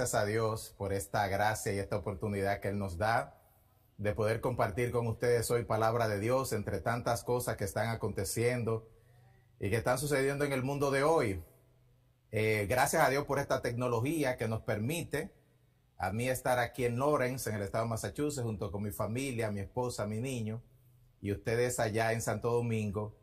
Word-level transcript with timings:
gracias 0.00 0.22
a 0.22 0.24
Dios 0.24 0.74
por 0.78 0.94
esta 0.94 1.28
gracia 1.28 1.74
y 1.74 1.78
esta 1.78 1.98
oportunidad 1.98 2.60
que 2.60 2.68
Él 2.68 2.78
nos 2.78 2.96
da 2.96 3.38
de 3.98 4.14
poder 4.14 4.40
compartir 4.40 4.92
con 4.92 5.06
ustedes 5.06 5.50
hoy 5.50 5.64
palabra 5.64 6.08
de 6.08 6.18
Dios 6.18 6.54
entre 6.54 6.80
tantas 6.80 7.22
cosas 7.22 7.58
que 7.58 7.64
están 7.64 7.90
aconteciendo 7.90 8.88
y 9.58 9.68
que 9.68 9.76
están 9.76 9.98
sucediendo 9.98 10.46
en 10.46 10.54
el 10.54 10.62
mundo 10.62 10.90
de 10.90 11.02
hoy. 11.02 11.44
Eh, 12.32 12.66
gracias 12.66 13.02
a 13.02 13.10
Dios 13.10 13.26
por 13.26 13.38
esta 13.38 13.60
tecnología 13.60 14.38
que 14.38 14.48
nos 14.48 14.62
permite 14.62 15.34
a 15.98 16.12
mí 16.12 16.30
estar 16.30 16.58
aquí 16.58 16.86
en 16.86 16.98
Lawrence, 16.98 17.50
en 17.50 17.56
el 17.56 17.62
estado 17.62 17.84
de 17.84 17.90
Massachusetts, 17.90 18.42
junto 18.42 18.72
con 18.72 18.82
mi 18.82 18.92
familia, 18.92 19.50
mi 19.50 19.60
esposa, 19.60 20.06
mi 20.06 20.18
niño, 20.18 20.62
y 21.20 21.30
ustedes 21.30 21.78
allá 21.78 22.14
en 22.14 22.22
Santo 22.22 22.50
Domingo, 22.50 23.18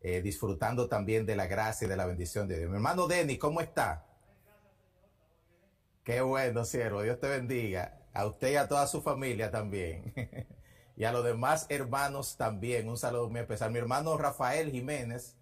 eh, 0.00 0.22
disfrutando 0.22 0.88
también 0.88 1.26
de 1.26 1.34
la 1.34 1.48
gracia 1.48 1.86
y 1.86 1.88
de 1.88 1.96
la 1.96 2.06
bendición 2.06 2.46
de 2.46 2.56
Dios. 2.56 2.70
Mi 2.70 2.76
hermano 2.76 3.08
Denny, 3.08 3.36
¿cómo 3.36 3.60
está? 3.60 4.06
Qué 6.04 6.22
bueno, 6.22 6.64
siervo. 6.64 7.02
Dios 7.02 7.20
te 7.20 7.28
bendiga. 7.28 7.98
A 8.12 8.26
usted 8.26 8.52
y 8.52 8.56
a 8.56 8.68
toda 8.68 8.86
su 8.86 9.02
familia 9.02 9.50
también. 9.50 10.14
y 10.96 11.04
a 11.04 11.12
los 11.12 11.24
demás 11.24 11.66
hermanos 11.68 12.36
también. 12.36 12.88
Un 12.88 12.96
saludo 12.96 13.28
muy 13.28 13.40
especial. 13.40 13.70
Mi 13.70 13.78
hermano 13.78 14.16
Rafael 14.16 14.70
Jiménez, 14.70 15.36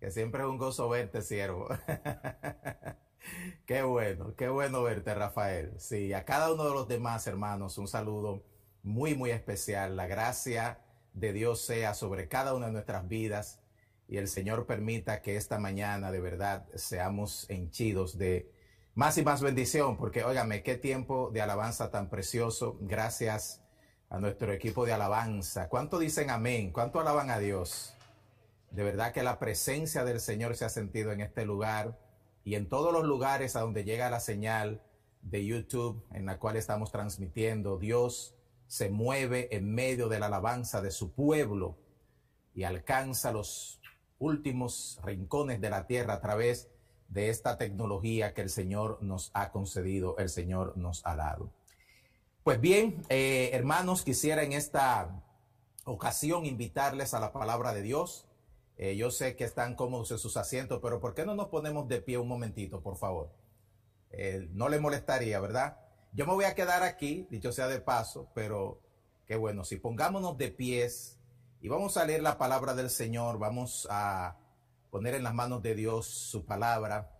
que 0.00 0.10
siempre 0.10 0.42
es 0.42 0.48
un 0.48 0.58
gozo 0.58 0.88
verte, 0.88 1.22
siervo. 1.22 1.68
qué 3.66 3.82
bueno, 3.82 4.34
qué 4.36 4.48
bueno 4.48 4.82
verte, 4.82 5.14
Rafael. 5.14 5.74
Sí, 5.78 6.12
a 6.12 6.24
cada 6.24 6.52
uno 6.52 6.64
de 6.64 6.74
los 6.74 6.88
demás 6.88 7.26
hermanos, 7.28 7.78
un 7.78 7.86
saludo 7.86 8.42
muy, 8.82 9.14
muy 9.14 9.30
especial. 9.30 9.96
La 9.96 10.08
gracia 10.08 10.80
de 11.14 11.32
Dios 11.32 11.60
sea 11.60 11.94
sobre 11.94 12.28
cada 12.28 12.54
una 12.54 12.66
de 12.66 12.72
nuestras 12.72 13.06
vidas 13.08 13.60
y 14.08 14.16
el 14.16 14.26
Señor 14.26 14.66
permita 14.66 15.22
que 15.22 15.36
esta 15.36 15.58
mañana 15.58 16.10
de 16.10 16.20
verdad 16.20 16.66
seamos 16.74 17.48
henchidos 17.48 18.18
de 18.18 18.50
más 18.94 19.16
y 19.18 19.22
más 19.22 19.40
bendición, 19.40 19.96
porque 19.96 20.24
óigame, 20.24 20.62
qué 20.62 20.76
tiempo 20.76 21.30
de 21.32 21.40
alabanza 21.40 21.90
tan 21.90 22.08
precioso. 22.08 22.76
Gracias 22.80 23.62
a 24.08 24.18
nuestro 24.18 24.52
equipo 24.52 24.84
de 24.84 24.92
alabanza. 24.92 25.68
¿Cuánto 25.68 25.98
dicen 25.98 26.30
amén? 26.30 26.72
¿Cuánto 26.72 27.00
alaban 27.00 27.30
a 27.30 27.38
Dios? 27.38 27.94
De 28.70 28.82
verdad 28.82 29.12
que 29.12 29.22
la 29.22 29.38
presencia 29.38 30.04
del 30.04 30.20
Señor 30.20 30.56
se 30.56 30.64
ha 30.64 30.68
sentido 30.68 31.12
en 31.12 31.20
este 31.20 31.44
lugar 31.44 31.98
y 32.44 32.54
en 32.54 32.68
todos 32.68 32.92
los 32.92 33.04
lugares 33.04 33.56
a 33.56 33.60
donde 33.60 33.84
llega 33.84 34.10
la 34.10 34.20
señal 34.20 34.82
de 35.22 35.44
YouTube 35.44 36.04
en 36.12 36.26
la 36.26 36.38
cual 36.38 36.56
estamos 36.56 36.90
transmitiendo. 36.90 37.78
Dios 37.78 38.34
se 38.66 38.90
mueve 38.90 39.54
en 39.54 39.72
medio 39.72 40.08
de 40.08 40.20
la 40.20 40.26
alabanza 40.26 40.80
de 40.80 40.90
su 40.90 41.12
pueblo 41.12 41.78
y 42.54 42.64
alcanza 42.64 43.32
los 43.32 43.80
últimos 44.18 45.00
rincones 45.02 45.60
de 45.60 45.70
la 45.70 45.86
tierra 45.86 46.14
a 46.14 46.20
través 46.20 46.64
de 46.64 46.79
de 47.10 47.28
esta 47.28 47.58
tecnología 47.58 48.32
que 48.32 48.40
el 48.40 48.50
Señor 48.50 48.98
nos 49.02 49.30
ha 49.34 49.50
concedido, 49.50 50.16
el 50.18 50.28
Señor 50.28 50.76
nos 50.76 51.04
ha 51.04 51.16
dado. 51.16 51.50
Pues 52.44 52.60
bien, 52.60 53.04
eh, 53.08 53.50
hermanos, 53.52 54.02
quisiera 54.02 54.42
en 54.42 54.52
esta 54.52 55.22
ocasión 55.84 56.46
invitarles 56.46 57.12
a 57.12 57.20
la 57.20 57.32
palabra 57.32 57.74
de 57.74 57.82
Dios. 57.82 58.26
Eh, 58.78 58.96
yo 58.96 59.10
sé 59.10 59.36
que 59.36 59.44
están 59.44 59.74
cómodos 59.74 60.10
en 60.12 60.18
sus 60.18 60.36
asientos, 60.36 60.80
pero 60.82 61.00
¿por 61.00 61.14
qué 61.14 61.26
no 61.26 61.34
nos 61.34 61.48
ponemos 61.48 61.86
de 61.88 62.00
pie 62.00 62.16
un 62.16 62.28
momentito, 62.28 62.80
por 62.80 62.96
favor? 62.96 63.30
Eh, 64.12 64.48
no 64.52 64.68
le 64.68 64.80
molestaría, 64.80 65.38
¿verdad? 65.40 65.78
Yo 66.12 66.26
me 66.26 66.32
voy 66.32 66.44
a 66.44 66.54
quedar 66.54 66.82
aquí, 66.82 67.26
dicho 67.30 67.52
sea 67.52 67.68
de 67.68 67.80
paso, 67.80 68.28
pero 68.34 68.80
qué 69.26 69.36
bueno, 69.36 69.64
si 69.64 69.76
pongámonos 69.76 70.38
de 70.38 70.50
pies 70.50 71.18
y 71.60 71.68
vamos 71.68 71.96
a 71.96 72.04
leer 72.04 72.22
la 72.22 72.38
palabra 72.38 72.74
del 72.74 72.88
Señor, 72.88 73.38
vamos 73.38 73.86
a 73.90 74.36
poner 74.90 75.14
en 75.14 75.22
las 75.22 75.34
manos 75.34 75.62
de 75.62 75.74
Dios 75.74 76.06
su 76.06 76.44
palabra. 76.44 77.16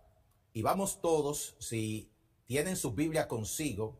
Y 0.53 0.61
vamos 0.61 1.01
todos, 1.01 1.55
si 1.59 2.11
tienen 2.45 2.75
su 2.75 2.93
Biblia 2.93 3.27
consigo, 3.27 3.97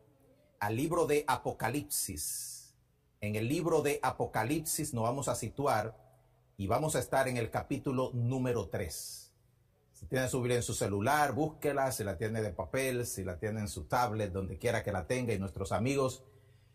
al 0.60 0.76
libro 0.76 1.06
de 1.06 1.24
Apocalipsis. 1.26 2.74
En 3.20 3.36
el 3.36 3.48
libro 3.48 3.82
de 3.82 3.98
Apocalipsis 4.02 4.92
nos 4.92 5.04
vamos 5.04 5.28
a 5.28 5.34
situar 5.34 5.96
y 6.56 6.66
vamos 6.66 6.94
a 6.94 6.98
estar 6.98 7.28
en 7.28 7.36
el 7.36 7.50
capítulo 7.50 8.10
número 8.12 8.68
3. 8.68 9.32
Si 9.92 10.06
tiene 10.06 10.28
su 10.28 10.40
Biblia 10.40 10.56
en 10.56 10.62
su 10.62 10.74
celular, 10.74 11.32
búsquela, 11.32 11.92
si 11.92 12.04
la 12.04 12.18
tiene 12.18 12.42
de 12.42 12.50
papel, 12.50 13.06
si 13.06 13.24
la 13.24 13.38
tiene 13.38 13.60
en 13.60 13.68
su 13.68 13.84
tablet, 13.84 14.32
donde 14.32 14.58
quiera 14.58 14.82
que 14.82 14.92
la 14.92 15.06
tenga. 15.06 15.32
Y 15.32 15.38
nuestros 15.38 15.72
amigos 15.72 16.24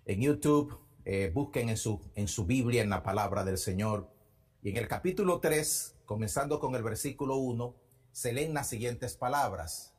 en 0.05 0.21
YouTube, 0.21 0.79
eh, 1.05 1.31
busquen 1.33 1.69
en 1.69 1.77
su, 1.77 2.01
en 2.15 2.27
su 2.27 2.45
Biblia, 2.45 2.81
en 2.81 2.89
la 2.89 3.03
palabra 3.03 3.43
del 3.43 3.57
Señor. 3.57 4.09
Y 4.63 4.69
en 4.69 4.77
el 4.77 4.87
capítulo 4.87 5.39
3 5.39 5.96
comenzando 6.07 6.59
con 6.59 6.73
el 6.73 6.81
versículo 6.81 7.35
1, 7.35 7.75
se 8.11 8.33
leen 8.33 8.55
las 8.55 8.69
siguientes 8.69 9.15
palabras. 9.15 9.93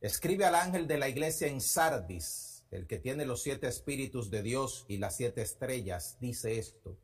Escribe 0.00 0.46
al 0.46 0.54
ángel 0.54 0.86
de 0.86 0.98
la 0.98 1.08
iglesia 1.08 1.48
en 1.48 1.60
Sardis, 1.60 2.64
el 2.70 2.86
que 2.86 2.98
tiene 2.98 3.26
los 3.26 3.42
siete 3.42 3.66
espíritus 3.66 4.30
de 4.30 4.42
Dios 4.42 4.86
y 4.88 4.98
las 4.98 5.16
siete 5.16 5.42
estrellas, 5.42 6.16
dice 6.20 6.58
esto. 6.58 6.96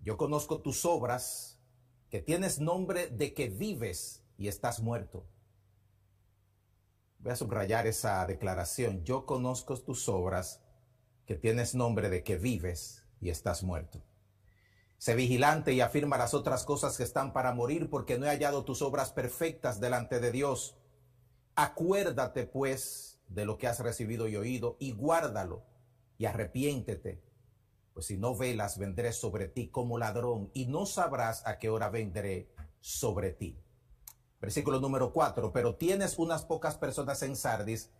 Yo 0.00 0.18
conozco 0.18 0.60
tus 0.60 0.84
obras, 0.84 1.58
que 2.10 2.20
tienes 2.20 2.60
nombre 2.60 3.08
de 3.08 3.32
que 3.32 3.48
vives 3.48 4.22
y 4.36 4.48
estás 4.48 4.80
muerto. 4.80 5.26
Voy 7.18 7.32
a 7.32 7.36
subrayar 7.36 7.86
esa 7.86 8.24
declaración. 8.26 9.02
Yo 9.04 9.24
conozco 9.24 9.76
tus 9.80 10.08
obras, 10.08 10.60
que 11.24 11.34
tienes 11.34 11.74
nombre 11.74 12.10
de 12.10 12.22
que 12.22 12.36
vives 12.36 13.04
y 13.20 13.30
estás 13.30 13.62
muerto. 13.62 14.05
Sé 14.98 15.14
vigilante 15.14 15.72
y 15.72 15.80
afirma 15.80 16.16
las 16.18 16.34
otras 16.34 16.64
cosas 16.64 16.96
que 16.96 17.02
están 17.02 17.32
para 17.32 17.52
morir, 17.52 17.90
porque 17.90 18.18
no 18.18 18.26
he 18.26 18.30
hallado 18.30 18.64
tus 18.64 18.82
obras 18.82 19.12
perfectas 19.12 19.80
delante 19.80 20.20
de 20.20 20.32
Dios. 20.32 20.76
Acuérdate, 21.54 22.46
pues, 22.46 23.20
de 23.28 23.44
lo 23.44 23.58
que 23.58 23.66
has 23.66 23.80
recibido 23.80 24.28
y 24.28 24.36
oído, 24.36 24.76
y 24.78 24.92
guárdalo, 24.92 25.64
y 26.18 26.24
arrepiéntete. 26.24 27.22
Pues 27.92 28.06
si 28.06 28.18
no 28.18 28.36
velas, 28.36 28.78
vendré 28.78 29.12
sobre 29.12 29.48
ti 29.48 29.68
como 29.68 29.98
ladrón, 29.98 30.50
y 30.54 30.66
no 30.66 30.86
sabrás 30.86 31.46
a 31.46 31.58
qué 31.58 31.70
hora 31.70 31.88
vendré 31.88 32.50
sobre 32.80 33.32
ti. 33.32 33.58
Versículo 34.40 34.80
número 34.80 35.12
4. 35.12 35.52
Pero 35.52 35.76
tienes 35.76 36.18
unas 36.18 36.44
pocas 36.44 36.76
personas 36.76 37.22
en 37.22 37.36
Sardis 37.36 37.90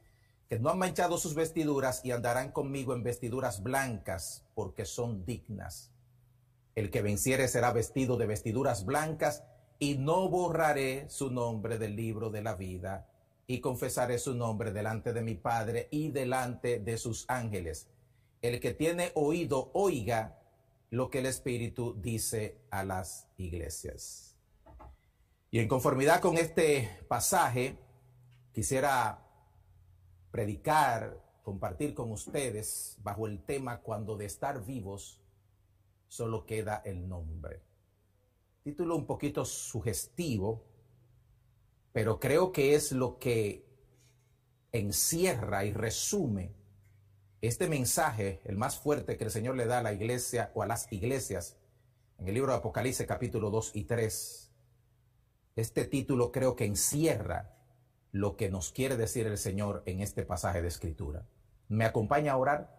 que 0.48 0.58
no 0.58 0.70
han 0.70 0.78
manchado 0.78 1.18
sus 1.18 1.34
vestiduras 1.34 2.04
y 2.04 2.12
andarán 2.12 2.52
conmigo 2.52 2.94
en 2.94 3.02
vestiduras 3.02 3.62
blancas, 3.62 4.44
porque 4.54 4.84
son 4.84 5.24
dignas. 5.24 5.92
El 6.76 6.90
que 6.90 7.00
venciere 7.00 7.48
será 7.48 7.72
vestido 7.72 8.18
de 8.18 8.26
vestiduras 8.26 8.84
blancas 8.84 9.42
y 9.78 9.96
no 9.96 10.28
borraré 10.28 11.08
su 11.08 11.30
nombre 11.30 11.78
del 11.78 11.96
libro 11.96 12.28
de 12.28 12.42
la 12.42 12.54
vida 12.54 13.08
y 13.46 13.60
confesaré 13.60 14.18
su 14.18 14.34
nombre 14.34 14.72
delante 14.72 15.14
de 15.14 15.22
mi 15.22 15.36
Padre 15.36 15.88
y 15.90 16.10
delante 16.10 16.78
de 16.78 16.98
sus 16.98 17.24
ángeles. 17.28 17.88
El 18.42 18.60
que 18.60 18.74
tiene 18.74 19.10
oído, 19.14 19.70
oiga 19.72 20.38
lo 20.90 21.08
que 21.08 21.20
el 21.20 21.26
Espíritu 21.26 21.96
dice 21.98 22.58
a 22.70 22.84
las 22.84 23.26
iglesias. 23.38 24.36
Y 25.50 25.60
en 25.60 25.68
conformidad 25.68 26.20
con 26.20 26.36
este 26.36 26.90
pasaje, 27.08 27.78
quisiera 28.52 29.24
predicar, 30.30 31.22
compartir 31.42 31.94
con 31.94 32.12
ustedes 32.12 32.98
bajo 33.02 33.26
el 33.26 33.42
tema 33.42 33.80
cuando 33.80 34.16
de 34.18 34.26
estar 34.26 34.62
vivos 34.62 35.22
solo 36.08 36.46
queda 36.46 36.82
el 36.84 37.08
nombre. 37.08 37.62
Título 38.62 38.96
un 38.96 39.06
poquito 39.06 39.44
sugestivo, 39.44 40.64
pero 41.92 42.18
creo 42.18 42.52
que 42.52 42.74
es 42.74 42.92
lo 42.92 43.18
que 43.18 43.64
encierra 44.72 45.64
y 45.64 45.72
resume 45.72 46.54
este 47.40 47.68
mensaje, 47.68 48.40
el 48.44 48.56
más 48.56 48.78
fuerte 48.78 49.16
que 49.16 49.24
el 49.24 49.30
Señor 49.30 49.56
le 49.56 49.66
da 49.66 49.78
a 49.78 49.82
la 49.82 49.92
iglesia 49.92 50.50
o 50.54 50.62
a 50.62 50.66
las 50.66 50.90
iglesias 50.90 51.56
en 52.18 52.28
el 52.28 52.34
libro 52.34 52.52
de 52.52 52.58
Apocalipsis 52.58 53.06
capítulo 53.06 53.50
2 53.50 53.76
y 53.76 53.84
3. 53.84 54.50
Este 55.54 55.84
título 55.84 56.32
creo 56.32 56.56
que 56.56 56.64
encierra 56.64 57.54
lo 58.10 58.36
que 58.36 58.50
nos 58.50 58.72
quiere 58.72 58.96
decir 58.96 59.26
el 59.26 59.38
Señor 59.38 59.82
en 59.86 60.00
este 60.00 60.24
pasaje 60.24 60.62
de 60.62 60.68
escritura. 60.68 61.26
¿Me 61.68 61.84
acompaña 61.84 62.32
a 62.32 62.36
orar? 62.36 62.75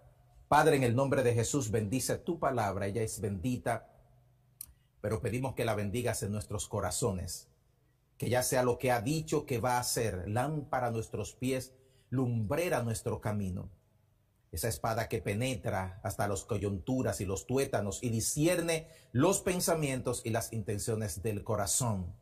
Padre, 0.47 0.77
en 0.77 0.83
el 0.83 0.95
nombre 0.95 1.23
de 1.23 1.33
Jesús, 1.33 1.71
bendice 1.71 2.17
tu 2.17 2.39
palabra, 2.39 2.87
ella 2.87 3.01
es 3.01 3.19
bendita, 3.19 3.89
pero 5.01 5.21
pedimos 5.21 5.55
que 5.55 5.65
la 5.65 5.75
bendigas 5.75 6.23
en 6.23 6.31
nuestros 6.31 6.69
corazones, 6.69 7.49
que 8.17 8.29
ya 8.29 8.43
sea 8.43 8.63
lo 8.63 8.77
que 8.77 8.91
ha 8.91 9.01
dicho 9.01 9.45
que 9.45 9.59
va 9.59 9.77
a 9.77 9.83
ser, 9.83 10.29
lámpara 10.29 10.87
a 10.87 10.91
nuestros 10.91 11.33
pies, 11.33 11.73
lumbrera 12.09 12.81
nuestro 12.81 13.19
camino. 13.19 13.69
Esa 14.53 14.69
espada 14.69 15.09
que 15.09 15.21
penetra 15.21 15.99
hasta 16.01 16.29
las 16.29 16.45
coyunturas 16.45 17.19
y 17.19 17.25
los 17.25 17.45
tuétanos 17.45 18.01
y 18.01 18.09
discierne 18.09 18.87
los 19.11 19.41
pensamientos 19.41 20.21
y 20.23 20.29
las 20.29 20.53
intenciones 20.53 21.21
del 21.21 21.43
corazón. 21.43 22.15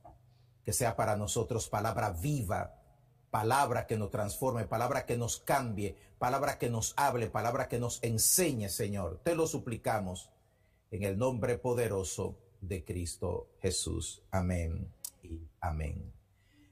Que 0.64 0.74
sea 0.74 0.96
para 0.96 1.16
nosotros 1.16 1.70
palabra 1.70 2.10
viva, 2.10 2.74
palabra 3.36 3.86
que 3.86 3.98
nos 3.98 4.12
transforme, 4.12 4.64
palabra 4.64 5.06
que 5.06 5.18
nos 5.18 5.42
cambie, 5.42 5.98
palabra 6.18 6.58
que 6.58 6.70
nos 6.70 6.94
hable, 6.96 7.28
palabra 7.28 7.68
que 7.68 7.80
nos 7.80 8.02
enseñe, 8.02 8.70
Señor. 8.70 9.20
Te 9.26 9.36
lo 9.36 9.46
suplicamos 9.46 10.30
en 10.90 11.04
el 11.04 11.18
nombre 11.18 11.58
poderoso 11.58 12.38
de 12.62 12.86
Cristo 12.86 13.50
Jesús. 13.62 14.22
Amén 14.32 14.88
y 15.22 15.42
amén. 15.60 16.14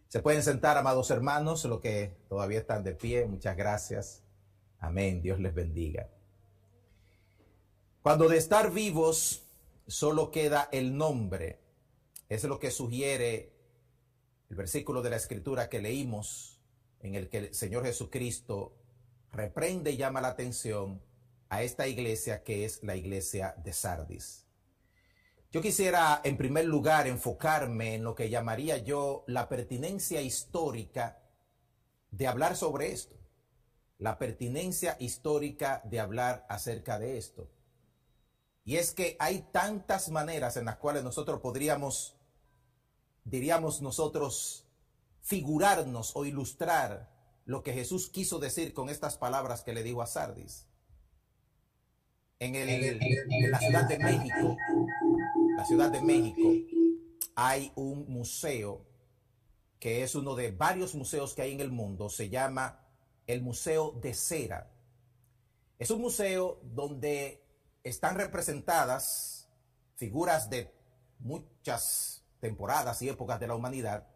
Se 0.08 0.22
pueden 0.22 0.42
sentar, 0.42 0.78
amados 0.78 1.12
hermanos, 1.12 1.66
los 1.66 1.82
que 1.82 2.16
todavía 2.30 2.60
están 2.60 2.82
de 2.86 2.96
pie. 2.96 3.26
Muchas 3.26 3.58
gracias. 3.58 4.24
Amén. 4.80 5.22
Dios 5.22 5.42
les 5.42 5.54
bendiga. 5.54 6.08
Cuando 8.02 8.30
de 8.30 8.38
estar 8.38 8.72
vivos 8.72 9.44
solo 9.86 10.32
queda 10.32 10.70
el 10.72 10.96
nombre, 10.96 11.60
es 12.30 12.46
lo 12.46 12.58
que 12.58 12.72
sugiere 12.72 13.52
el 14.50 14.56
versículo 14.56 15.02
de 15.02 15.10
la 15.10 15.18
escritura 15.18 15.68
que 15.68 15.82
leímos, 15.82 16.53
en 17.04 17.16
el 17.16 17.30
que 17.30 17.38
el 17.38 17.54
Señor 17.54 17.86
Jesucristo 17.86 18.74
reprende 19.32 19.92
y 19.92 19.98
llama 19.98 20.22
la 20.22 20.30
atención 20.30 21.02
a 21.50 21.62
esta 21.62 21.88
iglesia 21.88 22.44
que 22.44 22.66
es 22.66 22.82
la 22.82 22.96
iglesia 22.96 23.54
de 23.64 23.74
Sardis. 23.74 24.48
Yo 25.52 25.62
quisiera, 25.62 26.20
en 26.24 26.36
primer 26.36 26.66
lugar, 26.66 27.06
enfocarme 27.06 27.94
en 27.94 28.04
lo 28.04 28.16
que 28.16 28.30
llamaría 28.30 28.80
yo 28.80 29.24
la 29.28 29.50
pertinencia 29.50 30.22
histórica 30.22 31.22
de 32.10 32.26
hablar 32.26 32.56
sobre 32.56 32.92
esto. 32.92 33.16
La 34.00 34.18
pertinencia 34.18 34.96
histórica 35.00 35.82
de 35.86 36.00
hablar 36.00 36.46
acerca 36.50 36.98
de 36.98 37.20
esto. 37.20 37.52
Y 38.66 38.78
es 38.78 38.94
que 38.94 39.16
hay 39.20 39.46
tantas 39.52 40.10
maneras 40.10 40.58
en 40.58 40.66
las 40.66 40.78
cuales 40.78 41.04
nosotros 41.04 41.40
podríamos, 41.42 42.16
diríamos 43.24 43.82
nosotros, 43.82 44.63
figurarnos 45.24 46.16
o 46.16 46.26
ilustrar 46.26 47.10
lo 47.46 47.64
que 47.64 47.74
Jesús 47.74 48.10
quiso 48.10 48.40
decir 48.40 48.74
con 48.74 48.90
estas 48.90 49.18
palabras 49.18 49.64
que 49.64 49.74
le 49.74 49.82
dijo 49.82 50.02
a 50.02 50.08
Sardis. 50.08 50.68
En, 52.40 52.54
la 53.50 53.60
Ciudad 53.60 53.88
de 53.88 54.00
México, 54.00 54.58
la 55.56 55.66
Ciudad 55.66 55.92
de 55.92 56.02
México, 56.02 56.54
hay 57.36 57.72
un 57.76 58.06
museo 58.12 58.86
que 59.80 60.04
es 60.04 60.14
uno 60.16 60.36
de 60.36 60.52
varios 60.52 60.94
museos 60.94 61.34
que 61.34 61.42
hay 61.42 61.54
en 61.54 61.62
el 61.62 61.72
mundo, 61.72 62.10
se 62.10 62.30
llama 62.30 62.86
el 63.26 63.42
Museo 63.42 63.92
de 64.02 64.14
Cera. 64.14 64.72
Es 65.80 65.90
un 65.90 66.02
museo 66.02 66.60
donde 66.64 67.46
están 67.84 68.16
representadas 68.16 69.50
figuras 69.96 70.50
de 70.50 70.74
muchas 71.20 72.26
temporadas 72.42 73.02
y 73.02 73.10
épocas 73.10 73.40
de 73.40 73.48
la 73.48 73.56
humanidad, 73.56 74.13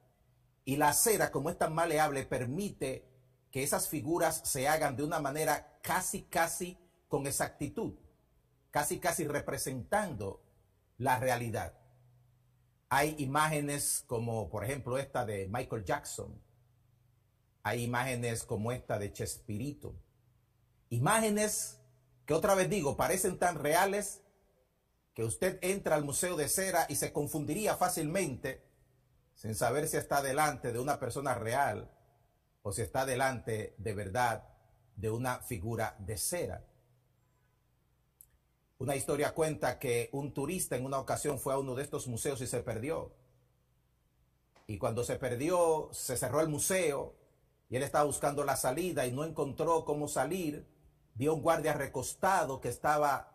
y 0.68 0.76
la 0.76 0.92
cera, 0.92 1.32
como 1.32 1.50
es 1.50 1.58
tan 1.58 1.74
maleable, 1.74 2.26
permite 2.26 3.08
que 3.52 3.64
esas 3.64 3.88
figuras 3.88 4.42
se 4.44 4.68
hagan 4.68 4.98
de 4.98 5.06
una 5.06 5.22
manera 5.22 5.80
casi, 5.82 6.24
casi 6.24 6.78
con 7.08 7.26
exactitud, 7.26 7.94
casi, 8.70 9.00
casi 9.00 9.26
representando 9.26 10.44
la 10.98 11.20
realidad. 11.20 11.74
Hay 12.90 13.16
imágenes 13.18 14.04
como, 14.08 14.50
por 14.50 14.66
ejemplo, 14.66 14.98
esta 14.98 15.26
de 15.26 15.48
Michael 15.48 15.86
Jackson. 15.86 16.38
Hay 17.64 17.86
imágenes 17.86 18.44
como 18.44 18.74
esta 18.74 19.00
de 19.00 19.14
Chespirito. 19.14 19.96
Imágenes 20.90 21.80
que 22.26 22.34
otra 22.34 22.56
vez 22.56 22.70
digo, 22.70 22.98
parecen 22.98 23.40
tan 23.40 23.58
reales 23.58 24.22
que 25.14 25.24
usted 25.24 25.60
entra 25.62 25.96
al 25.96 26.04
Museo 26.04 26.36
de 26.36 26.50
Cera 26.50 26.88
y 26.90 26.96
se 26.96 27.14
confundiría 27.14 27.78
fácilmente 27.78 28.67
sin 29.38 29.54
saber 29.54 29.88
si 29.88 29.98
está 29.98 30.22
delante 30.22 30.74
de 30.74 30.80
una 30.80 31.00
persona 31.00 31.36
real 31.36 31.90
o 32.64 32.72
si 32.72 32.82
está 32.82 33.06
delante 33.06 33.76
de 33.78 33.94
verdad 33.94 34.50
de 34.96 35.12
una 35.12 35.40
figura 35.40 35.96
de 36.00 36.18
cera. 36.18 36.66
Una 38.80 38.96
historia 38.96 39.36
cuenta 39.36 39.78
que 39.78 40.10
un 40.12 40.34
turista 40.34 40.76
en 40.76 40.86
una 40.86 41.00
ocasión 41.00 41.40
fue 41.40 41.54
a 41.54 41.60
uno 41.60 41.76
de 41.76 41.84
estos 41.84 42.08
museos 42.08 42.42
y 42.42 42.48
se 42.48 42.64
perdió. 42.64 43.14
Y 44.66 44.80
cuando 44.80 45.04
se 45.04 45.18
perdió, 45.18 45.90
se 45.92 46.18
cerró 46.18 46.42
el 46.42 46.50
museo 46.50 47.16
y 47.70 47.76
él 47.76 47.84
estaba 47.84 48.06
buscando 48.06 48.44
la 48.44 48.56
salida 48.56 49.06
y 49.06 49.12
no 49.12 49.24
encontró 49.24 49.86
cómo 49.86 50.08
salir. 50.08 50.68
Vio 51.14 51.36
un 51.36 51.44
guardia 51.44 51.74
recostado 51.74 52.60
que 52.60 52.70
estaba 52.70 53.32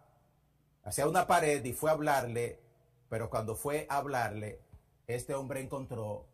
hacia 0.82 1.06
una 1.06 1.28
pared 1.28 1.64
y 1.64 1.72
fue 1.72 1.90
a 1.90 1.94
hablarle, 1.94 2.60
pero 3.08 3.30
cuando 3.30 3.54
fue 3.54 3.86
a 3.88 3.98
hablarle, 3.98 4.60
este 5.14 5.34
hombre 5.34 5.60
encontró 5.60 6.28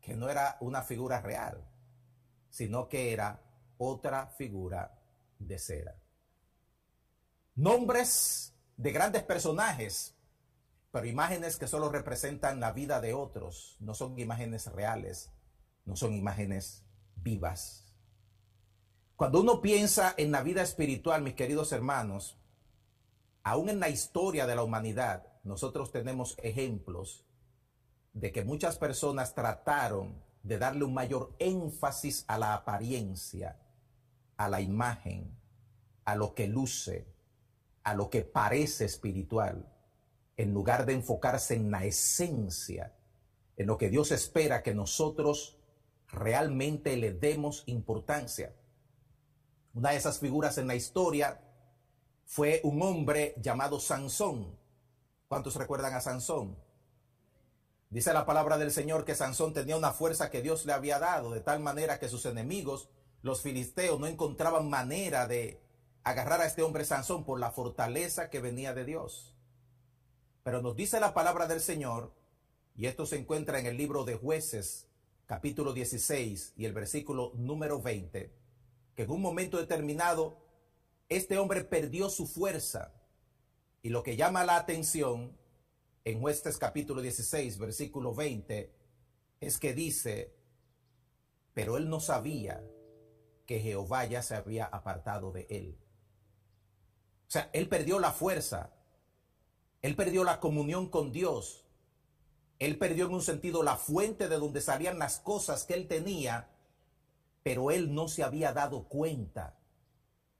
que 0.00 0.14
no 0.14 0.28
era 0.28 0.56
una 0.60 0.82
figura 0.82 1.20
real, 1.20 1.64
sino 2.50 2.88
que 2.88 3.12
era 3.12 3.40
otra 3.78 4.26
figura 4.26 4.98
de 5.38 5.58
cera 5.58 5.96
nombres 7.54 8.52
de 8.76 8.90
grandes 8.92 9.22
personajes, 9.22 10.14
pero 10.90 11.06
imágenes 11.06 11.56
que 11.56 11.68
solo 11.68 11.90
representan 11.90 12.60
la 12.60 12.72
vida 12.72 13.00
de 13.00 13.14
otros, 13.14 13.76
no 13.80 13.94
son 13.94 14.18
imágenes 14.18 14.66
reales, 14.66 15.32
no 15.84 15.96
son 15.96 16.14
imágenes 16.14 16.84
vivas. 17.16 17.92
Cuando 19.16 19.40
uno 19.40 19.60
piensa 19.60 20.14
en 20.16 20.32
la 20.32 20.42
vida 20.42 20.62
espiritual, 20.62 21.22
mis 21.22 21.34
queridos 21.34 21.72
hermanos, 21.72 22.38
aún 23.44 23.68
en 23.68 23.80
la 23.80 23.88
historia 23.88 24.46
de 24.46 24.56
la 24.56 24.64
humanidad, 24.64 25.26
nosotros 25.44 25.92
tenemos 25.92 26.36
ejemplos 26.42 27.24
de 28.14 28.32
que 28.32 28.44
muchas 28.44 28.78
personas 28.78 29.34
trataron 29.34 30.22
de 30.42 30.58
darle 30.58 30.84
un 30.84 30.94
mayor 30.94 31.34
énfasis 31.38 32.24
a 32.28 32.38
la 32.38 32.54
apariencia, 32.54 33.58
a 34.36 34.48
la 34.48 34.60
imagen, 34.60 35.36
a 36.04 36.14
lo 36.14 36.34
que 36.34 36.46
luce, 36.46 37.06
a 37.82 37.94
lo 37.94 38.10
que 38.10 38.22
parece 38.22 38.84
espiritual, 38.84 39.68
en 40.36 40.54
lugar 40.54 40.86
de 40.86 40.94
enfocarse 40.94 41.54
en 41.54 41.70
la 41.70 41.84
esencia, 41.84 42.94
en 43.56 43.66
lo 43.66 43.78
que 43.78 43.88
Dios 43.88 44.10
espera 44.12 44.62
que 44.62 44.74
nosotros 44.74 45.58
realmente 46.08 46.96
le 46.96 47.12
demos 47.12 47.64
importancia. 47.66 48.54
Una 49.74 49.90
de 49.90 49.96
esas 49.96 50.20
figuras 50.20 50.56
en 50.58 50.68
la 50.68 50.76
historia 50.76 51.40
fue 52.24 52.60
un 52.64 52.80
hombre 52.82 53.34
llamado 53.38 53.80
Sansón. 53.80 54.56
¿Cuántos 55.26 55.56
recuerdan 55.56 55.94
a 55.94 56.00
Sansón? 56.00 56.56
Dice 57.94 58.12
la 58.12 58.26
palabra 58.26 58.58
del 58.58 58.72
Señor 58.72 59.04
que 59.04 59.14
Sansón 59.14 59.52
tenía 59.52 59.76
una 59.76 59.92
fuerza 59.92 60.28
que 60.28 60.42
Dios 60.42 60.66
le 60.66 60.72
había 60.72 60.98
dado, 60.98 61.30
de 61.30 61.40
tal 61.40 61.60
manera 61.60 62.00
que 62.00 62.08
sus 62.08 62.26
enemigos, 62.26 62.88
los 63.22 63.40
filisteos, 63.40 64.00
no 64.00 64.08
encontraban 64.08 64.68
manera 64.68 65.28
de 65.28 65.62
agarrar 66.02 66.40
a 66.40 66.46
este 66.46 66.64
hombre 66.64 66.84
Sansón 66.84 67.22
por 67.22 67.38
la 67.38 67.52
fortaleza 67.52 68.30
que 68.30 68.40
venía 68.40 68.74
de 68.74 68.84
Dios. 68.84 69.36
Pero 70.42 70.60
nos 70.60 70.74
dice 70.74 70.98
la 70.98 71.14
palabra 71.14 71.46
del 71.46 71.60
Señor, 71.60 72.12
y 72.74 72.86
esto 72.86 73.06
se 73.06 73.16
encuentra 73.16 73.60
en 73.60 73.66
el 73.66 73.76
libro 73.76 74.04
de 74.04 74.16
jueces, 74.16 74.88
capítulo 75.26 75.72
16 75.72 76.54
y 76.56 76.64
el 76.64 76.72
versículo 76.72 77.30
número 77.36 77.80
20, 77.80 78.34
que 78.96 79.02
en 79.04 79.10
un 79.12 79.22
momento 79.22 79.56
determinado 79.56 80.36
este 81.08 81.38
hombre 81.38 81.62
perdió 81.62 82.10
su 82.10 82.26
fuerza. 82.26 82.92
Y 83.82 83.90
lo 83.90 84.02
que 84.02 84.16
llama 84.16 84.42
la 84.42 84.56
atención 84.56 85.43
en 86.04 86.20
jueces 86.20 86.58
capítulo 86.58 87.00
16, 87.00 87.58
versículo 87.58 88.14
20, 88.14 88.72
es 89.40 89.58
que 89.58 89.72
dice, 89.72 90.34
pero 91.54 91.76
él 91.76 91.88
no 91.88 92.00
sabía 92.00 92.62
que 93.46 93.60
Jehová 93.60 94.04
ya 94.04 94.22
se 94.22 94.34
había 94.34 94.66
apartado 94.66 95.32
de 95.32 95.46
él. 95.48 95.78
O 97.26 97.30
sea, 97.30 97.50
él 97.52 97.68
perdió 97.68 97.98
la 97.98 98.12
fuerza. 98.12 98.72
Él 99.82 99.96
perdió 99.96 100.24
la 100.24 100.40
comunión 100.40 100.88
con 100.88 101.10
Dios. 101.10 101.64
Él 102.58 102.78
perdió 102.78 103.06
en 103.06 103.14
un 103.14 103.22
sentido 103.22 103.62
la 103.62 103.76
fuente 103.76 104.28
de 104.28 104.38
donde 104.38 104.60
salían 104.60 104.98
las 104.98 105.18
cosas 105.18 105.64
que 105.64 105.74
él 105.74 105.88
tenía, 105.88 106.50
pero 107.42 107.70
él 107.70 107.94
no 107.94 108.08
se 108.08 108.22
había 108.22 108.52
dado 108.52 108.88
cuenta 108.88 109.58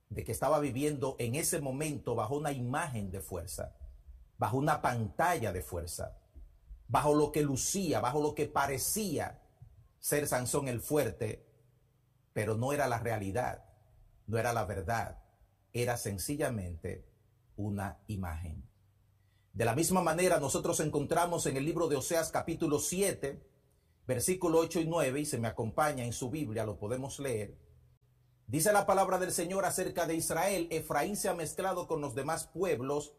de 0.08 0.24
que 0.24 0.32
estaba 0.32 0.60
viviendo 0.60 1.16
en 1.18 1.34
ese 1.34 1.60
momento 1.60 2.14
bajo 2.14 2.36
una 2.36 2.52
imagen 2.52 3.10
de 3.10 3.20
fuerza, 3.20 3.74
bajo 4.38 4.56
una 4.56 4.82
pantalla 4.82 5.52
de 5.52 5.62
fuerza, 5.62 6.18
bajo 6.88 7.14
lo 7.14 7.32
que 7.32 7.42
lucía, 7.42 8.00
bajo 8.00 8.20
lo 8.20 8.34
que 8.34 8.46
parecía 8.46 9.42
ser 10.00 10.26
Sansón 10.26 10.68
el 10.68 10.80
fuerte, 10.80 11.46
pero 12.32 12.56
no 12.56 12.72
era 12.72 12.88
la 12.88 12.98
realidad, 12.98 13.64
no 14.26 14.38
era 14.38 14.52
la 14.52 14.64
verdad 14.64 15.24
era 15.74 15.96
sencillamente 15.96 17.04
una 17.56 17.98
imagen. 18.06 18.64
De 19.52 19.64
la 19.64 19.74
misma 19.74 20.00
manera, 20.00 20.38
nosotros 20.38 20.80
encontramos 20.80 21.46
en 21.46 21.56
el 21.56 21.64
libro 21.64 21.88
de 21.88 21.96
Oseas 21.96 22.30
capítulo 22.30 22.78
7, 22.78 23.44
versículo 24.06 24.60
8 24.60 24.80
y 24.80 24.86
9, 24.86 25.20
y 25.20 25.26
se 25.26 25.38
me 25.38 25.48
acompaña 25.48 26.04
en 26.04 26.12
su 26.12 26.30
Biblia, 26.30 26.64
lo 26.64 26.78
podemos 26.78 27.18
leer. 27.18 27.58
Dice 28.46 28.72
la 28.72 28.86
palabra 28.86 29.18
del 29.18 29.32
Señor 29.32 29.64
acerca 29.64 30.06
de 30.06 30.14
Israel, 30.14 30.68
Efraín 30.70 31.16
se 31.16 31.28
ha 31.28 31.34
mezclado 31.34 31.88
con 31.88 32.00
los 32.00 32.14
demás 32.14 32.46
pueblos, 32.46 33.12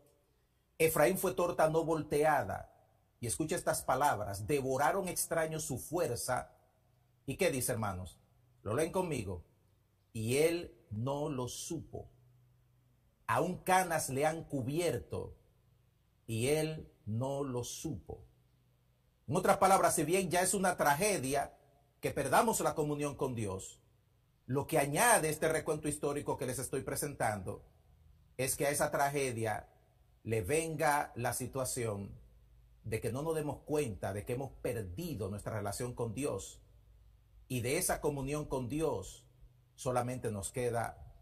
Efraín 0.78 1.18
fue 1.18 1.34
torta 1.34 1.70
no 1.70 1.84
volteada. 1.84 2.72
Y 3.20 3.28
escucha 3.28 3.56
estas 3.56 3.82
palabras, 3.82 4.46
devoraron 4.46 5.08
extraños 5.08 5.64
su 5.64 5.78
fuerza. 5.78 6.52
¿Y 7.26 7.38
qué 7.38 7.50
dice, 7.50 7.72
hermanos? 7.72 8.20
Lo 8.62 8.76
leen 8.76 8.92
conmigo. 8.92 9.44
Y 10.14 10.38
él 10.38 10.76
no 10.92 11.30
lo 11.30 11.48
supo 11.48 12.10
aún 13.28 13.58
canas 13.58 14.10
le 14.10 14.26
han 14.26 14.44
cubierto 14.44 15.36
y 16.28 16.48
él 16.50 16.92
no 17.06 17.44
lo 17.44 17.64
supo. 17.64 18.26
En 19.28 19.36
otras 19.36 19.58
palabras, 19.58 19.96
si 19.96 20.04
bien 20.04 20.30
ya 20.30 20.42
es 20.42 20.54
una 20.54 20.78
tragedia 20.78 21.58
que 22.00 22.12
perdamos 22.12 22.60
la 22.60 22.76
comunión 22.76 23.16
con 23.16 23.36
Dios, 23.36 23.82
lo 24.46 24.68
que 24.68 24.78
añade 24.78 25.30
este 25.30 25.50
recuento 25.50 25.88
histórico 25.88 26.38
que 26.38 26.46
les 26.46 26.60
estoy 26.60 26.82
presentando 26.82 27.66
es 28.38 28.56
que 28.56 28.68
a 28.68 28.70
esa 28.70 28.92
tragedia 28.92 29.68
le 30.26 30.42
venga 30.42 31.12
la 31.16 31.34
situación 31.34 32.12
de 32.84 33.00
que 33.00 33.12
no 33.12 33.22
nos 33.22 33.36
demos 33.36 33.62
cuenta 33.62 34.12
de 34.12 34.26
que 34.26 34.34
hemos 34.34 34.52
perdido 34.54 35.30
nuestra 35.30 35.54
relación 35.54 35.94
con 35.94 36.14
Dios 36.14 36.62
y 37.48 37.62
de 37.62 37.78
esa 37.78 38.02
comunión 38.02 38.46
con 38.46 38.68
Dios 38.68 39.28
solamente 39.76 40.32
nos 40.32 40.52
queda 40.52 41.14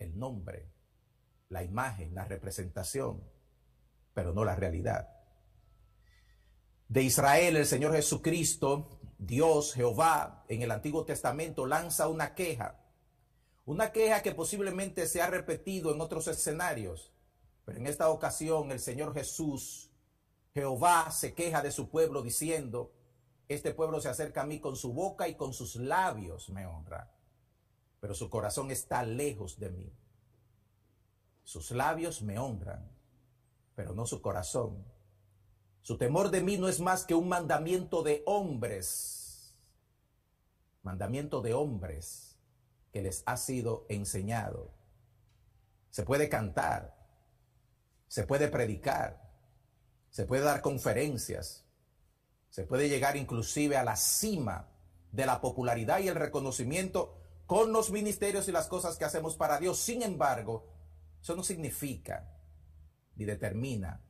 el 0.00 0.18
nombre, 0.18 0.68
la 1.50 1.62
imagen, 1.62 2.16
la 2.16 2.24
representación, 2.24 3.22
pero 4.12 4.34
no 4.34 4.44
la 4.44 4.56
realidad. 4.56 5.08
De 6.88 7.02
Israel, 7.02 7.56
el 7.56 7.66
Señor 7.66 7.92
Jesucristo, 7.92 9.00
Dios, 9.18 9.72
Jehová, 9.74 10.44
en 10.48 10.62
el 10.62 10.72
Antiguo 10.72 11.04
Testamento 11.04 11.64
lanza 11.64 12.08
una 12.08 12.34
queja, 12.34 12.80
una 13.64 13.92
queja 13.92 14.20
que 14.20 14.34
posiblemente 14.34 15.06
se 15.06 15.22
ha 15.22 15.30
repetido 15.30 15.94
en 15.94 16.00
otros 16.00 16.26
escenarios, 16.26 17.11
pero 17.64 17.78
en 17.78 17.86
esta 17.86 18.10
ocasión 18.10 18.70
el 18.72 18.80
Señor 18.80 19.14
Jesús, 19.14 19.90
Jehová, 20.54 21.10
se 21.10 21.34
queja 21.34 21.62
de 21.62 21.70
su 21.70 21.88
pueblo 21.88 22.22
diciendo, 22.22 22.92
este 23.48 23.72
pueblo 23.74 24.00
se 24.00 24.08
acerca 24.08 24.42
a 24.42 24.46
mí 24.46 24.60
con 24.60 24.76
su 24.76 24.92
boca 24.92 25.28
y 25.28 25.34
con 25.34 25.52
sus 25.52 25.76
labios 25.76 26.48
me 26.50 26.66
honra, 26.66 27.10
pero 28.00 28.14
su 28.14 28.28
corazón 28.30 28.70
está 28.70 29.02
lejos 29.04 29.58
de 29.58 29.70
mí. 29.70 29.92
Sus 31.44 31.70
labios 31.70 32.22
me 32.22 32.38
honran, 32.38 32.90
pero 33.74 33.94
no 33.94 34.06
su 34.06 34.22
corazón. 34.22 34.84
Su 35.82 35.98
temor 35.98 36.30
de 36.30 36.40
mí 36.42 36.56
no 36.56 36.68
es 36.68 36.80
más 36.80 37.04
que 37.04 37.14
un 37.14 37.28
mandamiento 37.28 38.02
de 38.02 38.22
hombres, 38.26 39.56
mandamiento 40.82 41.40
de 41.42 41.54
hombres 41.54 42.38
que 42.92 43.02
les 43.02 43.22
ha 43.26 43.36
sido 43.36 43.86
enseñado. 43.88 44.70
Se 45.90 46.04
puede 46.04 46.28
cantar, 46.28 47.01
se 48.12 48.24
puede 48.24 48.48
predicar, 48.48 49.22
se 50.10 50.26
puede 50.26 50.42
dar 50.42 50.60
conferencias, 50.60 51.64
se 52.50 52.64
puede 52.64 52.90
llegar 52.90 53.16
inclusive 53.16 53.78
a 53.78 53.84
la 53.84 53.96
cima 53.96 54.68
de 55.12 55.24
la 55.24 55.40
popularidad 55.40 55.98
y 56.00 56.08
el 56.08 56.16
reconocimiento 56.16 57.16
con 57.46 57.72
los 57.72 57.90
ministerios 57.90 58.46
y 58.48 58.52
las 58.52 58.68
cosas 58.68 58.98
que 58.98 59.06
hacemos 59.06 59.36
para 59.36 59.58
Dios. 59.58 59.78
Sin 59.78 60.02
embargo, 60.02 60.68
eso 61.22 61.34
no 61.34 61.42
significa 61.42 62.36
ni 63.16 63.24
determina 63.24 64.02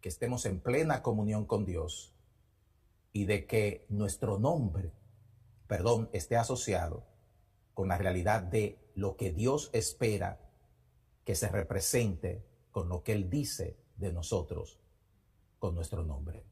que 0.00 0.08
estemos 0.08 0.44
en 0.44 0.58
plena 0.58 1.00
comunión 1.00 1.46
con 1.46 1.64
Dios 1.64 2.16
y 3.12 3.26
de 3.26 3.46
que 3.46 3.86
nuestro 3.88 4.40
nombre, 4.40 4.90
perdón, 5.68 6.10
esté 6.12 6.36
asociado 6.36 7.06
con 7.74 7.86
la 7.86 7.96
realidad 7.96 8.42
de 8.42 8.76
lo 8.96 9.16
que 9.16 9.30
Dios 9.30 9.70
espera 9.72 10.40
que 11.24 11.36
se 11.36 11.48
represente 11.48 12.55
con 12.76 12.90
lo 12.90 13.02
que 13.02 13.12
Él 13.12 13.30
dice 13.30 13.78
de 13.96 14.12
nosotros 14.12 14.78
con 15.58 15.74
nuestro 15.74 16.04
nombre. 16.04 16.44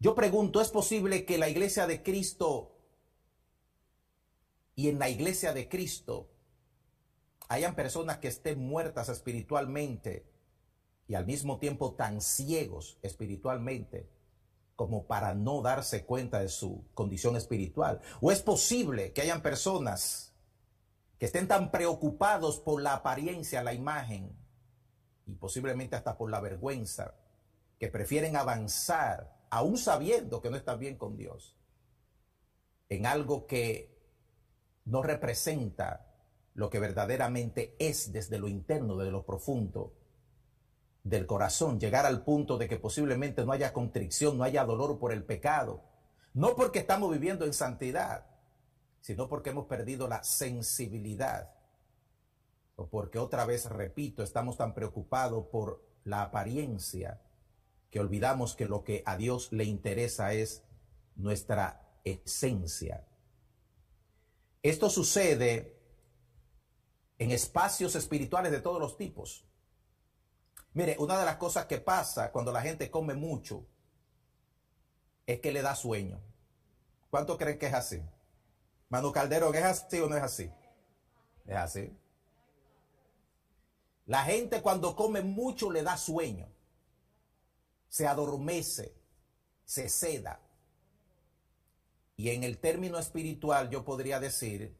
Yo 0.00 0.16
pregunto, 0.16 0.60
¿es 0.60 0.70
posible 0.70 1.24
que 1.24 1.38
la 1.38 1.48
iglesia 1.48 1.86
de 1.86 2.02
Cristo 2.02 2.76
y 4.74 4.88
en 4.88 4.98
la 4.98 5.08
iglesia 5.08 5.52
de 5.52 5.68
Cristo 5.68 6.28
hayan 7.46 7.76
personas 7.76 8.18
que 8.18 8.26
estén 8.26 8.58
muertas 8.58 9.08
espiritualmente 9.08 10.28
y 11.06 11.14
al 11.14 11.24
mismo 11.24 11.60
tiempo 11.60 11.94
tan 11.94 12.20
ciegos 12.20 12.98
espiritualmente 13.02 14.10
como 14.74 15.06
para 15.06 15.36
no 15.36 15.62
darse 15.62 16.04
cuenta 16.04 16.40
de 16.40 16.48
su 16.48 16.84
condición 16.94 17.36
espiritual? 17.36 18.00
¿O 18.20 18.32
es 18.32 18.42
posible 18.42 19.12
que 19.12 19.22
hayan 19.22 19.40
personas 19.40 20.34
que 21.20 21.26
estén 21.26 21.46
tan 21.46 21.70
preocupados 21.70 22.58
por 22.58 22.82
la 22.82 22.94
apariencia, 22.94 23.62
la 23.62 23.72
imagen 23.72 24.44
y 25.26 25.34
posiblemente 25.34 25.96
hasta 25.96 26.16
por 26.16 26.30
la 26.30 26.40
vergüenza, 26.40 27.14
que 27.78 27.88
prefieren 27.88 28.36
avanzar 28.36 29.36
aún 29.50 29.76
sabiendo 29.76 30.40
que 30.40 30.50
no 30.50 30.56
están 30.56 30.78
bien 30.78 30.96
con 30.96 31.16
Dios, 31.16 31.56
en 32.88 33.06
algo 33.06 33.46
que 33.46 33.96
no 34.84 35.02
representa 35.02 36.06
lo 36.54 36.70
que 36.70 36.78
verdaderamente 36.78 37.76
es 37.78 38.12
desde 38.12 38.38
lo 38.38 38.48
interno, 38.48 38.96
desde 38.96 39.12
lo 39.12 39.26
profundo 39.26 39.92
del 41.02 41.26
corazón, 41.26 41.78
llegar 41.78 42.06
al 42.06 42.24
punto 42.24 42.58
de 42.58 42.68
que 42.68 42.78
posiblemente 42.78 43.44
no 43.44 43.52
haya 43.52 43.72
contrición, 43.72 44.38
no 44.38 44.44
haya 44.44 44.64
dolor 44.64 44.98
por 44.98 45.12
el 45.12 45.24
pecado, 45.24 45.84
no 46.34 46.56
porque 46.56 46.80
estamos 46.80 47.12
viviendo 47.12 47.44
en 47.44 47.52
santidad, 47.52 48.26
sino 49.00 49.28
porque 49.28 49.50
hemos 49.50 49.66
perdido 49.66 50.08
la 50.08 50.24
sensibilidad, 50.24 51.54
porque 52.84 53.18
otra 53.18 53.46
vez, 53.46 53.66
repito, 53.66 54.22
estamos 54.22 54.58
tan 54.58 54.74
preocupados 54.74 55.46
por 55.46 55.82
la 56.04 56.22
apariencia 56.22 57.22
que 57.90 58.00
olvidamos 58.00 58.54
que 58.54 58.66
lo 58.66 58.84
que 58.84 59.02
a 59.06 59.16
Dios 59.16 59.50
le 59.52 59.64
interesa 59.64 60.34
es 60.34 60.62
nuestra 61.14 61.88
esencia. 62.04 63.06
Esto 64.62 64.90
sucede 64.90 65.80
en 67.18 67.30
espacios 67.30 67.94
espirituales 67.94 68.52
de 68.52 68.60
todos 68.60 68.78
los 68.78 68.98
tipos. 68.98 69.46
Mire, 70.74 70.96
una 70.98 71.18
de 71.18 71.24
las 71.24 71.36
cosas 71.36 71.64
que 71.64 71.78
pasa 71.78 72.30
cuando 72.30 72.52
la 72.52 72.60
gente 72.60 72.90
come 72.90 73.14
mucho 73.14 73.66
es 75.26 75.40
que 75.40 75.50
le 75.52 75.62
da 75.62 75.74
sueño. 75.74 76.20
¿Cuánto 77.08 77.38
creen 77.38 77.58
que 77.58 77.66
es 77.66 77.74
así? 77.74 78.02
Manu 78.90 79.10
Calderón, 79.10 79.54
¿es 79.54 79.64
así 79.64 79.98
o 80.00 80.08
no 80.08 80.16
es 80.16 80.22
así? 80.22 80.50
Es 81.46 81.56
así. 81.56 81.96
La 84.06 84.24
gente 84.24 84.62
cuando 84.62 84.96
come 84.96 85.22
mucho 85.22 85.70
le 85.70 85.82
da 85.82 85.96
sueño 85.96 86.48
se 87.88 88.06
adormece, 88.06 88.94
se 89.64 89.88
seda. 89.88 90.40
Y 92.16 92.30
en 92.30 92.44
el 92.44 92.58
término 92.58 92.98
espiritual 92.98 93.70
yo 93.70 93.84
podría 93.84 94.20
decir 94.20 94.76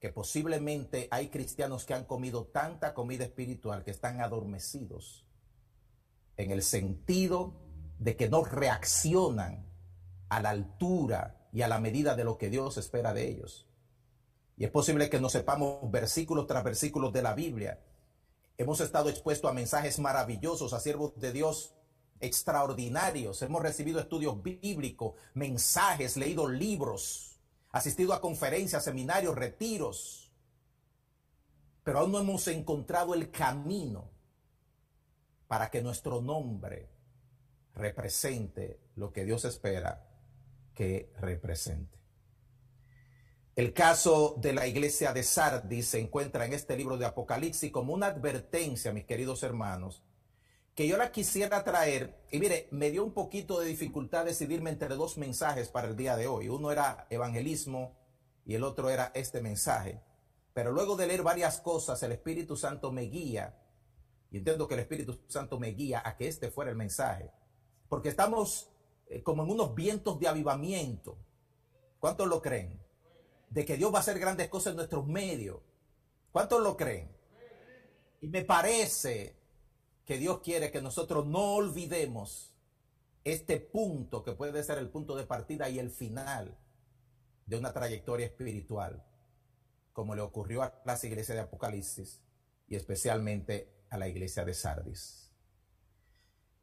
que 0.00 0.10
posiblemente 0.10 1.08
hay 1.10 1.28
cristianos 1.28 1.84
que 1.84 1.94
han 1.94 2.04
comido 2.04 2.46
tanta 2.46 2.94
comida 2.94 3.24
espiritual 3.24 3.82
que 3.82 3.90
están 3.90 4.20
adormecidos 4.20 5.26
en 6.36 6.52
el 6.52 6.62
sentido 6.62 7.54
de 7.98 8.16
que 8.16 8.28
no 8.28 8.44
reaccionan 8.44 9.66
a 10.28 10.40
la 10.40 10.50
altura 10.50 11.48
y 11.52 11.62
a 11.62 11.68
la 11.68 11.80
medida 11.80 12.14
de 12.14 12.24
lo 12.24 12.38
que 12.38 12.50
Dios 12.50 12.76
espera 12.76 13.12
de 13.12 13.28
ellos. 13.28 13.66
Y 14.56 14.64
es 14.64 14.70
posible 14.70 15.10
que 15.10 15.20
no 15.20 15.28
sepamos 15.28 15.90
versículos 15.90 16.46
tras 16.46 16.62
versículos 16.62 17.12
de 17.12 17.22
la 17.22 17.34
Biblia. 17.34 17.80
Hemos 18.58 18.80
estado 18.80 19.08
expuestos 19.08 19.48
a 19.48 19.54
mensajes 19.54 20.00
maravillosos, 20.00 20.72
a 20.72 20.80
siervos 20.80 21.14
de 21.14 21.32
Dios 21.32 21.74
extraordinarios. 22.18 23.40
Hemos 23.42 23.62
recibido 23.62 24.00
estudios 24.00 24.42
bíblicos, 24.42 25.14
mensajes, 25.34 26.16
leído 26.16 26.48
libros, 26.48 27.38
asistido 27.70 28.12
a 28.12 28.20
conferencias, 28.20 28.82
seminarios, 28.82 29.36
retiros. 29.36 30.32
Pero 31.84 32.00
aún 32.00 32.10
no 32.10 32.18
hemos 32.18 32.48
encontrado 32.48 33.14
el 33.14 33.30
camino 33.30 34.10
para 35.46 35.70
que 35.70 35.80
nuestro 35.80 36.20
nombre 36.20 36.90
represente 37.76 38.80
lo 38.96 39.12
que 39.12 39.24
Dios 39.24 39.44
espera 39.44 40.04
que 40.74 41.12
represente. 41.20 41.97
El 43.58 43.72
caso 43.72 44.36
de 44.38 44.52
la 44.52 44.68
iglesia 44.68 45.12
de 45.12 45.24
Sardis 45.24 45.88
se 45.88 45.98
encuentra 45.98 46.46
en 46.46 46.52
este 46.52 46.76
libro 46.76 46.96
de 46.96 47.06
Apocalipsis 47.06 47.72
como 47.72 47.92
una 47.92 48.06
advertencia, 48.06 48.92
mis 48.92 49.04
queridos 49.04 49.42
hermanos, 49.42 50.04
que 50.76 50.86
yo 50.86 50.96
la 50.96 51.10
quisiera 51.10 51.64
traer, 51.64 52.22
y 52.30 52.38
mire, 52.38 52.68
me 52.70 52.92
dio 52.92 53.04
un 53.04 53.12
poquito 53.12 53.58
de 53.58 53.66
dificultad 53.66 54.26
decidirme 54.26 54.70
entre 54.70 54.94
dos 54.94 55.18
mensajes 55.18 55.70
para 55.70 55.88
el 55.88 55.96
día 55.96 56.14
de 56.14 56.28
hoy. 56.28 56.48
Uno 56.48 56.70
era 56.70 57.08
evangelismo 57.10 57.98
y 58.44 58.54
el 58.54 58.62
otro 58.62 58.90
era 58.90 59.10
este 59.16 59.40
mensaje. 59.40 60.00
Pero 60.54 60.70
luego 60.70 60.94
de 60.94 61.08
leer 61.08 61.24
varias 61.24 61.60
cosas, 61.60 62.00
el 62.04 62.12
Espíritu 62.12 62.54
Santo 62.56 62.92
me 62.92 63.02
guía, 63.06 63.58
y 64.30 64.36
entiendo 64.36 64.68
que 64.68 64.74
el 64.74 64.80
Espíritu 64.82 65.18
Santo 65.26 65.58
me 65.58 65.72
guía 65.72 66.00
a 66.04 66.16
que 66.16 66.28
este 66.28 66.52
fuera 66.52 66.70
el 66.70 66.76
mensaje. 66.76 67.32
Porque 67.88 68.08
estamos 68.08 68.70
eh, 69.08 69.20
como 69.24 69.42
en 69.42 69.50
unos 69.50 69.74
vientos 69.74 70.20
de 70.20 70.28
avivamiento. 70.28 71.18
¿Cuántos 71.98 72.28
lo 72.28 72.40
creen? 72.40 72.86
De 73.50 73.64
que 73.64 73.76
Dios 73.76 73.92
va 73.92 73.98
a 73.98 74.00
hacer 74.00 74.18
grandes 74.18 74.48
cosas 74.48 74.72
en 74.72 74.76
nuestros 74.76 75.06
medios. 75.06 75.60
¿Cuántos 76.32 76.62
lo 76.62 76.76
creen? 76.76 77.10
Y 78.20 78.28
me 78.28 78.44
parece 78.44 79.36
que 80.04 80.18
Dios 80.18 80.40
quiere 80.40 80.70
que 80.70 80.82
nosotros 80.82 81.26
no 81.26 81.54
olvidemos 81.54 82.54
este 83.24 83.60
punto 83.60 84.22
que 84.22 84.32
puede 84.32 84.62
ser 84.62 84.78
el 84.78 84.88
punto 84.88 85.14
de 85.16 85.26
partida 85.26 85.68
y 85.68 85.78
el 85.78 85.90
final 85.90 86.56
de 87.46 87.56
una 87.56 87.72
trayectoria 87.72 88.26
espiritual, 88.26 89.04
como 89.92 90.14
le 90.14 90.22
ocurrió 90.22 90.62
a 90.62 90.80
las 90.84 91.02
iglesias 91.04 91.36
de 91.36 91.42
Apocalipsis 91.42 92.20
y 92.68 92.76
especialmente 92.76 93.72
a 93.90 93.98
la 93.98 94.08
iglesia 94.08 94.44
de 94.44 94.54
Sardis. 94.54 95.32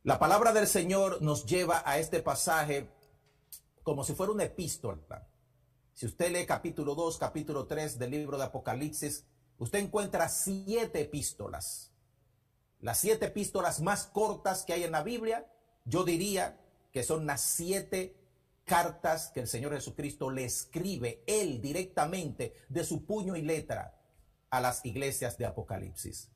La 0.04 0.20
palabra 0.20 0.54
del 0.54 0.68
Señor 0.68 1.22
nos 1.22 1.46
lleva 1.46 1.82
a 1.86 1.98
este 1.98 2.22
pasaje 2.22 2.90
como 3.82 4.04
si 4.04 4.14
fuera 4.14 4.32
una 4.32 4.44
epístola. 4.44 5.28
Si 5.96 6.06
usted 6.06 6.30
lee 6.34 6.46
capítulo 6.46 6.94
2, 6.94 7.18
capítulo 7.18 7.68
3 7.68 7.98
del 7.98 8.12
libro 8.12 8.38
de 8.38 8.44
Apocalipsis, 8.44 9.24
usted 9.58 9.80
encuentra 9.80 10.28
siete 10.28 11.00
epístolas. 11.00 11.94
Las 12.82 13.00
siete 13.00 13.28
epístolas 13.28 13.80
más 13.80 14.06
cortas 14.06 14.66
que 14.66 14.74
hay 14.74 14.84
en 14.84 14.92
la 14.92 15.04
Biblia, 15.04 15.50
yo 15.86 16.04
diría 16.04 16.60
que 16.92 17.02
son 17.02 17.26
las 17.26 17.40
siete 17.40 18.14
cartas 18.66 19.32
que 19.34 19.40
el 19.40 19.48
Señor 19.48 19.74
Jesucristo 19.74 20.30
le 20.30 20.44
escribe 20.44 21.24
él 21.28 21.62
directamente 21.62 22.54
de 22.68 22.84
su 22.84 23.06
puño 23.06 23.38
y 23.38 23.42
letra 23.42 23.98
a 24.50 24.60
las 24.60 24.86
iglesias 24.86 25.38
de 25.38 25.46
Apocalipsis. 25.46 26.30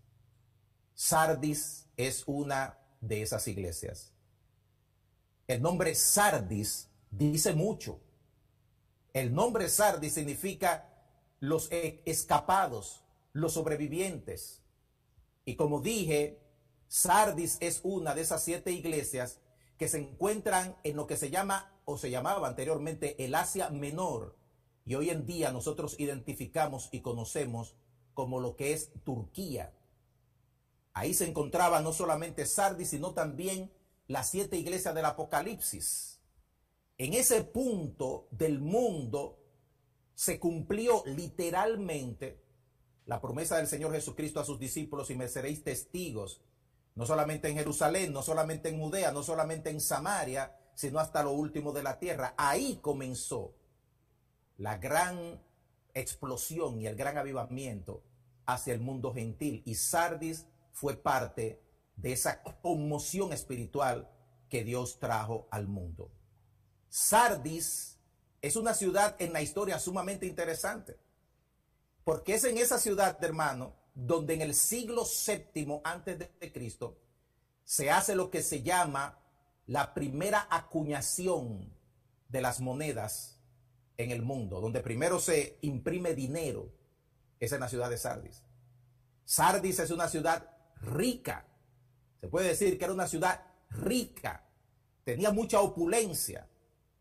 Sardis 0.93 1.85
es 1.97 2.23
una 2.27 2.79
de 3.01 3.23
esas 3.23 3.45
iglesias. 3.49 4.13
El 5.47 5.61
nombre 5.61 5.95
Sardis 5.95 6.87
dice 7.11 7.51
mucho. 7.51 7.99
El 9.13 9.33
nombre 9.33 9.69
Sardis 9.69 10.13
significa 10.13 10.89
los 11.39 11.71
e-, 11.71 12.01
escapados, 12.05 13.03
los 13.33 13.53
sobrevivientes. 13.53 14.61
Y 15.45 15.55
como 15.55 15.81
dije, 15.81 16.39
Sardis 16.87 17.57
es 17.59 17.81
una 17.83 18.13
de 18.13 18.21
esas 18.21 18.43
siete 18.43 18.71
iglesias 18.71 19.39
que 19.77 19.87
se 19.87 19.99
encuentran 19.99 20.75
en 20.83 20.95
lo 20.95 21.07
que 21.07 21.17
se 21.17 21.29
llama 21.29 21.71
o 21.85 21.97
se 21.97 22.11
llamaba 22.11 22.47
anteriormente 22.47 23.23
el 23.23 23.33
Asia 23.33 23.69
Menor. 23.69 24.35
Y 24.85 24.95
hoy 24.95 25.09
en 25.09 25.25
día 25.25 25.51
nosotros 25.51 25.99
identificamos 25.99 26.89
y 26.91 27.01
conocemos 27.01 27.75
como 28.13 28.39
lo 28.39 28.55
que 28.55 28.73
es 28.73 28.91
Turquía. 29.03 29.73
Ahí 30.93 31.13
se 31.13 31.27
encontraba 31.27 31.81
no 31.81 31.93
solamente 31.93 32.45
Sardis, 32.45 32.89
sino 32.89 33.13
también 33.13 33.71
las 34.07 34.29
siete 34.29 34.57
iglesias 34.57 34.93
del 34.93 35.05
Apocalipsis. 35.05 36.18
En 37.00 37.13
ese 37.13 37.46
punto 37.46 38.27
del 38.29 38.60
mundo 38.60 39.39
se 40.15 40.38
cumplió 40.38 41.01
literalmente 41.06 42.44
la 43.06 43.22
promesa 43.22 43.56
del 43.56 43.68
Señor 43.68 43.94
Jesucristo 43.94 44.41
a 44.41 44.46
sus 44.46 44.60
discípulos 44.60 45.10
y 45.10 45.15
me 45.15 45.29
seréis 45.29 45.63
testigos, 45.63 46.41
no 46.96 47.06
solamente 47.06 47.48
en 47.48 47.56
Jerusalén, 47.56 48.12
no 48.12 48.22
solamente 48.22 48.68
en 48.68 48.82
Judea, 48.82 49.13
no 49.13 49.24
solamente 49.24 49.70
en 49.70 49.79
Samaria, 49.79 50.53
sino 50.75 51.00
hasta 51.00 51.24
lo 51.24 51.32
último 51.32 51.72
de 51.72 51.84
la 51.84 52.00
tierra. 52.00 52.34
Ahí 52.38 52.79
comenzó 52.82 53.56
la 54.58 54.77
gran 54.77 55.41
explosión 55.94 56.82
y 56.82 56.88
el 56.88 56.98
gran 56.98 57.18
avivamiento 57.18 58.03
hacia 58.46 58.74
el 58.74 58.82
mundo 58.82 59.13
gentil. 59.13 59.63
Y 59.65 59.75
Sardis 59.75 60.48
fue 60.74 60.98
parte 60.98 61.62
de 61.96 62.12
esa 62.12 62.44
conmoción 62.44 63.32
espiritual 63.32 64.12
que 64.50 64.65
Dios 64.65 65.00
trajo 65.00 65.48
al 65.50 65.65
mundo. 65.70 66.12
Sardis 66.89 67.98
es 68.41 68.55
una 68.55 68.74
ciudad 68.74 69.15
en 69.19 69.34
la 69.34 69.41
historia 69.41 69.79
sumamente 69.79 70.25
interesante, 70.25 70.98
porque 72.03 72.36
es 72.36 72.43
en 72.43 72.58
esa 72.58 72.79
ciudad, 72.79 73.24
hermano, 73.24 73.75
donde 73.93 74.34
en 74.34 74.41
el 74.41 74.55
siglo 74.55 75.05
séptimo 75.05 75.81
antes 75.84 76.17
de 76.19 76.51
Cristo 76.51 76.98
se 77.63 77.91
hace 77.91 78.15
lo 78.15 78.31
que 78.31 78.41
se 78.41 78.63
llama 78.63 79.19
la 79.67 79.93
primera 79.93 80.48
acuñación 80.50 81.72
de 82.27 82.41
las 82.41 82.60
monedas 82.60 83.39
en 83.98 84.12
el 84.12 84.22
mundo, 84.22 84.62
donde 84.62 84.79
primero 84.79 85.19
se 85.19 85.60
imprime 85.62 86.15
dinero, 86.15 86.72
es 87.39 87.51
en 87.51 87.60
la 87.60 87.69
ciudad 87.69 87.89
de 87.89 87.98
Sardis. 87.98 88.43
Sardis 89.25 89.79
es 89.79 89.91
una 89.91 90.08
ciudad 90.08 90.50
rica. 90.81 91.46
Se 92.19 92.27
puede 92.27 92.48
decir 92.48 92.77
que 92.77 92.86
era 92.86 92.93
una 92.93 93.08
ciudad 93.08 93.46
rica. 93.69 94.43
Tenía 95.03 95.31
mucha 95.31 95.61
opulencia. 95.61 96.48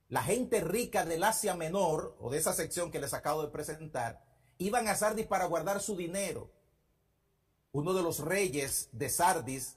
La 0.09 0.23
gente 0.23 0.61
rica 0.61 1.05
del 1.05 1.23
Asia 1.23 1.55
Menor, 1.55 2.16
o 2.18 2.31
de 2.31 2.38
esa 2.38 2.55
sección 2.55 2.90
que 2.90 2.99
les 3.01 3.12
acabo 3.12 3.42
de 3.42 3.53
presentar, 3.53 4.25
iban 4.57 4.88
a 4.88 4.97
Sardis 4.97 5.27
para 5.27 5.44
guardar 5.44 5.81
su 5.81 5.97
dinero. 5.97 6.51
Uno 7.73 7.92
de 7.92 8.03
los 8.03 8.21
reyes 8.21 8.88
de 8.92 9.11
Sardis, 9.11 9.77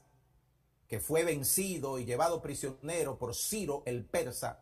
que 0.88 1.00
fue 1.00 1.24
vencido 1.24 1.98
y 1.98 2.06
llevado 2.06 2.40
prisionero 2.40 3.18
por 3.18 3.34
Ciro 3.34 3.82
el 3.84 4.06
persa, 4.06 4.60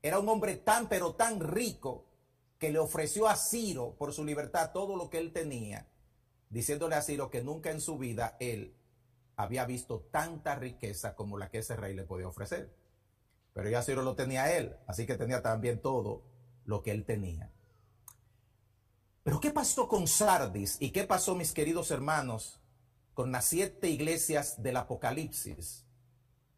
era 0.00 0.18
un 0.18 0.28
hombre 0.30 0.56
tan 0.56 0.88
pero 0.88 1.14
tan 1.14 1.40
rico 1.40 2.06
que 2.58 2.70
le 2.70 2.78
ofreció 2.78 3.28
a 3.28 3.36
Ciro 3.36 3.94
por 3.98 4.14
su 4.14 4.24
libertad 4.24 4.72
todo 4.72 4.96
lo 4.96 5.10
que 5.10 5.18
él 5.18 5.32
tenía, 5.32 5.88
diciéndole 6.48 6.94
a 6.94 7.02
Ciro 7.02 7.30
que 7.30 7.42
nunca 7.42 7.70
en 7.70 7.82
su 7.82 7.98
vida 7.98 8.36
él 8.40 8.74
había 9.36 9.66
visto 9.66 10.08
tanta 10.10 10.54
riqueza 10.54 11.14
como 11.14 11.36
la 11.36 11.50
que 11.50 11.58
ese 11.58 11.76
rey 11.76 11.94
le 11.94 12.04
podía 12.04 12.28
ofrecer. 12.28 12.81
Pero 13.52 13.68
ya 13.68 13.82
Ciro 13.82 14.02
lo 14.02 14.14
tenía 14.14 14.56
él, 14.56 14.76
así 14.86 15.06
que 15.06 15.16
tenía 15.16 15.42
también 15.42 15.80
todo 15.80 16.22
lo 16.64 16.82
que 16.82 16.90
él 16.90 17.04
tenía. 17.04 17.50
Pero 19.22 19.40
¿qué 19.40 19.50
pasó 19.50 19.88
con 19.88 20.08
Sardis 20.08 20.76
y 20.80 20.90
qué 20.90 21.04
pasó, 21.04 21.34
mis 21.34 21.52
queridos 21.52 21.90
hermanos, 21.90 22.60
con 23.14 23.30
las 23.30 23.44
siete 23.44 23.88
iglesias 23.88 24.62
del 24.62 24.76
Apocalipsis? 24.76 25.84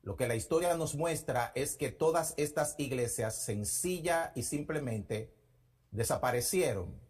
Lo 0.03 0.17
que 0.17 0.29
la 0.29 0.35
historia 0.35 0.77
nos 0.77 0.95
muestra 0.95 1.53
es 1.55 1.77
que 1.77 1.91
todas 1.91 2.35
estas 2.37 2.75
iglesias 2.79 3.37
sencilla 3.37 4.33
y 4.35 4.43
simplemente 4.43 5.35
desaparecieron. 5.91 7.01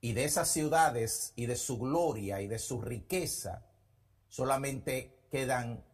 Y 0.00 0.12
de 0.12 0.24
esas 0.24 0.48
ciudades 0.48 1.32
y 1.34 1.46
de 1.46 1.56
su 1.56 1.78
gloria 1.78 2.40
y 2.40 2.48
de 2.48 2.58
su 2.58 2.80
riqueza, 2.80 3.66
solamente 4.28 5.16
quedan 5.30 5.84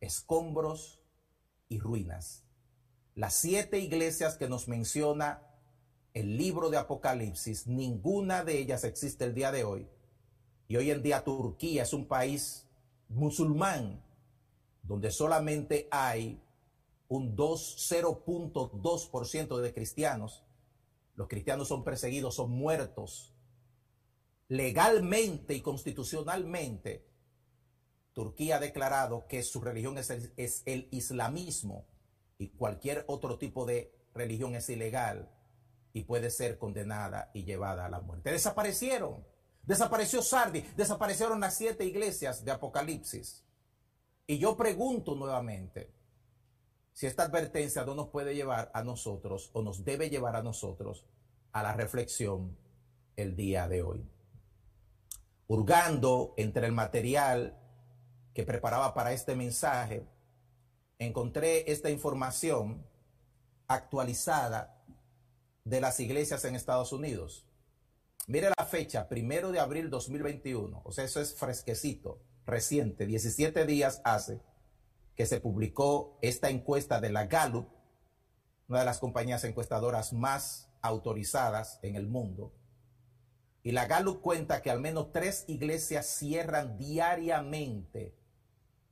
escombros 0.00 0.95
y 1.68 1.78
ruinas. 1.78 2.44
Las 3.14 3.34
siete 3.34 3.78
iglesias 3.80 4.36
que 4.36 4.48
nos 4.48 4.68
menciona 4.68 5.42
el 6.14 6.36
libro 6.36 6.70
de 6.70 6.78
Apocalipsis, 6.78 7.66
ninguna 7.66 8.44
de 8.44 8.58
ellas 8.58 8.84
existe 8.84 9.24
el 9.24 9.34
día 9.34 9.50
de 9.52 9.64
hoy. 9.64 9.88
Y 10.68 10.76
hoy 10.76 10.90
en 10.90 11.02
día 11.02 11.24
Turquía 11.24 11.82
es 11.82 11.92
un 11.92 12.06
país 12.06 12.66
musulmán 13.08 14.02
donde 14.82 15.10
solamente 15.10 15.88
hay 15.90 16.40
un 17.08 17.36
0.2% 17.36 19.58
de 19.58 19.74
cristianos. 19.74 20.44
Los 21.14 21.28
cristianos 21.28 21.68
son 21.68 21.84
perseguidos, 21.84 22.34
son 22.34 22.50
muertos. 22.50 23.32
Legalmente 24.48 25.54
y 25.54 25.60
constitucionalmente 25.60 27.04
Turquía 28.16 28.56
ha 28.56 28.60
declarado 28.60 29.26
que 29.28 29.42
su 29.42 29.60
religión 29.60 29.98
es 29.98 30.62
el, 30.64 30.88
islamismo 30.90 31.84
y 32.38 32.48
cualquier 32.48 33.04
otro 33.08 33.36
tipo 33.36 33.66
de 33.66 33.94
religión 34.14 34.54
es 34.54 34.70
ilegal 34.70 35.30
y 35.92 36.04
puede 36.04 36.30
ser 36.30 36.56
condenada 36.56 37.30
y 37.34 37.44
llevada 37.44 37.84
a 37.84 37.90
la 37.90 38.00
muerte. 38.00 38.32
Desaparecieron. 38.32 39.22
Desapareció 39.64 40.22
Sardi, 40.22 40.62
desaparecieron 40.78 41.40
las 41.40 41.58
siete 41.58 41.84
iglesias 41.84 42.42
de 42.42 42.52
Apocalipsis. 42.52 43.44
Y 44.26 44.38
yo 44.38 44.56
pregunto 44.56 45.14
nuevamente 45.14 45.92
si 46.94 47.06
esta 47.06 47.24
advertencia 47.24 47.84
no 47.84 47.94
nos 47.94 48.08
puede 48.08 48.34
llevar 48.34 48.70
a 48.72 48.82
nosotros 48.82 49.50
o 49.52 49.60
nos 49.60 49.84
debe 49.84 50.08
llevar 50.08 50.36
a 50.36 50.42
nosotros 50.42 51.04
a 51.52 51.62
la 51.62 51.74
reflexión 51.74 52.56
el 53.14 53.36
día 53.36 53.68
de 53.68 53.82
hoy. 53.82 54.10
Hurgando 55.48 56.32
entre 56.38 56.66
el 56.66 56.72
material 56.72 57.60
que 58.36 58.44
preparaba 58.44 58.92
para 58.92 59.14
este 59.14 59.34
mensaje, 59.34 60.06
encontré 60.98 61.72
esta 61.72 61.88
información 61.88 62.86
actualizada 63.66 64.84
de 65.64 65.80
las 65.80 65.98
iglesias 66.00 66.44
en 66.44 66.54
Estados 66.54 66.92
Unidos. 66.92 67.46
Mire 68.26 68.50
la 68.58 68.66
fecha, 68.66 69.08
primero 69.08 69.52
de 69.52 69.58
abril 69.58 69.88
2021, 69.88 70.82
o 70.84 70.92
sea, 70.92 71.04
eso 71.04 71.22
es 71.22 71.34
fresquecito, 71.34 72.20
reciente, 72.44 73.06
17 73.06 73.64
días 73.64 74.02
hace 74.04 74.42
que 75.14 75.24
se 75.24 75.40
publicó 75.40 76.18
esta 76.20 76.50
encuesta 76.50 77.00
de 77.00 77.08
la 77.08 77.24
Gallup, 77.28 77.70
una 78.68 78.80
de 78.80 78.84
las 78.84 78.98
compañías 78.98 79.44
encuestadoras 79.44 80.12
más 80.12 80.68
autorizadas 80.82 81.78
en 81.80 81.96
el 81.96 82.06
mundo. 82.06 82.52
Y 83.62 83.72
la 83.72 83.86
Gallup 83.86 84.20
cuenta 84.20 84.60
que 84.60 84.70
al 84.70 84.80
menos 84.80 85.10
tres 85.10 85.44
iglesias 85.48 86.04
cierran 86.04 86.76
diariamente 86.76 88.25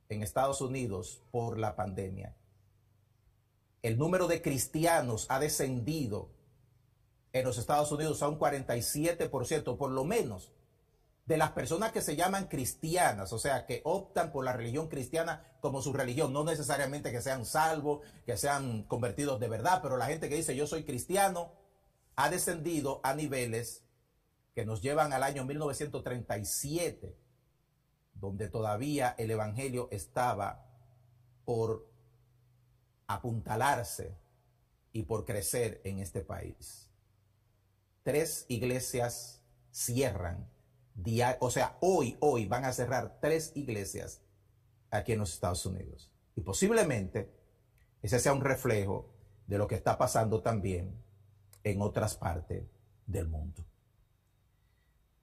en 0.09 0.23
Estados 0.23 0.61
Unidos 0.61 1.21
por 1.31 1.57
la 1.57 1.75
pandemia. 1.75 2.35
El 3.81 3.97
número 3.97 4.27
de 4.27 4.41
cristianos 4.41 5.27
ha 5.29 5.39
descendido 5.39 6.29
en 7.33 7.45
los 7.45 7.57
Estados 7.57 7.91
Unidos 7.91 8.21
a 8.23 8.29
un 8.29 8.39
47%, 8.39 9.77
por 9.77 9.91
lo 9.91 10.05
menos, 10.05 10.51
de 11.25 11.37
las 11.37 11.51
personas 11.51 11.91
que 11.91 12.01
se 12.01 12.15
llaman 12.15 12.47
cristianas, 12.47 13.33
o 13.33 13.39
sea, 13.39 13.65
que 13.65 13.81
optan 13.83 14.31
por 14.31 14.45
la 14.45 14.53
religión 14.53 14.87
cristiana 14.87 15.43
como 15.59 15.81
su 15.81 15.91
religión, 15.91 16.31
no 16.31 16.43
necesariamente 16.43 17.11
que 17.11 17.21
sean 17.21 17.45
salvos, 17.45 18.05
que 18.25 18.37
sean 18.37 18.83
convertidos 18.83 19.39
de 19.39 19.49
verdad, 19.49 19.79
pero 19.81 19.97
la 19.97 20.05
gente 20.05 20.29
que 20.29 20.35
dice 20.35 20.55
yo 20.55 20.67
soy 20.67 20.83
cristiano 20.83 21.51
ha 22.15 22.29
descendido 22.29 23.01
a 23.03 23.15
niveles 23.15 23.83
que 24.53 24.65
nos 24.65 24.81
llevan 24.81 25.13
al 25.13 25.23
año 25.23 25.43
1937 25.45 27.24
donde 28.15 28.47
todavía 28.47 29.15
el 29.17 29.31
Evangelio 29.31 29.87
estaba 29.91 30.65
por 31.45 31.87
apuntalarse 33.07 34.15
y 34.91 35.03
por 35.03 35.25
crecer 35.25 35.81
en 35.83 35.99
este 35.99 36.21
país. 36.21 36.89
tres 38.03 38.45
iglesias 38.49 39.41
cierran. 39.71 40.47
O 41.39 41.49
sea, 41.49 41.77
hoy, 41.81 42.17
hoy 42.19 42.45
van 42.45 42.63
a 42.65 42.71
cerrar 42.71 43.17
tres 43.19 43.51
iglesias 43.55 44.21
aquí 44.91 45.13
en 45.13 45.19
los 45.19 45.33
Estados 45.33 45.65
Unidos. 45.65 46.11
Y 46.35 46.41
posiblemente 46.41 47.29
ese 48.01 48.19
sea 48.19 48.33
un 48.33 48.41
reflejo 48.41 49.09
de 49.47 49.57
lo 49.57 49.67
que 49.67 49.75
está 49.75 49.97
pasando 49.97 50.41
también 50.41 50.95
en 51.63 51.81
otras 51.81 52.15
partes 52.15 52.63
del 53.07 53.27
mundo. 53.27 53.65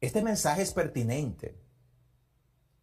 Este 0.01 0.23
mensaje 0.23 0.63
es 0.63 0.73
pertinente. 0.73 1.57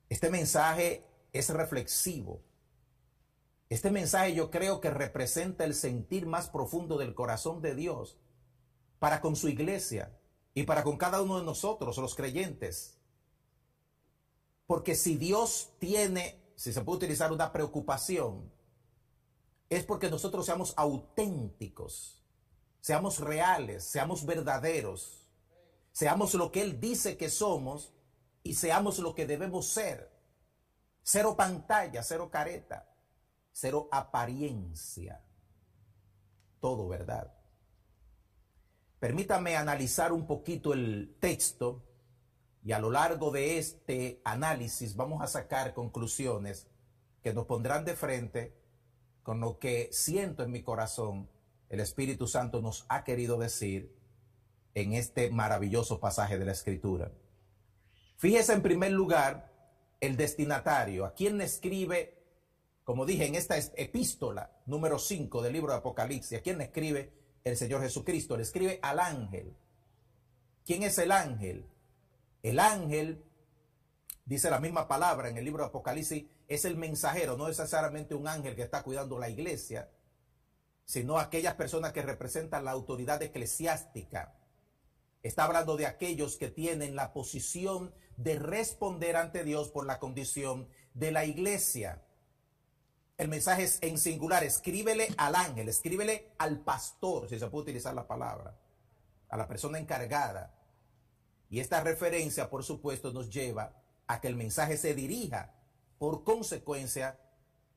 Este 0.10 0.32
mensaje 0.32 1.06
es 1.34 1.50
reflexivo. 1.50 2.42
Este 3.70 3.92
mensaje 3.92 4.34
yo 4.34 4.50
creo 4.50 4.82
que 4.82 4.90
representa 4.90 5.64
el 5.64 5.76
sentir 5.76 6.26
más 6.26 6.50
profundo 6.50 6.98
del 6.98 7.14
corazón 7.14 7.62
de 7.62 7.76
Dios 7.76 8.18
para 8.98 9.22
con 9.22 9.36
su 9.36 9.48
iglesia 9.48 10.18
y 10.56 10.64
para 10.64 10.84
con 10.84 10.98
cada 10.98 11.22
uno 11.22 11.38
de 11.38 11.46
nosotros, 11.46 11.98
los 12.00 12.16
creyentes. 12.16 12.98
Porque 14.66 14.96
si 14.96 15.16
Dios 15.16 15.70
tiene, 15.78 16.42
si 16.56 16.74
se 16.74 16.82
puede 16.82 16.98
utilizar 16.98 17.32
una 17.32 17.54
preocupación, 17.54 18.52
es 19.70 19.86
porque 19.86 20.10
nosotros 20.10 20.48
seamos 20.48 20.74
auténticos, 20.76 22.24
seamos 22.82 23.20
reales, 23.20 23.84
seamos 23.84 24.26
verdaderos, 24.26 25.28
seamos 25.92 26.34
lo 26.34 26.52
que 26.52 26.62
Él 26.62 26.80
dice 26.80 27.18
que 27.18 27.30
somos 27.30 27.94
y 28.44 28.54
seamos 28.56 29.00
lo 29.00 29.16
que 29.16 29.26
debemos 29.26 29.68
ser. 29.68 30.12
Cero 31.02 31.36
pantalla, 31.36 32.04
cero 32.04 32.30
careta, 32.32 32.88
cero 33.52 33.88
apariencia. 33.92 35.24
Todo 36.60 36.88
verdad. 36.88 37.34
Permítame 39.00 39.56
analizar 39.56 40.12
un 40.12 40.28
poquito 40.28 40.74
el 40.74 41.16
texto 41.20 41.86
y 42.64 42.74
a 42.74 42.80
lo 42.80 42.92
largo 42.92 43.32
de 43.32 43.58
este 43.58 44.22
análisis 44.26 44.96
vamos 44.96 45.22
a 45.22 45.28
sacar 45.28 45.74
conclusiones 45.74 46.68
que 47.24 47.34
nos 47.34 47.46
pondrán 47.46 47.86
de 47.86 47.96
frente 47.96 48.58
con 49.24 49.40
lo 49.40 49.58
que 49.58 49.90
siento 49.92 50.44
en 50.44 50.52
mi 50.52 50.64
corazón 50.64 51.30
el 51.70 51.80
Espíritu 51.80 52.28
Santo 52.28 52.62
nos 52.62 52.86
ha 52.90 53.04
querido 53.04 53.38
decir 53.38 53.96
en 54.74 54.94
este 54.94 55.30
maravilloso 55.30 56.00
pasaje 56.00 56.40
de 56.40 56.46
la 56.46 56.52
Escritura. 56.52 57.12
Fíjese 58.20 58.52
en 58.52 58.62
primer 58.62 58.92
lugar 58.92 59.50
el 60.02 60.18
destinatario, 60.18 61.06
a 61.06 61.14
quien 61.14 61.40
escribe, 61.40 62.22
como 62.84 63.06
dije 63.06 63.26
en 63.26 63.36
esta 63.36 63.58
epístola 63.58 64.60
número 64.66 65.00
5 65.00 65.42
del 65.42 65.54
libro 65.54 65.72
de 65.72 65.78
Apocalipsis, 65.78 66.38
a 66.38 66.42
quien 66.42 66.60
escribe 66.60 67.14
el 67.46 67.56
Señor 67.56 67.82
Jesucristo, 67.82 68.36
le 68.36 68.44
escribe 68.44 68.78
al 68.82 69.00
ángel. 69.00 69.56
¿Quién 70.66 70.84
es 70.84 70.98
el 70.98 71.14
ángel? 71.14 71.70
El 72.44 72.60
ángel, 72.60 73.24
dice 74.26 74.50
la 74.50 74.60
misma 74.60 74.90
palabra 74.90 75.30
en 75.30 75.38
el 75.38 75.46
libro 75.46 75.64
de 75.64 75.70
Apocalipsis, 75.70 76.26
es 76.50 76.66
el 76.66 76.76
mensajero, 76.76 77.38
no 77.38 77.48
necesariamente 77.48 78.16
un 78.16 78.28
ángel 78.28 78.54
que 78.54 78.64
está 78.64 78.84
cuidando 78.84 79.18
la 79.18 79.30
iglesia, 79.30 79.90
sino 80.84 81.20
aquellas 81.20 81.56
personas 81.56 81.94
que 81.94 82.02
representan 82.02 82.66
la 82.66 82.72
autoridad 82.72 83.24
eclesiástica. 83.24 84.36
Está 85.24 85.46
hablando 85.46 85.78
de 85.78 85.86
aquellos 85.86 86.36
que 86.36 86.50
tienen 86.50 86.98
la 86.98 87.14
posición 87.14 87.94
de 88.20 88.38
responder 88.38 89.16
ante 89.16 89.46
Dios 89.46 89.70
por 89.70 89.86
la 89.86 89.98
condición 89.98 90.68
de 90.94 91.12
la 91.12 91.24
iglesia. 91.24 92.04
El 93.18 93.30
mensaje 93.30 93.64
es 93.64 93.80
en 93.82 93.98
singular, 93.98 94.44
escríbele 94.44 95.08
al 95.18 95.36
ángel, 95.36 95.70
escríbele 95.70 96.34
al 96.38 96.60
pastor, 96.60 97.30
si 97.30 97.40
se 97.40 97.48
puede 97.48 97.64
utilizar 97.64 97.94
la 97.94 98.08
palabra, 98.08 98.58
a 99.30 99.38
la 99.38 99.48
persona 99.48 99.80
encargada. 99.80 100.54
Y 101.50 101.62
esta 101.62 101.82
referencia, 101.82 102.50
por 102.50 102.66
supuesto, 102.66 103.14
nos 103.14 103.30
lleva 103.30 103.74
a 104.08 104.20
que 104.20 104.28
el 104.28 104.36
mensaje 104.36 104.78
se 104.78 104.94
dirija 104.94 105.54
por 105.98 106.26
consecuencia 106.26 107.18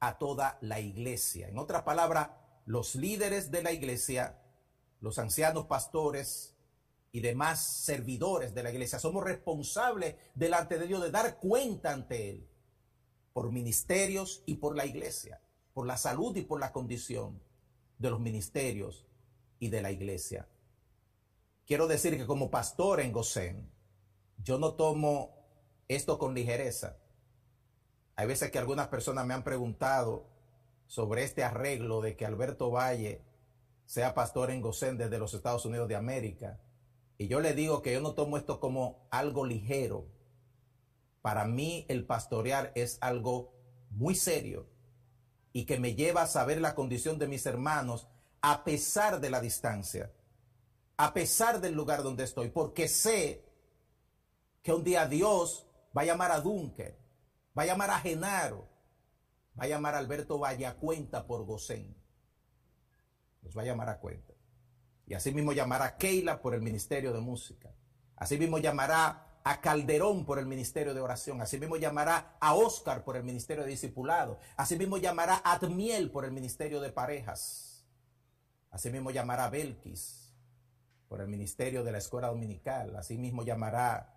a 0.00 0.18
toda 0.18 0.58
la 0.60 0.80
iglesia. 0.80 1.48
En 1.48 1.58
otras 1.58 1.82
palabras, 1.82 2.30
los 2.66 2.96
líderes 2.96 3.52
de 3.52 3.62
la 3.62 3.70
iglesia, 3.70 4.40
los 5.00 5.20
ancianos 5.20 5.66
pastores 5.66 6.51
y 7.12 7.20
demás 7.20 7.62
servidores 7.62 8.54
de 8.54 8.62
la 8.62 8.70
iglesia, 8.70 8.98
somos 8.98 9.22
responsables 9.22 10.16
delante 10.34 10.78
de 10.78 10.86
Dios 10.86 11.02
de 11.02 11.10
dar 11.10 11.38
cuenta 11.38 11.92
ante 11.92 12.30
Él 12.30 12.48
por 13.34 13.52
ministerios 13.52 14.42
y 14.46 14.56
por 14.56 14.76
la 14.76 14.86
iglesia, 14.86 15.40
por 15.74 15.86
la 15.86 15.98
salud 15.98 16.34
y 16.36 16.42
por 16.42 16.58
la 16.58 16.72
condición 16.72 17.40
de 17.98 18.10
los 18.10 18.18
ministerios 18.18 19.06
y 19.58 19.68
de 19.68 19.82
la 19.82 19.92
iglesia. 19.92 20.48
Quiero 21.66 21.86
decir 21.86 22.16
que 22.16 22.26
como 22.26 22.50
pastor 22.50 23.00
en 23.00 23.12
Gosén, 23.12 23.70
yo 24.42 24.58
no 24.58 24.74
tomo 24.74 25.36
esto 25.88 26.18
con 26.18 26.34
ligereza. 26.34 26.96
Hay 28.16 28.26
veces 28.26 28.50
que 28.50 28.58
algunas 28.58 28.88
personas 28.88 29.26
me 29.26 29.34
han 29.34 29.44
preguntado 29.44 30.26
sobre 30.86 31.24
este 31.24 31.44
arreglo 31.44 32.00
de 32.00 32.16
que 32.16 32.26
Alberto 32.26 32.70
Valle 32.70 33.22
sea 33.86 34.14
pastor 34.14 34.50
en 34.50 34.60
Gosén 34.60 34.96
desde 34.96 35.18
los 35.18 35.34
Estados 35.34 35.64
Unidos 35.64 35.88
de 35.88 35.96
América. 35.96 36.58
Y 37.22 37.28
yo 37.28 37.38
le 37.38 37.54
digo 37.54 37.82
que 37.82 37.92
yo 37.92 38.00
no 38.00 38.14
tomo 38.14 38.36
esto 38.36 38.58
como 38.58 39.06
algo 39.12 39.46
ligero. 39.46 40.08
Para 41.20 41.44
mí 41.44 41.86
el 41.88 42.04
pastorear 42.04 42.72
es 42.74 42.98
algo 43.00 43.54
muy 43.90 44.16
serio 44.16 44.66
y 45.52 45.64
que 45.64 45.78
me 45.78 45.94
lleva 45.94 46.22
a 46.22 46.26
saber 46.26 46.60
la 46.60 46.74
condición 46.74 47.20
de 47.20 47.28
mis 47.28 47.46
hermanos 47.46 48.08
a 48.40 48.64
pesar 48.64 49.20
de 49.20 49.30
la 49.30 49.40
distancia, 49.40 50.12
a 50.96 51.14
pesar 51.14 51.60
del 51.60 51.74
lugar 51.74 52.02
donde 52.02 52.24
estoy, 52.24 52.48
porque 52.48 52.88
sé 52.88 53.44
que 54.64 54.72
un 54.72 54.82
día 54.82 55.06
Dios 55.06 55.68
va 55.96 56.02
a 56.02 56.06
llamar 56.06 56.32
a 56.32 56.40
Dunker, 56.40 56.98
va 57.56 57.62
a 57.62 57.66
llamar 57.66 57.90
a 57.90 58.00
Genaro, 58.00 58.68
va 59.56 59.66
a 59.66 59.68
llamar 59.68 59.94
a 59.94 59.98
Alberto 59.98 60.40
Valle 60.40 60.66
a 60.66 60.74
cuenta 60.74 61.24
por 61.24 61.44
Gosén. 61.44 61.96
Los 63.42 63.56
va 63.56 63.62
a 63.62 63.66
llamar 63.66 63.90
a 63.90 64.00
cuenta. 64.00 64.31
Y 65.12 65.14
así 65.14 65.30
mismo 65.30 65.52
llamará 65.52 65.84
a 65.84 65.96
Keila 65.98 66.40
por 66.40 66.54
el 66.54 66.62
Ministerio 66.62 67.12
de 67.12 67.20
Música. 67.20 67.70
Así 68.16 68.38
mismo 68.38 68.56
llamará 68.56 69.26
a 69.44 69.60
Calderón 69.60 70.24
por 70.24 70.38
el 70.38 70.46
Ministerio 70.46 70.94
de 70.94 71.02
Oración. 71.02 71.42
Así 71.42 71.60
mismo 71.60 71.76
llamará 71.76 72.38
a 72.40 72.54
Oscar 72.54 73.04
por 73.04 73.18
el 73.18 73.22
Ministerio 73.22 73.64
de 73.64 73.68
Discipulado. 73.68 74.38
Así 74.56 74.78
mismo 74.78 74.96
llamará 74.96 75.42
a 75.44 75.52
Admiel 75.52 76.10
por 76.10 76.24
el 76.24 76.32
Ministerio 76.32 76.80
de 76.80 76.92
Parejas. 76.92 77.84
Así 78.70 78.88
mismo 78.88 79.10
llamará 79.10 79.44
a 79.44 79.50
Belkis 79.50 80.32
por 81.10 81.20
el 81.20 81.28
Ministerio 81.28 81.84
de 81.84 81.92
la 81.92 81.98
Escuela 81.98 82.28
Dominical. 82.28 82.96
Así 82.96 83.18
mismo 83.18 83.44
llamará 83.44 84.14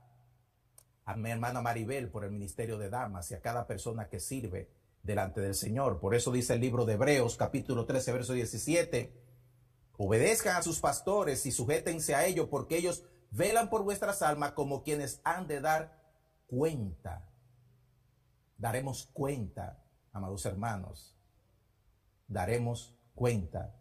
a 1.03 1.17
mi 1.17 1.29
hermana 1.29 1.61
Maribel 1.61 2.07
por 2.07 2.23
el 2.23 2.31
ministerio 2.31 2.77
de 2.77 2.89
damas 2.89 3.29
y 3.31 3.33
a 3.33 3.41
cada 3.41 3.67
persona 3.67 4.07
que 4.07 4.21
sirve 4.21 4.69
delante 5.03 5.41
del 5.41 5.55
Señor. 5.55 5.99
Por 5.99 6.15
eso 6.15 6.31
dice 6.31 6.53
el 6.53 6.61
libro 6.61 6.85
de 6.85 6.93
Hebreos 6.93 7.35
capítulo 7.35 7.85
13 7.85 8.13
verso 8.13 8.31
17, 8.31 9.24
obedezcan 9.97 10.55
a 10.57 10.61
sus 10.61 10.79
pastores 10.79 11.45
y 11.45 11.51
sujétense 11.51 12.15
a 12.15 12.25
ellos 12.25 12.47
porque 12.49 12.77
ellos 12.77 13.03
velan 13.31 13.69
por 13.69 13.83
vuestras 13.83 14.21
almas 14.21 14.53
como 14.53 14.83
quienes 14.83 15.21
han 15.23 15.47
de 15.47 15.61
dar 15.61 16.01
cuenta. 16.47 17.29
Daremos 18.57 19.09
cuenta, 19.13 19.83
amados 20.11 20.45
hermanos, 20.45 21.15
daremos 22.27 22.95
cuenta. 23.13 23.75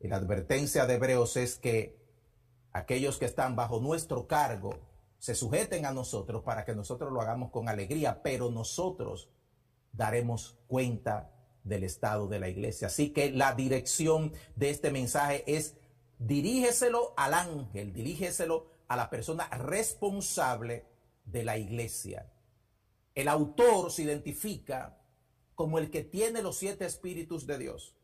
La 0.00 0.16
advertencia 0.16 0.86
de 0.86 0.94
Hebreos 0.94 1.36
es 1.36 1.58
que 1.58 1.98
aquellos 2.72 3.18
que 3.18 3.24
están 3.24 3.56
bajo 3.56 3.80
nuestro 3.80 4.26
cargo, 4.26 4.74
se 5.18 5.34
sujeten 5.34 5.86
a 5.86 5.92
nosotros 5.92 6.42
para 6.42 6.64
que 6.64 6.74
nosotros 6.74 7.12
lo 7.12 7.20
hagamos 7.20 7.50
con 7.50 7.68
alegría, 7.68 8.22
pero 8.22 8.50
nosotros 8.50 9.30
daremos 9.92 10.58
cuenta 10.68 11.32
del 11.66 11.84
estado 11.84 12.28
de 12.28 12.38
la 12.38 12.48
iglesia. 12.48 12.86
Así 12.86 13.10
que 13.10 13.30
la 13.30 13.54
dirección 13.54 14.32
de 14.54 14.70
este 14.70 14.90
mensaje 14.90 15.44
es 15.46 15.74
dirígeselo 16.18 17.12
al 17.16 17.34
ángel, 17.34 17.92
dirígeselo 17.92 18.70
a 18.88 18.96
la 18.96 19.10
persona 19.10 19.48
responsable 19.48 20.86
de 21.24 21.44
la 21.44 21.58
iglesia. 21.58 22.32
El 23.14 23.28
autor 23.28 23.90
se 23.90 24.04
identifica 24.04 24.98
como 25.54 25.78
el 25.78 25.90
que 25.90 26.04
tiene 26.04 26.42
los 26.42 26.56
siete 26.56 26.84
espíritus 26.84 27.46
de 27.46 27.58
Dios. 27.58 27.94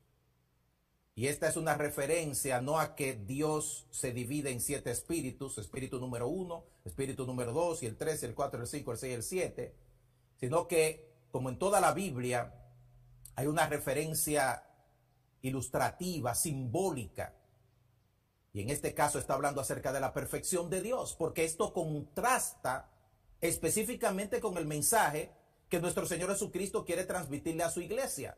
Y 1.15 1.27
esta 1.27 1.49
es 1.49 1.57
una 1.59 1.75
referencia 1.75 2.63
no 2.63 2.81
a 2.81 2.95
que 2.95 3.15
Dios 3.15 3.87
se 3.91 4.13
divide 4.13 4.51
en 4.51 4.61
siete 4.61 4.91
espíritus, 4.91 5.59
espíritu 5.59 6.01
número 6.01 6.27
uno, 6.27 6.65
espíritu 6.87 7.27
número 7.27 7.53
dos, 7.53 7.83
y 7.83 7.87
el 7.87 7.99
tres, 7.99 8.23
el 8.23 8.35
cuatro, 8.35 8.63
el 8.63 8.67
cinco, 8.67 8.93
el 8.93 8.99
seis, 8.99 9.15
el 9.15 9.23
siete, 9.23 9.75
sino 10.41 10.67
que, 10.67 11.13
como 11.31 11.51
en 11.51 11.59
toda 11.59 11.83
la 11.83 11.93
Biblia, 11.93 12.62
hay 13.35 13.47
una 13.47 13.67
referencia 13.67 14.65
ilustrativa, 15.43 16.35
simbólica. 16.35 17.35
Y 18.53 18.61
en 18.61 18.71
este 18.71 18.95
caso 18.95 19.19
está 19.19 19.35
hablando 19.35 19.61
acerca 19.61 19.93
de 19.93 20.01
la 20.01 20.13
perfección 20.13 20.69
de 20.69 20.83
Dios, 20.83 21.15
porque 21.19 21.45
esto 21.45 21.73
contrasta 21.73 22.91
específicamente 23.41 24.41
con 24.41 24.57
el 24.57 24.67
mensaje 24.67 25.33
que 25.69 25.81
nuestro 25.81 26.07
Señor 26.07 26.31
Jesucristo 26.31 26.85
quiere 26.85 27.05
transmitirle 27.05 27.63
a 27.63 27.71
su 27.71 27.81
iglesia. 27.81 28.37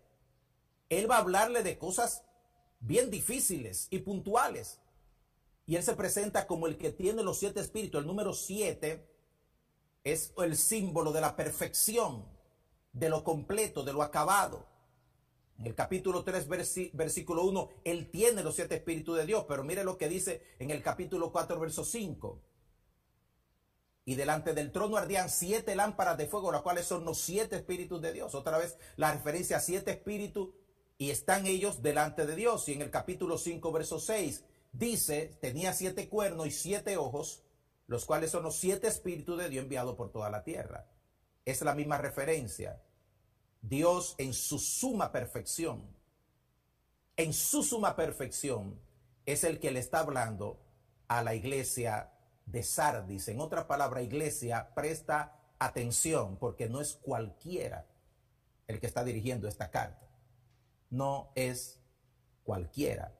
Él 0.88 1.11
va 1.11 1.16
a 1.16 1.20
hablarle 1.20 1.62
de 1.62 1.78
cosas 1.78 2.22
bien 2.80 3.11
difíciles 3.11 3.88
y 3.90 3.98
puntuales. 3.98 4.80
Y 5.66 5.76
él 5.76 5.83
se 5.83 5.96
presenta 5.96 6.46
como 6.46 6.66
el 6.66 6.76
que 6.76 6.92
tiene 6.92 7.22
los 7.22 7.38
siete 7.38 7.61
espíritus. 7.61 8.00
El 8.00 8.07
número 8.07 8.33
siete 8.35 9.09
es 10.04 10.33
el 10.37 10.57
símbolo 10.57 11.11
de 11.12 11.22
la 11.22 11.35
perfección, 11.35 12.26
de 12.92 13.09
lo 13.09 13.24
completo, 13.24 13.83
de 13.83 13.92
lo 13.92 14.02
acabado. 14.02 14.74
En 15.59 15.67
el 15.67 15.75
capítulo 15.75 16.25
3, 16.25 16.49
versículo 16.93 17.45
1, 17.45 17.69
él 17.85 18.11
tiene 18.11 18.43
los 18.43 18.57
siete 18.57 18.75
espíritus 18.75 19.17
de 19.17 19.27
Dios, 19.27 19.45
pero 19.49 19.62
mire 19.62 19.85
lo 19.85 19.97
que 19.97 20.09
dice 20.09 20.43
en 20.59 20.71
el 20.71 20.83
capítulo 20.83 21.31
4, 21.31 21.61
verso 21.61 21.85
5. 21.85 22.40
Y 24.07 24.17
delante 24.17 24.53
del 24.53 24.73
trono 24.73 24.97
ardían 24.97 25.31
siete 25.31 25.75
lámparas 25.77 26.19
de 26.19 26.27
fuego, 26.27 26.53
las 26.53 26.62
cuales 26.62 26.87
son 26.87 27.05
los 27.05 27.19
siete 27.19 27.57
espíritus 27.57 28.03
de 28.03 28.12
Dios. 28.12 28.35
Otra 28.35 28.59
vez 28.59 28.77
la 28.97 29.12
referencia 29.12 29.57
a 29.57 29.61
siete 29.61 29.93
espíritus 29.93 30.51
y 30.99 31.11
están 31.11 31.47
ellos 31.47 31.83
delante 31.83 32.27
de 32.27 32.37
Dios. 32.37 32.69
Y 32.69 32.73
en 32.73 32.83
el 32.83 32.90
capítulo 32.90 33.38
5, 33.38 33.73
verso 33.73 33.99
6, 33.99 34.45
dice, 34.73 35.38
tenía 35.40 35.73
siete 35.73 36.09
cuernos 36.09 36.47
y 36.49 36.51
siete 36.51 36.99
ojos, 36.99 37.45
los 37.87 38.05
cuales 38.05 38.31
son 38.31 38.43
los 38.43 38.57
siete 38.57 38.88
espíritus 38.88 39.38
de 39.38 39.49
Dios 39.49 39.62
enviados 39.62 39.97
por 39.97 40.11
toda 40.11 40.29
la 40.29 40.43
tierra. 40.43 40.87
Es 41.47 41.62
la 41.62 41.75
misma 41.75 41.97
referencia. 41.97 42.83
Dios 43.68 44.14
en 44.18 44.35
su 44.35 44.59
suma 44.59 45.11
perfección, 45.11 45.83
en 47.16 47.33
su 47.33 47.62
suma 47.62 47.96
perfección, 47.96 48.79
es 49.24 49.42
el 49.42 49.59
que 49.59 49.70
le 49.70 49.81
está 49.81 50.00
hablando 50.00 50.61
a 51.09 51.22
la 51.22 51.35
iglesia 51.35 52.12
de 52.44 52.62
Sardis. 52.62 53.29
En 53.29 53.40
otra 53.40 53.66
palabra, 53.66 54.03
iglesia, 54.03 54.74
presta 54.74 55.40
atención 55.59 56.37
porque 56.37 56.68
no 56.68 56.83
es 56.83 56.92
cualquiera 56.92 57.87
el 58.66 58.81
que 58.81 58.87
está 58.87 59.03
dirigiendo 59.03 59.48
esta 59.48 59.70
carta. 59.70 60.11
No 60.90 61.33
es 61.35 61.81
cualquiera. 62.42 63.14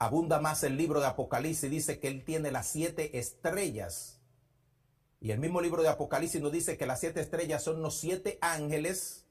Abunda 0.00 0.40
más 0.40 0.64
el 0.64 0.76
libro 0.76 0.98
de 0.98 1.06
Apocalipsis, 1.06 1.70
dice 1.70 2.00
que 2.00 2.08
él 2.08 2.24
tiene 2.24 2.50
las 2.50 2.66
siete 2.66 3.16
estrellas 3.16 4.21
y 5.22 5.30
el 5.30 5.38
mismo 5.38 5.60
libro 5.60 5.84
de 5.84 5.88
Apocalipsis 5.88 6.42
nos 6.42 6.50
dice 6.50 6.76
que 6.76 6.84
las 6.84 6.98
siete 6.98 7.20
estrellas 7.20 7.62
son 7.62 7.80
los 7.80 7.96
siete 7.96 8.38
ángeles, 8.40 9.24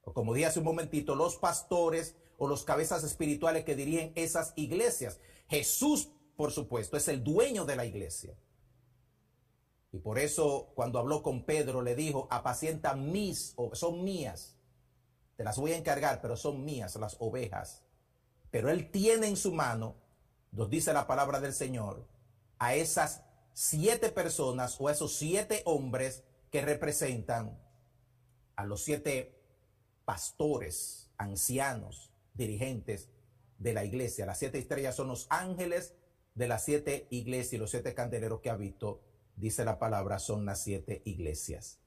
o 0.00 0.14
como 0.14 0.32
dije 0.32 0.46
hace 0.46 0.60
un 0.60 0.64
momentito, 0.64 1.14
los 1.14 1.36
pastores 1.36 2.16
o 2.38 2.48
los 2.48 2.64
cabezas 2.64 3.04
espirituales 3.04 3.62
que 3.62 3.76
dirigen 3.76 4.12
esas 4.14 4.54
iglesias. 4.56 5.20
Jesús, 5.50 6.08
por 6.36 6.52
supuesto, 6.52 6.96
es 6.96 7.06
el 7.08 7.22
dueño 7.22 7.66
de 7.66 7.76
la 7.76 7.84
iglesia. 7.84 8.34
Y 9.92 9.98
por 9.98 10.18
eso 10.18 10.72
cuando 10.74 10.98
habló 10.98 11.22
con 11.22 11.44
Pedro 11.44 11.82
le 11.82 11.94
dijo, 11.94 12.28
apacienta 12.30 12.94
mis, 12.94 13.54
son 13.74 14.04
mías. 14.04 14.56
Te 15.36 15.44
las 15.44 15.58
voy 15.58 15.72
a 15.72 15.76
encargar, 15.76 16.22
pero 16.22 16.38
son 16.38 16.64
mías 16.64 16.96
las 16.96 17.14
ovejas. 17.18 17.84
Pero 18.50 18.70
él 18.70 18.90
tiene 18.90 19.26
en 19.26 19.36
su 19.36 19.52
mano, 19.52 19.96
nos 20.50 20.70
dice 20.70 20.94
la 20.94 21.06
palabra 21.06 21.40
del 21.40 21.52
Señor, 21.52 22.08
a 22.58 22.74
esas 22.74 23.25
siete 23.58 24.10
personas 24.10 24.76
o 24.78 24.90
esos 24.90 25.14
siete 25.14 25.62
hombres 25.64 26.24
que 26.50 26.60
representan 26.60 27.58
a 28.54 28.66
los 28.66 28.84
siete 28.84 29.40
pastores, 30.04 31.10
ancianos, 31.16 32.12
dirigentes 32.34 33.08
de 33.56 33.72
la 33.72 33.82
iglesia. 33.82 34.26
Las 34.26 34.40
siete 34.40 34.58
estrellas 34.58 34.94
son 34.94 35.08
los 35.08 35.26
ángeles 35.30 35.94
de 36.34 36.48
las 36.48 36.66
siete 36.66 37.06
iglesias 37.08 37.54
y 37.54 37.56
los 37.56 37.70
siete 37.70 37.94
candeleros 37.94 38.42
que 38.42 38.50
ha 38.50 38.56
visto, 38.56 39.00
dice 39.36 39.64
la 39.64 39.78
palabra, 39.78 40.18
son 40.18 40.44
las 40.44 40.62
siete 40.62 41.00
iglesias. 41.06 41.80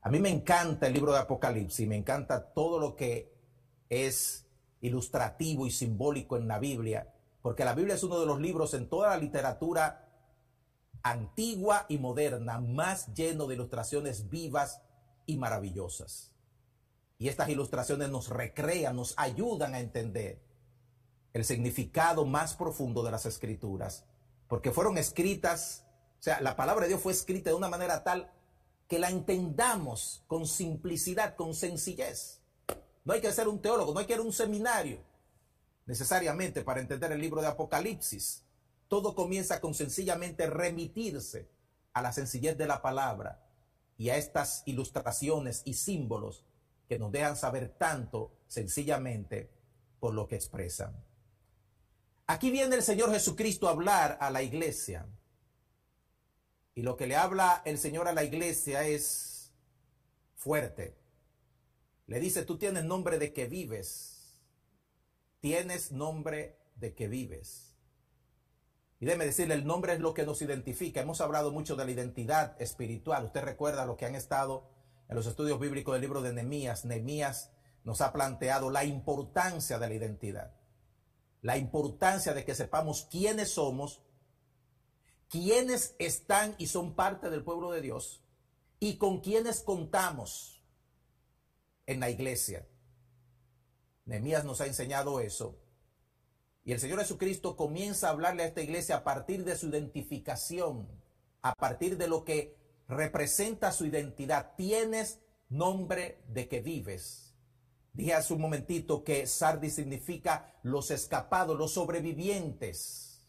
A 0.00 0.08
mí 0.08 0.18
me 0.18 0.30
encanta 0.30 0.86
el 0.86 0.94
libro 0.94 1.12
de 1.12 1.18
Apocalipsis, 1.18 1.86
me 1.86 1.96
encanta 1.96 2.54
todo 2.54 2.78
lo 2.78 2.96
que 2.96 3.34
es 3.90 4.46
ilustrativo 4.80 5.66
y 5.66 5.72
simbólico 5.72 6.38
en 6.38 6.48
la 6.48 6.58
Biblia, 6.58 7.12
porque 7.42 7.66
la 7.66 7.74
Biblia 7.74 7.96
es 7.96 8.02
uno 8.02 8.18
de 8.18 8.24
los 8.24 8.40
libros 8.40 8.72
en 8.72 8.88
toda 8.88 9.10
la 9.10 9.18
literatura 9.18 10.08
antigua 11.02 11.86
y 11.88 11.98
moderna, 11.98 12.60
más 12.60 13.12
lleno 13.14 13.46
de 13.46 13.54
ilustraciones 13.54 14.28
vivas 14.28 14.80
y 15.26 15.36
maravillosas. 15.36 16.32
Y 17.18 17.28
estas 17.28 17.48
ilustraciones 17.48 18.10
nos 18.10 18.28
recrean, 18.28 18.96
nos 18.96 19.14
ayudan 19.16 19.74
a 19.74 19.80
entender 19.80 20.42
el 21.32 21.44
significado 21.44 22.26
más 22.26 22.54
profundo 22.54 23.02
de 23.02 23.10
las 23.10 23.26
escrituras, 23.26 24.04
porque 24.48 24.70
fueron 24.70 24.98
escritas, 24.98 25.86
o 26.18 26.22
sea, 26.22 26.40
la 26.40 26.56
palabra 26.56 26.82
de 26.82 26.88
Dios 26.88 27.00
fue 27.00 27.12
escrita 27.12 27.50
de 27.50 27.56
una 27.56 27.68
manera 27.68 28.04
tal 28.04 28.30
que 28.88 28.98
la 28.98 29.08
entendamos 29.08 30.24
con 30.26 30.46
simplicidad, 30.46 31.36
con 31.36 31.54
sencillez. 31.54 32.40
No 33.04 33.14
hay 33.14 33.20
que 33.20 33.32
ser 33.32 33.48
un 33.48 33.60
teólogo, 33.60 33.94
no 33.94 34.00
hay 34.00 34.06
que 34.06 34.12
ir 34.12 34.18
a 34.18 34.22
un 34.22 34.32
seminario 34.32 35.02
necesariamente 35.86 36.62
para 36.62 36.80
entender 36.80 37.12
el 37.12 37.20
libro 37.20 37.40
de 37.40 37.48
Apocalipsis. 37.48 38.44
Todo 38.92 39.14
comienza 39.14 39.58
con 39.62 39.72
sencillamente 39.72 40.46
remitirse 40.46 41.48
a 41.94 42.02
la 42.02 42.12
sencillez 42.12 42.58
de 42.58 42.66
la 42.66 42.82
palabra 42.82 43.42
y 43.96 44.10
a 44.10 44.18
estas 44.18 44.62
ilustraciones 44.66 45.62
y 45.64 45.72
símbolos 45.72 46.44
que 46.90 46.98
nos 46.98 47.10
dejan 47.10 47.38
saber 47.38 47.70
tanto 47.70 48.36
sencillamente 48.48 49.50
por 49.98 50.12
lo 50.12 50.28
que 50.28 50.34
expresan. 50.34 50.94
Aquí 52.26 52.50
viene 52.50 52.76
el 52.76 52.82
Señor 52.82 53.10
Jesucristo 53.10 53.66
a 53.66 53.70
hablar 53.70 54.18
a 54.20 54.30
la 54.30 54.42
iglesia. 54.42 55.06
Y 56.74 56.82
lo 56.82 56.94
que 56.98 57.06
le 57.06 57.16
habla 57.16 57.62
el 57.64 57.78
Señor 57.78 58.08
a 58.08 58.12
la 58.12 58.24
iglesia 58.24 58.86
es 58.86 59.54
fuerte. 60.36 60.98
Le 62.08 62.20
dice, 62.20 62.44
tú 62.44 62.58
tienes 62.58 62.84
nombre 62.84 63.18
de 63.18 63.32
que 63.32 63.46
vives. 63.46 64.38
Tienes 65.40 65.92
nombre 65.92 66.58
de 66.74 66.94
que 66.94 67.08
vives. 67.08 67.71
Y 69.02 69.04
déjeme 69.04 69.26
decirle, 69.26 69.54
el 69.54 69.66
nombre 69.66 69.94
es 69.94 69.98
lo 69.98 70.14
que 70.14 70.24
nos 70.24 70.42
identifica. 70.42 71.00
Hemos 71.00 71.20
hablado 71.20 71.50
mucho 71.50 71.74
de 71.74 71.84
la 71.84 71.90
identidad 71.90 72.54
espiritual. 72.62 73.24
Usted 73.24 73.42
recuerda 73.42 73.84
lo 73.84 73.96
que 73.96 74.06
han 74.06 74.14
estado 74.14 74.70
en 75.08 75.16
los 75.16 75.26
estudios 75.26 75.58
bíblicos 75.58 75.92
del 75.92 76.02
libro 76.02 76.22
de 76.22 76.32
Nehemías. 76.32 76.84
Nehemías 76.84 77.50
nos 77.82 78.00
ha 78.00 78.12
planteado 78.12 78.70
la 78.70 78.84
importancia 78.84 79.80
de 79.80 79.88
la 79.88 79.94
identidad. 79.94 80.54
La 81.40 81.58
importancia 81.58 82.32
de 82.32 82.44
que 82.44 82.54
sepamos 82.54 83.08
quiénes 83.10 83.50
somos, 83.50 84.02
quiénes 85.28 85.96
están 85.98 86.54
y 86.58 86.68
son 86.68 86.94
parte 86.94 87.28
del 87.28 87.42
pueblo 87.42 87.72
de 87.72 87.80
Dios 87.80 88.22
y 88.78 88.98
con 88.98 89.18
quiénes 89.20 89.62
contamos 89.62 90.64
en 91.86 91.98
la 91.98 92.08
iglesia. 92.08 92.68
Nehemías 94.04 94.44
nos 94.44 94.60
ha 94.60 94.66
enseñado 94.66 95.18
eso 95.18 95.61
y 96.64 96.72
el 96.72 96.80
Señor 96.80 97.00
Jesucristo 97.00 97.56
comienza 97.56 98.08
a 98.08 98.10
hablarle 98.10 98.44
a 98.44 98.46
esta 98.46 98.62
iglesia 98.62 98.96
a 98.96 99.04
partir 99.04 99.44
de 99.44 99.56
su 99.56 99.68
identificación, 99.68 100.88
a 101.42 101.54
partir 101.54 101.96
de 101.96 102.06
lo 102.06 102.24
que 102.24 102.56
representa 102.88 103.72
su 103.72 103.84
identidad. 103.84 104.54
Tienes 104.56 105.20
nombre 105.48 106.22
de 106.28 106.48
que 106.48 106.60
vives. 106.60 107.34
Dije 107.92 108.14
hace 108.14 108.32
un 108.32 108.40
momentito 108.40 109.02
que 109.02 109.26
Sardis 109.26 109.74
significa 109.74 110.54
los 110.62 110.90
escapados, 110.92 111.58
los 111.58 111.72
sobrevivientes. 111.72 113.28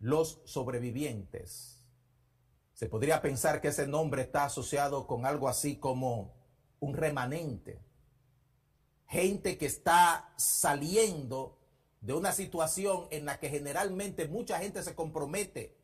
Los 0.00 0.40
sobrevivientes. 0.44 1.82
Se 2.74 2.88
podría 2.88 3.22
pensar 3.22 3.60
que 3.60 3.68
ese 3.68 3.88
nombre 3.88 4.22
está 4.22 4.44
asociado 4.44 5.06
con 5.06 5.24
algo 5.24 5.48
así 5.48 5.76
como 5.78 6.36
un 6.78 6.94
remanente 6.94 7.87
gente 9.08 9.56
que 9.56 9.66
está 9.66 10.32
saliendo 10.36 11.58
de 12.00 12.12
una 12.12 12.32
situación 12.32 13.08
en 13.10 13.24
la 13.24 13.40
que 13.40 13.48
generalmente 13.48 14.28
mucha 14.28 14.58
gente 14.58 14.82
se 14.82 14.94
compromete 14.94 15.76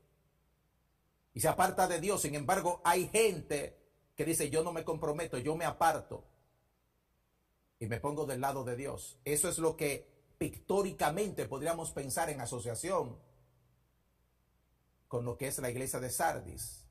y 1.33 1.41
se 1.41 1.49
aparta 1.49 1.89
de 1.89 2.01
Dios. 2.01 2.23
Sin 2.23 2.35
embargo, 2.35 2.81
hay 2.85 3.09
gente 3.09 3.77
que 4.15 4.25
dice, 4.25 4.51
yo 4.51 4.63
no 4.63 4.73
me 4.73 4.85
comprometo, 4.85 5.39
yo 5.39 5.57
me 5.57 5.65
aparto 5.65 6.25
y 7.81 7.87
me 7.87 7.99
pongo 7.99 8.27
del 8.27 8.43
lado 8.43 8.63
de 8.63 8.77
Dios. 8.77 9.19
Eso 9.25 9.49
es 9.49 9.59
lo 9.59 9.77
que 9.77 10.07
pictóricamente 10.39 11.47
podríamos 11.47 11.91
pensar 11.93 12.29
en 12.29 12.41
asociación 12.41 13.19
con 15.09 15.25
lo 15.25 15.39
que 15.39 15.49
es 15.49 15.59
la 15.59 15.71
iglesia 15.71 15.99
de 15.99 16.11
Sardis. 16.11 16.85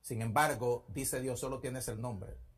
Sin 0.00 0.22
embargo, 0.22 0.86
dice 0.88 1.20
Dios, 1.20 1.38
solo 1.38 1.60
tienes 1.60 1.86
el 1.88 2.00
nombre 2.00 2.49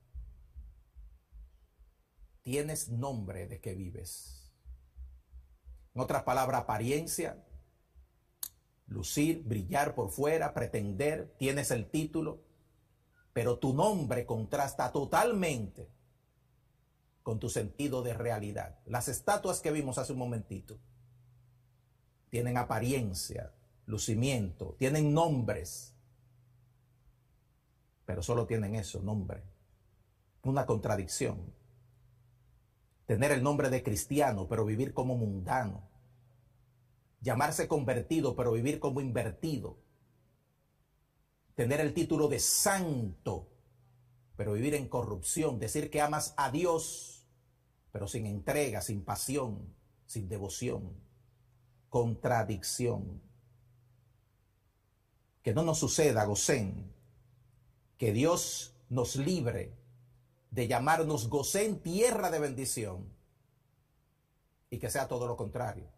tienes 2.43 2.89
nombre 2.89 3.47
de 3.47 3.61
que 3.61 3.75
vives. 3.75 4.53
En 5.95 6.01
otras 6.01 6.23
palabras, 6.23 6.63
apariencia, 6.63 7.45
lucir, 8.87 9.43
brillar 9.45 9.95
por 9.95 10.11
fuera, 10.11 10.55
pretender, 10.55 11.35
tienes 11.39 11.71
el 11.71 11.91
título, 11.91 12.43
pero 13.33 13.59
tu 13.59 13.73
nombre 13.75 14.27
contrasta 14.27 14.91
totalmente 14.93 15.89
con 17.23 17.39
tu 17.39 17.49
sentido 17.49 18.03
de 18.03 18.15
realidad. 18.15 18.79
Las 18.87 19.09
estatuas 19.09 19.61
que 19.61 19.71
vimos 19.71 19.99
hace 19.99 20.13
un 20.13 20.19
momentito 20.19 20.79
tienen 22.31 22.57
apariencia, 22.57 23.53
lucimiento, 23.87 24.75
tienen 24.79 25.13
nombres, 25.13 25.95
pero 28.05 28.23
solo 28.23 28.47
tienen 28.47 28.75
eso, 28.75 29.01
nombre. 29.03 29.43
Una 30.43 30.67
contradicción 30.67 31.53
tener 33.13 33.31
el 33.31 33.43
nombre 33.43 33.69
de 33.69 33.83
cristiano, 33.83 34.49
pero 34.49 34.65
vivir 34.65 34.95
como 34.95 35.15
mundano. 35.15 35.87
llamarse 37.21 37.69
convertido, 37.69 38.35
pero 38.35 38.53
vivir 38.53 38.81
como 38.81 39.03
invertido. 39.03 39.77
Tener 41.55 41.81
el 41.81 41.93
título 41.93 42.29
de 42.29 42.39
santo, 42.39 43.51
pero 44.35 44.55
vivir 44.55 44.75
en 44.75 44.89
corrupción. 44.89 45.59
Decir 45.59 45.91
que 45.91 46.01
amas 46.01 46.33
a 46.39 46.51
Dios, 46.51 47.29
pero 47.93 48.09
sin 48.09 48.25
entrega, 48.25 48.81
sin 48.81 49.05
pasión, 49.05 49.77
sin 50.07 50.27
devoción. 50.27 50.99
Contradicción. 51.91 53.21
Que 55.43 55.53
no 55.53 55.65
nos 55.65 55.79
suceda, 55.81 56.25
Gosén, 56.25 56.95
que 57.99 58.11
Dios 58.15 58.75
nos 58.89 59.17
libre 59.17 59.82
de 60.53 60.69
llamarnos 60.69 61.29
Gosén 61.29 61.81
tierra 61.81 62.31
de 62.31 62.39
bendición 62.39 63.11
y 64.71 64.79
que 64.79 64.91
sea 64.91 65.09
todo 65.09 65.27
lo 65.27 65.37
contrario. 65.37 65.91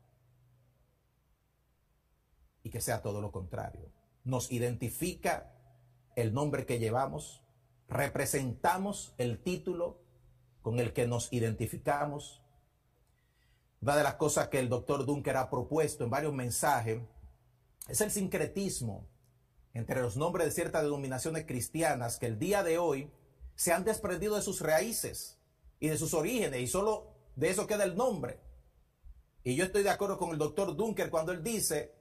Y 2.62 2.70
que 2.70 2.80
sea 2.80 3.02
todo 3.02 3.20
lo 3.20 3.30
contrario. 3.30 3.90
Nos 4.22 4.50
identifica 4.52 5.52
el 6.14 6.32
nombre 6.32 6.64
que 6.66 6.78
llevamos, 6.78 7.42
representamos 7.88 9.12
el 9.18 9.42
título 9.42 10.00
con 10.62 10.78
el 10.78 10.92
que 10.92 11.06
nos 11.08 11.32
identificamos. 11.32 12.40
Una 13.80 13.96
de 13.96 14.04
las 14.04 14.14
cosas 14.14 14.48
que 14.48 14.60
el 14.60 14.68
doctor 14.68 15.04
Dunker 15.04 15.36
ha 15.36 15.50
propuesto 15.50 16.04
en 16.04 16.10
varios 16.10 16.32
mensajes 16.32 17.02
es 17.88 18.00
el 18.00 18.12
sincretismo 18.12 19.06
entre 19.74 20.00
los 20.00 20.16
nombres 20.16 20.46
de 20.46 20.52
ciertas 20.52 20.84
denominaciones 20.84 21.44
cristianas 21.44 22.18
que 22.18 22.26
el 22.26 22.38
día 22.38 22.62
de 22.62 22.78
hoy 22.78 23.10
se 23.54 23.72
han 23.72 23.84
desprendido 23.84 24.36
de 24.36 24.42
sus 24.42 24.60
raíces 24.60 25.38
y 25.80 25.88
de 25.88 25.98
sus 25.98 26.14
orígenes 26.14 26.60
y 26.60 26.66
solo 26.66 27.14
de 27.36 27.50
eso 27.50 27.66
queda 27.66 27.84
el 27.84 27.96
nombre. 27.96 28.40
Y 29.42 29.56
yo 29.56 29.64
estoy 29.64 29.82
de 29.82 29.90
acuerdo 29.90 30.18
con 30.18 30.30
el 30.30 30.38
doctor 30.38 30.74
Dunker 30.74 31.10
cuando 31.10 31.32
él 31.32 31.42
dice 31.42 31.94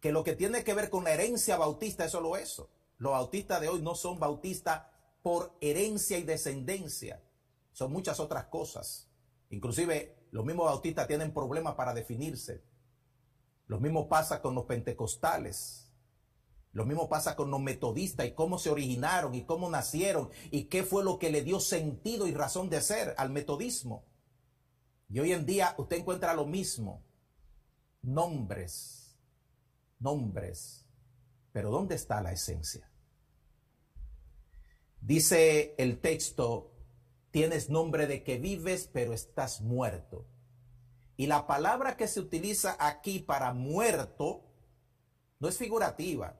que 0.00 0.12
lo 0.12 0.24
que 0.24 0.36
tiene 0.36 0.64
que 0.64 0.74
ver 0.74 0.88
con 0.88 1.04
la 1.04 1.12
herencia 1.12 1.56
bautista 1.56 2.04
es 2.04 2.12
solo 2.12 2.36
eso. 2.36 2.70
Los 2.98 3.12
bautistas 3.12 3.60
de 3.60 3.68
hoy 3.68 3.82
no 3.82 3.94
son 3.94 4.18
bautistas 4.18 4.82
por 5.22 5.56
herencia 5.60 6.18
y 6.18 6.22
descendencia, 6.22 7.22
son 7.72 7.92
muchas 7.92 8.20
otras 8.20 8.46
cosas. 8.46 9.08
Inclusive 9.50 10.26
los 10.30 10.44
mismos 10.44 10.66
bautistas 10.66 11.08
tienen 11.08 11.34
problemas 11.34 11.74
para 11.74 11.92
definirse. 11.92 12.62
Lo 13.66 13.80
mismo 13.80 14.08
pasa 14.08 14.40
con 14.40 14.54
los 14.54 14.64
pentecostales. 14.64 15.89
Lo 16.72 16.84
mismo 16.84 17.08
pasa 17.08 17.34
con 17.34 17.50
los 17.50 17.60
metodistas 17.60 18.26
y 18.26 18.32
cómo 18.32 18.58
se 18.58 18.70
originaron 18.70 19.34
y 19.34 19.44
cómo 19.44 19.68
nacieron 19.68 20.30
y 20.50 20.64
qué 20.64 20.84
fue 20.84 21.02
lo 21.02 21.18
que 21.18 21.30
le 21.30 21.42
dio 21.42 21.58
sentido 21.58 22.28
y 22.28 22.34
razón 22.34 22.70
de 22.70 22.80
ser 22.80 23.14
al 23.18 23.30
metodismo. 23.30 24.04
Y 25.08 25.18
hoy 25.18 25.32
en 25.32 25.44
día 25.46 25.74
usted 25.78 25.98
encuentra 25.98 26.34
lo 26.34 26.46
mismo. 26.46 27.02
Nombres, 28.02 29.16
nombres. 29.98 30.86
Pero 31.52 31.70
¿dónde 31.70 31.96
está 31.96 32.22
la 32.22 32.32
esencia? 32.32 32.88
Dice 35.00 35.74
el 35.76 36.00
texto, 36.00 36.70
tienes 37.32 37.68
nombre 37.68 38.06
de 38.06 38.22
que 38.22 38.38
vives, 38.38 38.88
pero 38.92 39.12
estás 39.12 39.60
muerto. 39.60 40.26
Y 41.16 41.26
la 41.26 41.48
palabra 41.48 41.96
que 41.96 42.06
se 42.06 42.20
utiliza 42.20 42.76
aquí 42.78 43.18
para 43.18 43.52
muerto 43.52 44.44
no 45.40 45.48
es 45.48 45.58
figurativa. 45.58 46.39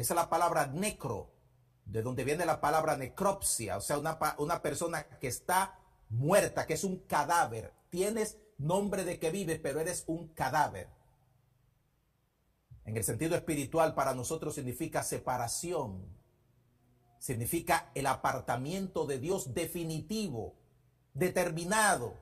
Esa 0.00 0.14
es 0.14 0.16
la 0.16 0.28
palabra 0.28 0.66
necro, 0.66 1.30
de 1.84 2.02
donde 2.02 2.24
viene 2.24 2.44
la 2.44 2.60
palabra 2.60 2.96
necropsia, 2.96 3.76
o 3.76 3.80
sea, 3.80 3.98
una, 3.98 4.18
una 4.38 4.60
persona 4.60 5.04
que 5.04 5.28
está 5.28 5.78
muerta, 6.08 6.66
que 6.66 6.74
es 6.74 6.84
un 6.84 6.98
cadáver. 6.98 7.72
Tienes 7.90 8.38
nombre 8.58 9.04
de 9.04 9.18
que 9.18 9.30
vive, 9.30 9.58
pero 9.58 9.80
eres 9.80 10.04
un 10.06 10.28
cadáver. 10.28 10.88
En 12.84 12.96
el 12.96 13.04
sentido 13.04 13.34
espiritual, 13.34 13.94
para 13.94 14.14
nosotros 14.14 14.54
significa 14.54 15.02
separación. 15.02 16.06
Significa 17.18 17.90
el 17.94 18.06
apartamiento 18.06 19.06
de 19.06 19.18
Dios 19.18 19.54
definitivo, 19.54 20.54
determinado, 21.14 22.14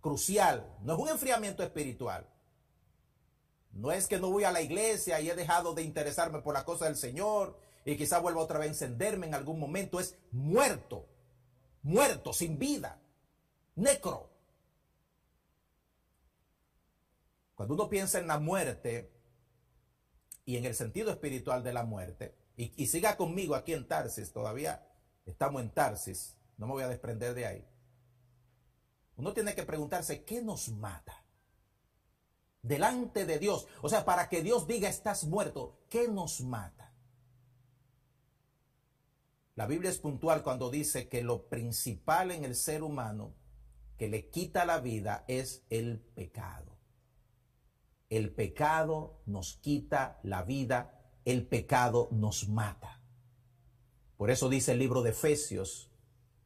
crucial. 0.00 0.74
No 0.82 0.94
es 0.94 0.98
un 1.00 1.08
enfriamiento 1.08 1.62
espiritual. 1.62 2.26
No 3.72 3.92
es 3.92 4.08
que 4.08 4.18
no 4.18 4.30
voy 4.30 4.44
a 4.44 4.52
la 4.52 4.62
iglesia 4.62 5.20
y 5.20 5.30
he 5.30 5.34
dejado 5.34 5.74
de 5.74 5.82
interesarme 5.82 6.40
por 6.40 6.54
la 6.54 6.64
cosa 6.64 6.86
del 6.86 6.96
Señor 6.96 7.58
y 7.84 7.96
quizá 7.96 8.18
vuelva 8.18 8.42
otra 8.42 8.58
vez 8.58 8.68
a 8.68 8.70
encenderme 8.70 9.26
en 9.26 9.34
algún 9.34 9.58
momento. 9.58 10.00
Es 10.00 10.16
muerto, 10.32 11.06
muerto, 11.82 12.32
sin 12.32 12.58
vida, 12.58 13.00
necro. 13.76 14.30
Cuando 17.54 17.74
uno 17.74 17.88
piensa 17.88 18.18
en 18.18 18.26
la 18.26 18.38
muerte 18.38 19.12
y 20.44 20.56
en 20.56 20.64
el 20.64 20.74
sentido 20.74 21.10
espiritual 21.10 21.62
de 21.62 21.72
la 21.72 21.84
muerte, 21.84 22.34
y, 22.56 22.86
siga 22.88 23.16
conmigo 23.16 23.54
aquí 23.54 23.72
en 23.72 23.88
Tarsis, 23.88 24.32
todavía 24.32 24.86
estamos 25.24 25.62
en 25.62 25.70
Tarsis, 25.70 26.36
no 26.58 26.66
me 26.66 26.72
voy 26.74 26.82
a 26.82 26.88
desprender 26.88 27.32
de 27.32 27.46
ahí. 27.46 27.66
Uno 29.16 29.32
tiene 29.32 29.54
que 29.54 29.62
preguntarse, 29.62 30.24
¿qué 30.24 30.42
nos 30.42 30.68
mata? 30.68 31.19
Delante 32.62 33.26
de 33.26 33.38
Dios. 33.38 33.66
O 33.82 33.88
sea, 33.88 34.04
para 34.04 34.28
que 34.28 34.42
Dios 34.42 34.66
diga 34.66 34.88
estás 34.88 35.24
muerto, 35.24 35.78
¿qué 35.88 36.08
nos 36.08 36.40
mata? 36.40 36.92
La 39.54 39.66
Biblia 39.66 39.90
es 39.90 39.98
puntual 39.98 40.42
cuando 40.42 40.70
dice 40.70 41.08
que 41.08 41.22
lo 41.22 41.48
principal 41.48 42.30
en 42.30 42.44
el 42.44 42.54
ser 42.54 42.82
humano 42.82 43.34
que 43.98 44.08
le 44.08 44.30
quita 44.30 44.64
la 44.64 44.80
vida 44.80 45.24
es 45.28 45.64
el 45.68 45.98
pecado. 46.00 46.78
El 48.08 48.32
pecado 48.32 49.20
nos 49.26 49.58
quita 49.58 50.18
la 50.22 50.42
vida, 50.42 51.02
el 51.26 51.46
pecado 51.46 52.08
nos 52.10 52.48
mata. 52.48 53.02
Por 54.16 54.30
eso 54.30 54.48
dice 54.48 54.72
el 54.72 54.78
libro 54.78 55.02
de 55.02 55.10
Efesios, 55.10 55.90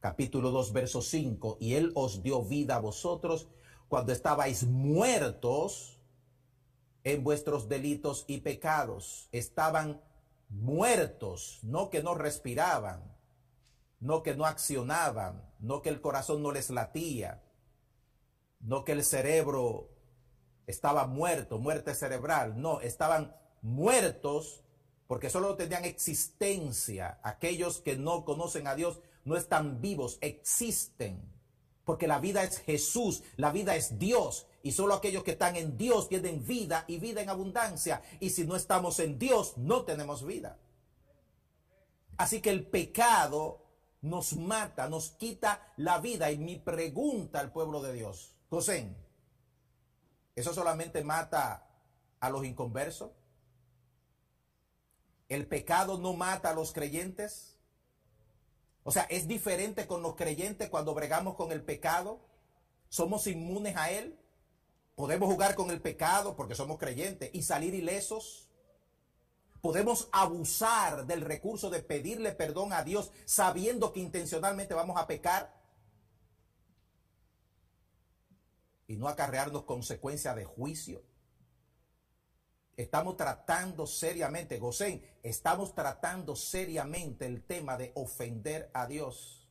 capítulo 0.01 0.51
2, 0.51 0.73
verso 0.73 1.01
5, 1.01 1.57
y 1.61 1.75
Él 1.75 1.91
os 1.95 2.21
dio 2.21 2.43
vida 2.43 2.75
a 2.75 2.79
vosotros 2.79 3.47
cuando 3.87 4.11
estabais 4.11 4.65
muertos 4.65 5.94
en 7.05 7.23
vuestros 7.23 7.69
delitos 7.69 8.25
y 8.27 8.41
pecados. 8.41 9.29
Estaban 9.31 10.01
muertos, 10.49 11.59
no 11.61 11.89
que 11.89 12.03
no 12.03 12.15
respiraban, 12.15 13.15
no 13.99 14.23
que 14.23 14.35
no 14.35 14.45
accionaban, 14.45 15.41
no 15.59 15.81
que 15.81 15.89
el 15.89 16.01
corazón 16.01 16.43
no 16.43 16.51
les 16.51 16.69
latía, 16.69 17.41
no 18.59 18.83
que 18.83 18.91
el 18.91 19.03
cerebro 19.05 19.89
estaba 20.65 21.05
muerto, 21.05 21.59
muerte 21.59 21.93
cerebral, 21.93 22.59
no, 22.59 22.81
estaban 22.81 23.35
muertos 23.61 24.63
porque 25.07 25.29
solo 25.29 25.55
tenían 25.55 25.85
existencia. 25.85 27.19
Aquellos 27.23 27.81
que 27.81 27.95
no 27.95 28.25
conocen 28.25 28.65
a 28.65 28.73
Dios 28.73 28.99
no 29.23 29.37
están 29.37 29.79
vivos, 29.79 30.17
existen, 30.21 31.34
porque 31.85 32.07
la 32.07 32.19
vida 32.19 32.43
es 32.43 32.59
Jesús, 32.59 33.23
la 33.37 33.51
vida 33.51 33.75
es 33.75 33.97
Dios 33.99 34.47
y 34.63 34.71
solo 34.71 34.95
aquellos 34.95 35.23
que 35.23 35.31
están 35.31 35.55
en 35.55 35.77
Dios 35.77 36.09
tienen 36.09 36.45
vida 36.45 36.83
y 36.87 36.97
vida 36.97 37.21
en 37.21 37.29
abundancia. 37.29 38.01
Y 38.19 38.31
si 38.31 38.45
no 38.45 38.55
estamos 38.55 38.99
en 38.99 39.19
Dios, 39.19 39.57
no 39.57 39.83
tenemos 39.83 40.25
vida. 40.25 40.57
Así 42.17 42.41
que 42.41 42.49
el 42.49 42.65
pecado 42.65 43.61
nos 44.01 44.35
mata, 44.35 44.89
nos 44.89 45.11
quita 45.11 45.73
la 45.77 45.99
vida. 45.99 46.31
Y 46.31 46.39
mi 46.39 46.57
pregunta 46.57 47.39
al 47.39 47.51
pueblo 47.51 47.81
de 47.81 47.93
Dios, 47.93 48.35
José, 48.49 48.95
¿eso 50.35 50.53
solamente 50.53 51.03
mata 51.03 51.67
a 52.19 52.29
los 52.31 52.43
inconversos? 52.43 53.11
¿El 55.29 55.45
pecado 55.47 55.99
no 55.99 56.13
mata 56.13 56.49
a 56.49 56.55
los 56.55 56.71
creyentes? 56.71 57.54
O 58.87 58.91
sea, 58.91 59.01
¿es 59.09 59.27
diferente 59.27 59.87
con 59.87 60.03
los 60.03 60.13
creyentes 60.15 60.69
cuando 60.69 60.93
bregamos 60.93 61.33
con 61.33 61.51
el 61.51 61.63
pecado? 61.63 62.19
¿Somos 62.87 63.25
inmunes 63.25 63.75
a 63.77 63.89
él? 63.89 64.15
Podemos 64.93 65.27
jugar 65.27 65.55
con 65.55 65.71
el 65.71 65.81
pecado 65.81 66.35
porque 66.35 66.53
somos 66.53 66.77
creyentes 66.77 67.31
y 67.33 67.41
salir 67.41 67.73
ilesos. 67.73 68.47
Podemos 69.59 70.07
abusar 70.11 71.07
del 71.07 71.21
recurso 71.21 71.71
de 71.71 71.81
pedirle 71.81 72.31
perdón 72.33 72.73
a 72.73 72.83
Dios 72.83 73.11
sabiendo 73.25 73.91
que 73.91 74.01
intencionalmente 74.01 74.75
vamos 74.75 74.97
a 74.97 75.07
pecar 75.07 75.59
y 78.85 78.97
no 78.97 79.07
acarrearnos 79.07 79.63
consecuencias 79.63 80.35
de 80.35 80.45
juicio. 80.45 81.01
Estamos 82.77 83.15
tratando 83.15 83.87
seriamente, 83.87 84.59
Gosén, 84.59 85.01
estamos 85.23 85.73
tratando 85.73 86.35
seriamente 86.35 87.25
el 87.25 87.43
tema 87.43 87.77
de 87.77 87.91
ofender 87.95 88.69
a 88.73 88.85
Dios, 88.85 89.47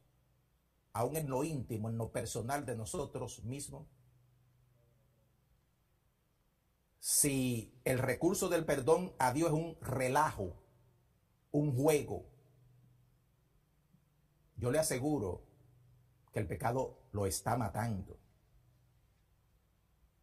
aún 0.93 1.17
en 1.17 1.29
lo 1.29 1.43
íntimo, 1.45 1.89
en 1.89 1.97
lo 1.97 2.13
personal 2.13 2.67
de 2.67 2.77
nosotros 2.77 3.43
mismos 3.45 3.87
si 7.05 7.79
el 7.85 7.99
recurso 7.99 8.49
del 8.49 8.65
perdón 8.65 9.13
a 9.19 9.35
Dios 9.35 9.51
es 9.51 9.55
un 9.55 9.77
relajo, 9.83 10.57
un 11.51 11.77
juego, 11.77 12.25
yo 14.57 14.71
le 14.71 14.79
aseguro 14.79 15.43
que 16.33 16.39
el 16.39 16.47
pecado 16.47 17.03
lo 17.13 17.27
está 17.27 17.59
matando. 17.59 18.19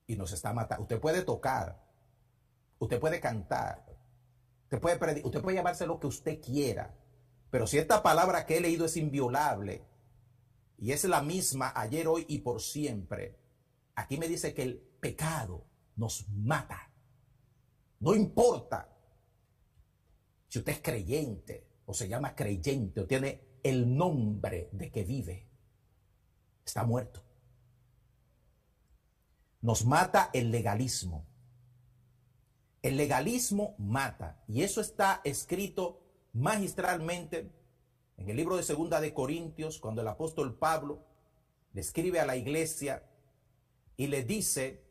Y 0.07 0.15
nos 0.15 0.31
está 0.31 0.53
matando. 0.53 0.81
Usted 0.81 0.99
puede 0.99 1.21
tocar 1.21 1.80
usted 2.81 2.99
puede 2.99 3.19
cantar, 3.19 3.85
usted 4.63 4.81
puede, 4.81 5.21
usted 5.23 5.41
puede 5.41 5.57
llamarse 5.57 5.85
lo 5.85 5.99
que 5.99 6.07
usted 6.07 6.41
quiera, 6.41 6.97
pero 7.51 7.67
si 7.67 7.77
esta 7.77 8.01
palabra 8.01 8.45
que 8.45 8.57
he 8.57 8.61
leído 8.61 8.85
es 8.85 8.97
inviolable 8.97 9.85
y 10.79 10.91
es 10.91 11.03
la 11.03 11.21
misma 11.21 11.71
ayer, 11.75 12.07
hoy 12.07 12.25
y 12.27 12.39
por 12.39 12.59
siempre, 12.59 13.37
aquí 13.93 14.17
me 14.17 14.27
dice 14.27 14.55
que 14.55 14.63
el 14.63 14.79
pecado 14.99 15.67
nos 15.95 16.27
mata. 16.29 16.91
No 17.99 18.15
importa 18.15 18.89
si 20.47 20.57
usted 20.57 20.73
es 20.73 20.81
creyente 20.81 21.67
o 21.85 21.93
se 21.93 22.07
llama 22.07 22.35
creyente 22.35 23.01
o 23.01 23.05
tiene 23.05 23.59
el 23.61 23.95
nombre 23.95 24.69
de 24.71 24.89
que 24.89 25.03
vive, 25.03 25.47
está 26.65 26.83
muerto. 26.83 27.23
Nos 29.61 29.85
mata 29.85 30.31
el 30.33 30.49
legalismo. 30.49 31.30
El 32.81 32.97
legalismo 32.97 33.75
mata. 33.77 34.43
Y 34.47 34.63
eso 34.63 34.81
está 34.81 35.21
escrito 35.23 36.01
magistralmente 36.33 37.51
en 38.17 38.29
el 38.29 38.37
libro 38.37 38.57
de 38.57 38.63
Segunda 38.63 39.01
de 39.01 39.13
Corintios, 39.13 39.79
cuando 39.79 40.01
el 40.01 40.07
apóstol 40.07 40.57
Pablo 40.57 41.03
le 41.73 41.81
escribe 41.81 42.19
a 42.19 42.25
la 42.25 42.35
iglesia 42.35 43.03
y 43.97 44.07
le 44.07 44.23
dice 44.23 44.83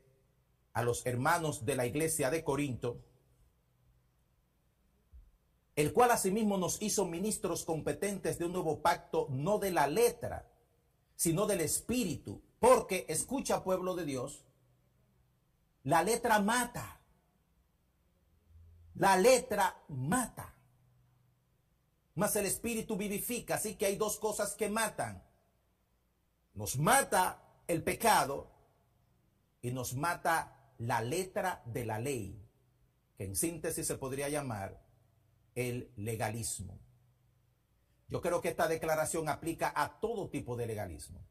a 0.72 0.82
los 0.82 1.05
hermanos 1.07 1.64
de 1.64 1.76
la 1.76 1.86
iglesia 1.86 2.30
de 2.30 2.45
Corinto, 2.45 3.05
el 5.76 5.93
cual 5.93 6.11
asimismo 6.11 6.59
nos 6.59 6.80
hizo 6.82 7.07
ministros 7.07 7.64
competentes 7.64 8.38
de 8.38 8.45
un 8.45 8.53
nuevo 8.53 8.82
pacto, 8.82 9.28
no 9.30 9.59
de 9.59 9.70
la 9.70 9.86
letra, 9.86 10.51
sino 11.16 11.47
del 11.47 11.61
espíritu. 11.61 12.43
Porque, 12.59 13.07
escucha 13.09 13.64
pueblo 13.64 13.95
de 13.95 14.05
Dios, 14.05 14.45
la 15.82 16.03
letra 16.03 16.41
mata. 16.41 16.99
La 18.95 19.16
letra 19.16 19.82
mata. 19.88 20.55
Mas 22.14 22.36
el 22.36 22.47
espíritu 22.47 22.97
vivifica. 22.97 23.55
Así 23.55 23.76
que 23.76 23.86
hay 23.86 23.97
dos 23.97 24.18
cosas 24.18 24.55
que 24.55 24.68
matan. 24.68 25.22
Nos 26.55 26.78
mata 26.78 27.43
el 27.66 27.82
pecado 27.82 28.51
y 29.62 29.70
nos 29.70 29.95
mata 29.95 30.74
la 30.78 31.03
letra 31.03 31.62
de 31.66 31.84
la 31.84 31.99
ley, 31.99 32.43
que 33.16 33.24
en 33.24 33.36
síntesis 33.36 33.86
se 33.86 33.97
podría 33.97 34.28
llamar 34.28 34.82
el 35.55 35.93
legalismo. 35.97 36.80
Yo 38.09 38.20
creo 38.20 38.41
que 38.41 38.49
esta 38.49 38.66
declaración 38.66 39.28
aplica 39.28 39.72
a 39.74 40.01
todo 40.01 40.30
tipo 40.30 40.57
de 40.57 40.66
legalismo. 40.66 41.24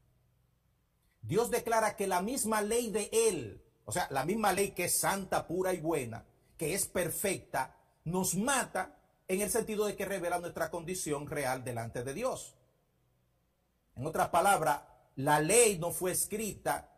Dios 1.20 1.50
declara 1.50 1.96
que 1.96 2.06
la 2.06 2.22
misma 2.22 2.62
ley 2.62 2.90
de 2.90 3.10
Él, 3.12 3.62
o 3.84 3.92
sea, 3.92 4.08
la 4.10 4.24
misma 4.24 4.52
ley 4.52 4.70
que 4.70 4.84
es 4.84 4.98
santa, 4.98 5.46
pura 5.46 5.74
y 5.74 5.80
buena, 5.80 6.24
que 6.60 6.74
es 6.74 6.86
perfecta, 6.86 7.74
nos 8.04 8.34
mata 8.34 8.94
en 9.28 9.40
el 9.40 9.48
sentido 9.48 9.86
de 9.86 9.96
que 9.96 10.04
revela 10.04 10.40
nuestra 10.40 10.70
condición 10.70 11.26
real 11.26 11.64
delante 11.64 12.04
de 12.04 12.12
Dios. 12.12 12.54
En 13.96 14.06
otras 14.06 14.28
palabras, 14.28 14.82
la 15.16 15.40
ley 15.40 15.78
no 15.78 15.90
fue 15.90 16.12
escrita 16.12 16.92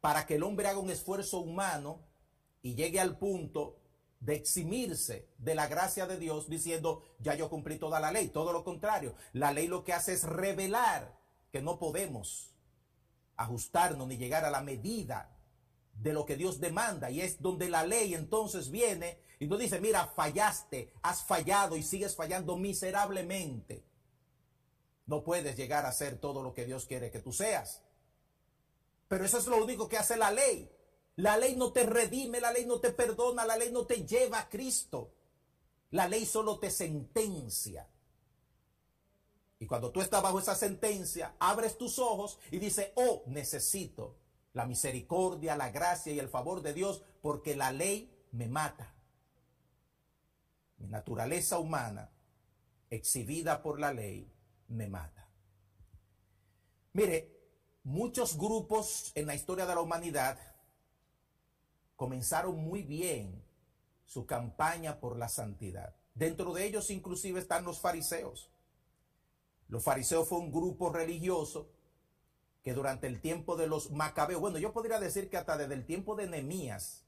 para 0.00 0.26
que 0.26 0.36
el 0.36 0.44
hombre 0.44 0.68
haga 0.68 0.78
un 0.78 0.90
esfuerzo 0.90 1.40
humano 1.40 2.06
y 2.62 2.76
llegue 2.76 3.00
al 3.00 3.18
punto 3.18 3.80
de 4.20 4.36
eximirse 4.36 5.28
de 5.38 5.56
la 5.56 5.66
gracia 5.66 6.06
de 6.06 6.16
Dios 6.16 6.48
diciendo, 6.48 7.02
ya 7.18 7.34
yo 7.34 7.50
cumplí 7.50 7.80
toda 7.80 7.98
la 7.98 8.12
ley. 8.12 8.28
Todo 8.28 8.52
lo 8.52 8.62
contrario, 8.62 9.16
la 9.32 9.52
ley 9.52 9.66
lo 9.66 9.82
que 9.82 9.92
hace 9.92 10.12
es 10.12 10.22
revelar 10.22 11.18
que 11.50 11.60
no 11.60 11.80
podemos 11.80 12.54
ajustarnos 13.36 14.06
ni 14.06 14.18
llegar 14.18 14.44
a 14.44 14.52
la 14.52 14.60
medida 14.60 15.36
de 15.94 16.12
lo 16.12 16.24
que 16.24 16.36
Dios 16.36 16.60
demanda. 16.60 17.10
Y 17.10 17.20
es 17.20 17.40
donde 17.40 17.68
la 17.68 17.84
ley 17.84 18.14
entonces 18.14 18.70
viene 18.70 19.20
y 19.38 19.46
nos 19.46 19.58
dice, 19.58 19.80
mira, 19.80 20.06
fallaste, 20.06 20.92
has 21.02 21.24
fallado 21.24 21.76
y 21.76 21.82
sigues 21.82 22.14
fallando 22.16 22.56
miserablemente. 22.56 23.84
No 25.06 25.24
puedes 25.24 25.56
llegar 25.56 25.86
a 25.86 25.92
ser 25.92 26.18
todo 26.18 26.42
lo 26.42 26.54
que 26.54 26.64
Dios 26.64 26.86
quiere 26.86 27.10
que 27.10 27.20
tú 27.20 27.32
seas. 27.32 27.82
Pero 29.08 29.24
eso 29.24 29.38
es 29.38 29.46
lo 29.46 29.62
único 29.62 29.88
que 29.88 29.98
hace 29.98 30.16
la 30.16 30.30
ley. 30.30 30.70
La 31.16 31.36
ley 31.36 31.56
no 31.56 31.72
te 31.72 31.84
redime, 31.84 32.40
la 32.40 32.52
ley 32.52 32.64
no 32.64 32.80
te 32.80 32.92
perdona, 32.92 33.44
la 33.44 33.56
ley 33.56 33.72
no 33.72 33.86
te 33.86 34.06
lleva 34.06 34.38
a 34.38 34.48
Cristo. 34.48 35.12
La 35.90 36.06
ley 36.06 36.24
solo 36.24 36.58
te 36.58 36.70
sentencia. 36.70 37.88
Y 39.58 39.66
cuando 39.66 39.90
tú 39.90 40.00
estás 40.00 40.22
bajo 40.22 40.38
esa 40.38 40.54
sentencia, 40.54 41.34
abres 41.38 41.76
tus 41.76 41.98
ojos 41.98 42.38
y 42.50 42.58
dices, 42.58 42.92
oh, 42.94 43.24
necesito 43.26 44.19
la 44.52 44.66
misericordia, 44.66 45.56
la 45.56 45.70
gracia 45.70 46.12
y 46.12 46.18
el 46.18 46.28
favor 46.28 46.62
de 46.62 46.74
Dios 46.74 47.02
porque 47.22 47.56
la 47.56 47.72
ley 47.72 48.12
me 48.32 48.48
mata. 48.48 48.94
Mi 50.78 50.88
naturaleza 50.88 51.58
humana, 51.58 52.10
exhibida 52.88 53.62
por 53.62 53.78
la 53.78 53.92
ley, 53.92 54.32
me 54.68 54.88
mata. 54.88 55.28
Mire, 56.92 57.40
Muchos 57.82 58.36
grupos 58.36 59.10
en 59.14 59.26
la 59.26 59.34
historia 59.34 59.64
de 59.64 59.74
la 59.74 59.80
humanidad 59.80 60.38
comenzaron 61.96 62.58
muy 62.58 62.82
bien 62.82 63.42
su 64.04 64.26
campaña 64.26 65.00
por 65.00 65.16
la 65.16 65.28
santidad. 65.28 65.96
Dentro 66.14 66.52
de 66.52 66.66
ellos 66.66 66.90
inclusive 66.90 67.40
están 67.40 67.64
los 67.64 67.80
fariseos. 67.80 68.50
Los 69.68 69.82
fariseos 69.82 70.28
fue 70.28 70.38
un 70.38 70.52
grupo 70.52 70.90
religioso 70.90 71.70
que 72.62 72.74
durante 72.74 73.06
el 73.06 73.20
tiempo 73.20 73.56
de 73.56 73.66
los 73.66 73.90
macabeos, 73.90 74.40
bueno, 74.40 74.58
yo 74.58 74.72
podría 74.72 75.00
decir 75.00 75.30
que 75.30 75.36
hasta 75.36 75.56
desde 75.56 75.74
el 75.74 75.86
tiempo 75.86 76.14
de 76.14 76.26
Nehemías, 76.26 77.06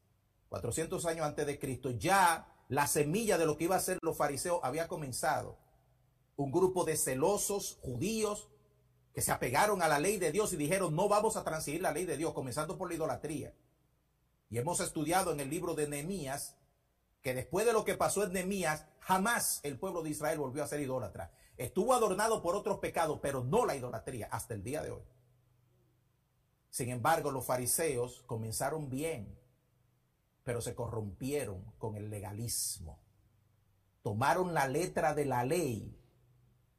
400 0.48 1.04
años 1.06 1.26
antes 1.26 1.46
de 1.46 1.58
Cristo, 1.58 1.90
ya 1.90 2.46
la 2.68 2.86
semilla 2.86 3.38
de 3.38 3.46
lo 3.46 3.56
que 3.56 3.64
iba 3.64 3.76
a 3.76 3.80
ser 3.80 3.98
los 4.02 4.16
fariseos 4.16 4.60
había 4.62 4.88
comenzado. 4.88 5.58
Un 6.36 6.50
grupo 6.50 6.84
de 6.84 6.96
celosos 6.96 7.78
judíos 7.82 8.48
que 9.12 9.20
se 9.20 9.30
apegaron 9.30 9.82
a 9.82 9.88
la 9.88 9.98
ley 9.98 10.18
de 10.18 10.32
Dios 10.32 10.52
y 10.52 10.56
dijeron, 10.56 10.96
no 10.96 11.08
vamos 11.08 11.36
a 11.36 11.44
transigir 11.44 11.82
la 11.82 11.92
ley 11.92 12.06
de 12.06 12.16
Dios, 12.16 12.32
comenzando 12.32 12.78
por 12.78 12.88
la 12.88 12.94
idolatría. 12.94 13.54
Y 14.48 14.58
hemos 14.58 14.80
estudiado 14.80 15.32
en 15.32 15.40
el 15.40 15.50
libro 15.50 15.74
de 15.74 15.86
Nehemías 15.86 16.56
que 17.20 17.34
después 17.34 17.64
de 17.66 17.72
lo 17.72 17.84
que 17.84 17.94
pasó 17.94 18.24
en 18.24 18.32
Nehemías, 18.32 18.86
jamás 19.00 19.60
el 19.62 19.78
pueblo 19.78 20.02
de 20.02 20.10
Israel 20.10 20.38
volvió 20.38 20.64
a 20.64 20.66
ser 20.66 20.80
idólatra. 20.80 21.30
Estuvo 21.56 21.94
adornado 21.94 22.42
por 22.42 22.56
otros 22.56 22.78
pecados, 22.78 23.20
pero 23.22 23.44
no 23.44 23.64
la 23.64 23.76
idolatría 23.76 24.28
hasta 24.30 24.54
el 24.54 24.62
día 24.62 24.82
de 24.82 24.90
hoy. 24.90 25.02
Sin 26.72 26.88
embargo, 26.88 27.30
los 27.30 27.44
fariseos 27.44 28.22
comenzaron 28.26 28.88
bien, 28.88 29.38
pero 30.42 30.62
se 30.62 30.74
corrompieron 30.74 31.62
con 31.76 31.96
el 31.96 32.08
legalismo. 32.08 32.98
Tomaron 34.00 34.54
la 34.54 34.66
letra 34.68 35.12
de 35.12 35.26
la 35.26 35.44
ley 35.44 35.94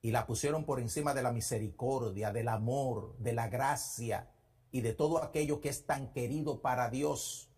y 0.02 0.10
la 0.10 0.26
pusieron 0.26 0.66
por 0.66 0.80
encima 0.80 1.14
de 1.14 1.22
la 1.22 1.32
misericordia, 1.32 2.34
del 2.34 2.48
amor, 2.48 3.16
de 3.20 3.34
la 3.34 3.50
gracia 3.50 4.32
y 4.72 4.82
de 4.82 4.94
todo 4.94 5.24
aquello 5.24 5.62
que 5.62 5.70
es 5.70 5.86
tan 5.86 6.12
querido 6.12 6.60
para 6.60 6.90
Dios. 6.90 7.52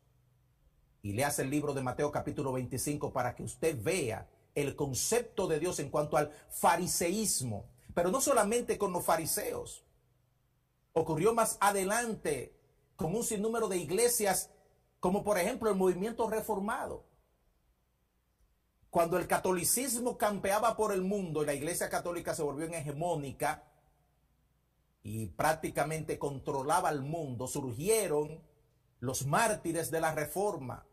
Y 1.04 1.14
le 1.14 1.24
hace 1.24 1.44
el 1.44 1.50
libro 1.50 1.74
de 1.74 1.84
Mateo 1.84 2.12
capítulo 2.12 2.52
25 2.52 3.14
para 3.14 3.34
que 3.34 3.44
usted 3.44 3.82
vea 3.82 4.30
el 4.56 4.76
concepto 4.76 5.48
de 5.48 5.62
Dios 5.62 5.80
en 5.80 5.90
cuanto 5.90 6.18
al 6.18 6.32
fariseísmo, 6.50 7.70
pero 7.94 8.12
no 8.12 8.20
solamente 8.20 8.78
con 8.78 8.92
los 8.92 9.06
fariseos. 9.06 9.85
Ocurrió 10.96 11.34
más 11.34 11.58
adelante 11.62 12.56
con 12.96 13.16
un 13.16 13.24
sinnúmero 13.24 13.68
de 13.68 13.78
iglesias, 13.78 14.50
como 15.00 15.24
por 15.24 15.38
ejemplo 15.38 15.70
el 15.70 15.76
movimiento 15.76 16.30
reformado 16.30 17.06
cuando 18.96 19.18
el 19.18 19.28
catolicismo 19.28 20.18
campeaba 20.18 20.78
por 20.78 20.94
el 20.94 21.02
mundo 21.02 21.44
y 21.44 21.46
la 21.46 21.54
iglesia 21.54 21.90
católica 21.90 22.34
se 22.34 22.44
volvió 22.44 22.66
en 22.66 22.76
hegemónica 22.76 23.66
y 25.04 25.26
prácticamente 25.26 26.18
controlaba 26.18 26.92
el 26.92 27.02
mundo, 27.02 27.46
surgieron 27.46 28.42
los 29.02 29.26
mártires 29.26 29.92
de 29.92 30.00
la 30.00 30.16
reforma. 30.16 30.86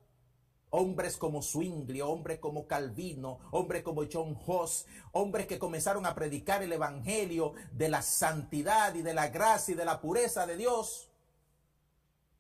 Hombres 0.74 1.18
como 1.18 1.42
Zwingli, 1.42 2.00
hombres 2.00 2.38
como 2.38 2.66
Calvino, 2.66 3.40
hombres 3.50 3.82
como 3.82 4.04
John 4.10 4.38
Hoss, 4.46 4.86
hombres 5.12 5.46
que 5.46 5.58
comenzaron 5.58 6.06
a 6.06 6.14
predicar 6.14 6.62
el 6.62 6.72
evangelio 6.72 7.52
de 7.72 7.90
la 7.90 8.00
santidad 8.00 8.94
y 8.94 9.02
de 9.02 9.12
la 9.12 9.28
gracia 9.28 9.72
y 9.72 9.76
de 9.76 9.84
la 9.84 10.00
pureza 10.00 10.46
de 10.46 10.56
Dios. 10.56 11.10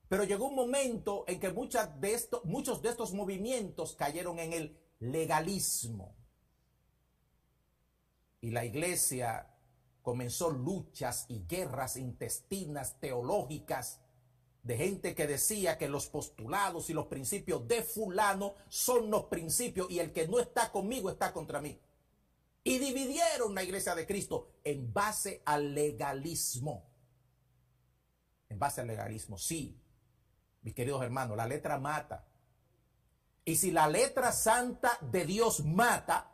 Pero 0.08 0.24
llegó 0.24 0.46
un 0.46 0.54
momento 0.54 1.24
en 1.26 1.40
que 1.40 1.50
muchos 1.50 2.00
de 2.00 2.88
estos 2.88 3.12
movimientos 3.12 3.94
cayeron 3.96 4.38
en 4.38 4.54
el 4.54 4.78
legalismo. 5.00 6.14
Y 8.40 8.50
la 8.50 8.64
iglesia 8.64 9.46
comenzó 10.00 10.50
luchas 10.50 11.26
y 11.28 11.44
guerras 11.46 11.96
intestinas 11.96 12.98
teológicas 12.98 14.00
de 14.62 14.76
gente 14.76 15.14
que 15.14 15.26
decía 15.26 15.76
que 15.76 15.88
los 15.88 16.06
postulados 16.06 16.88
y 16.88 16.94
los 16.94 17.06
principios 17.06 17.66
de 17.66 17.82
fulano 17.82 18.54
son 18.68 19.10
los 19.10 19.24
principios 19.24 19.90
y 19.90 19.98
el 19.98 20.12
que 20.12 20.28
no 20.28 20.38
está 20.38 20.70
conmigo 20.70 21.10
está 21.10 21.32
contra 21.32 21.60
mí. 21.60 21.80
Y 22.64 22.78
dividieron 22.78 23.54
la 23.54 23.64
iglesia 23.64 23.94
de 23.94 24.06
Cristo 24.06 24.52
en 24.62 24.92
base 24.92 25.42
al 25.44 25.74
legalismo. 25.74 26.88
En 28.48 28.58
base 28.58 28.80
al 28.80 28.86
legalismo, 28.86 29.36
sí. 29.36 29.80
Mis 30.62 30.74
queridos 30.74 31.02
hermanos, 31.02 31.36
la 31.36 31.46
letra 31.46 31.78
mata. 31.80 32.24
Y 33.44 33.56
si 33.56 33.72
la 33.72 33.88
letra 33.88 34.30
santa 34.30 34.96
de 35.00 35.26
Dios 35.26 35.64
mata, 35.64 36.30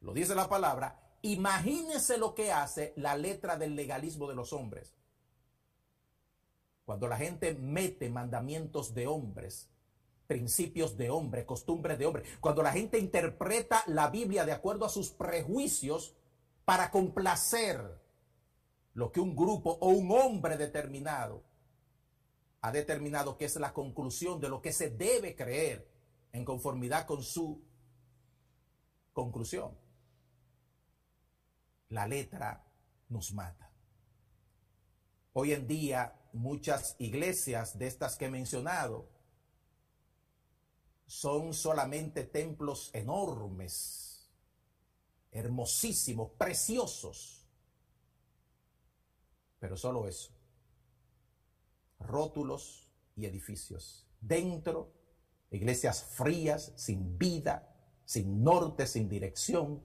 lo 0.00 0.12
dice 0.12 0.34
la 0.34 0.48
palabra, 0.48 1.00
imagínese 1.22 2.18
lo 2.18 2.34
que 2.34 2.50
hace 2.50 2.92
la 2.96 3.16
letra 3.16 3.56
del 3.56 3.76
legalismo 3.76 4.28
de 4.28 4.34
los 4.34 4.52
hombres. 4.52 4.92
Cuando 6.84 7.08
la 7.08 7.16
gente 7.16 7.54
mete 7.54 8.10
mandamientos 8.10 8.94
de 8.94 9.06
hombres, 9.06 9.70
principios 10.26 10.96
de 10.96 11.10
hombre, 11.10 11.46
costumbres 11.46 11.98
de 11.98 12.06
hombre, 12.06 12.24
cuando 12.40 12.62
la 12.62 12.72
gente 12.72 12.98
interpreta 12.98 13.82
la 13.86 14.10
Biblia 14.10 14.44
de 14.44 14.52
acuerdo 14.52 14.84
a 14.84 14.90
sus 14.90 15.10
prejuicios 15.10 16.14
para 16.64 16.90
complacer 16.90 18.00
lo 18.94 19.12
que 19.12 19.20
un 19.20 19.34
grupo 19.34 19.78
o 19.80 19.88
un 19.88 20.10
hombre 20.12 20.56
determinado 20.56 21.42
ha 22.60 22.72
determinado 22.72 23.36
que 23.36 23.44
es 23.44 23.56
la 23.56 23.74
conclusión 23.74 24.40
de 24.40 24.48
lo 24.48 24.62
que 24.62 24.72
se 24.72 24.88
debe 24.88 25.36
creer 25.36 25.86
en 26.32 26.44
conformidad 26.44 27.06
con 27.06 27.22
su 27.22 27.62
conclusión. 29.12 29.76
La 31.90 32.06
letra 32.06 32.64
nos 33.10 33.34
mata. 33.34 33.70
Hoy 35.34 35.52
en 35.52 35.66
día 35.66 36.14
muchas 36.34 36.96
iglesias 36.98 37.78
de 37.78 37.86
estas 37.86 38.16
que 38.16 38.26
he 38.26 38.30
mencionado 38.30 39.08
son 41.06 41.54
solamente 41.54 42.24
templos 42.24 42.90
enormes, 42.92 44.30
hermosísimos, 45.30 46.32
preciosos, 46.32 47.46
pero 49.58 49.76
solo 49.76 50.06
eso 50.06 50.34
rótulos 52.06 52.90
y 53.16 53.26
edificios. 53.26 54.06
Dentro, 54.20 54.92
iglesias 55.50 56.04
frías, 56.04 56.72
sin 56.76 57.18
vida, 57.18 57.74
sin 58.04 58.42
norte, 58.42 58.86
sin 58.86 59.08
dirección. 59.08 59.82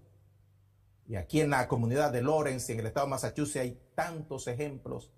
Y 1.07 1.15
aquí 1.15 1.41
en 1.41 1.49
la 1.49 1.67
comunidad 1.67 2.11
de 2.11 2.21
Lawrence, 2.21 2.71
en 2.71 2.79
el 2.79 2.87
estado 2.87 3.07
de 3.07 3.11
Massachusetts, 3.11 3.63
hay 3.63 3.81
tantos 3.95 4.47
ejemplos 4.47 5.11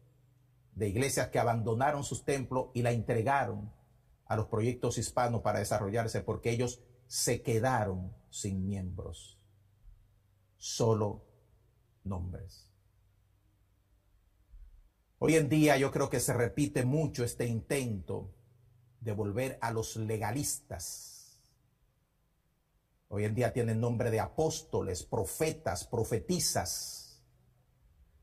de 0.76 0.88
iglesias 0.90 1.30
que 1.30 1.40
abandonaron 1.40 2.04
sus 2.04 2.24
templos 2.24 2.68
y 2.74 2.82
la 2.82 2.92
entregaron 2.92 3.72
a 4.26 4.36
los 4.36 4.48
proyectos 4.48 4.98
hispanos 4.98 5.42
para 5.42 5.60
desarrollarse 5.60 6.22
porque 6.22 6.52
ellos 6.52 6.82
se 7.08 7.42
quedaron 7.42 8.16
sin 8.30 8.66
miembros, 8.66 9.38
solo 10.58 11.26
nombres. 12.04 12.72
Hoy 15.20 15.36
en 15.36 15.50
día 15.50 15.78
yo 15.78 15.92
creo 15.92 16.10
que 16.10 16.20
se 16.20 16.34
repite 16.34 16.86
mucho 16.86 17.24
este 17.24 17.46
intento 17.46 18.34
de 19.02 19.12
volver 19.12 19.60
a 19.62 19.72
los 19.72 19.96
legalistas. 19.98 21.38
Hoy 23.10 23.26
en 23.26 23.36
día 23.36 23.52
tienen 23.52 23.82
nombre 23.82 24.10
de 24.10 24.20
apóstoles, 24.20 25.04
profetas, 25.04 25.86
profetizas, 25.86 27.01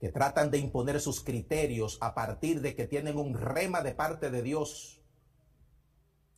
que 0.01 0.11
tratan 0.11 0.51
de 0.51 0.59
imponer 0.59 1.01
sus 1.01 1.23
criterios 1.23 1.99
a 2.01 2.15
partir 2.15 2.61
de 2.61 2.75
que 2.75 2.87
tienen 2.87 3.19
un 3.19 3.35
rema 3.35 3.83
de 3.83 3.95
parte 3.95 4.31
de 4.31 4.43
Dios. 4.43 5.03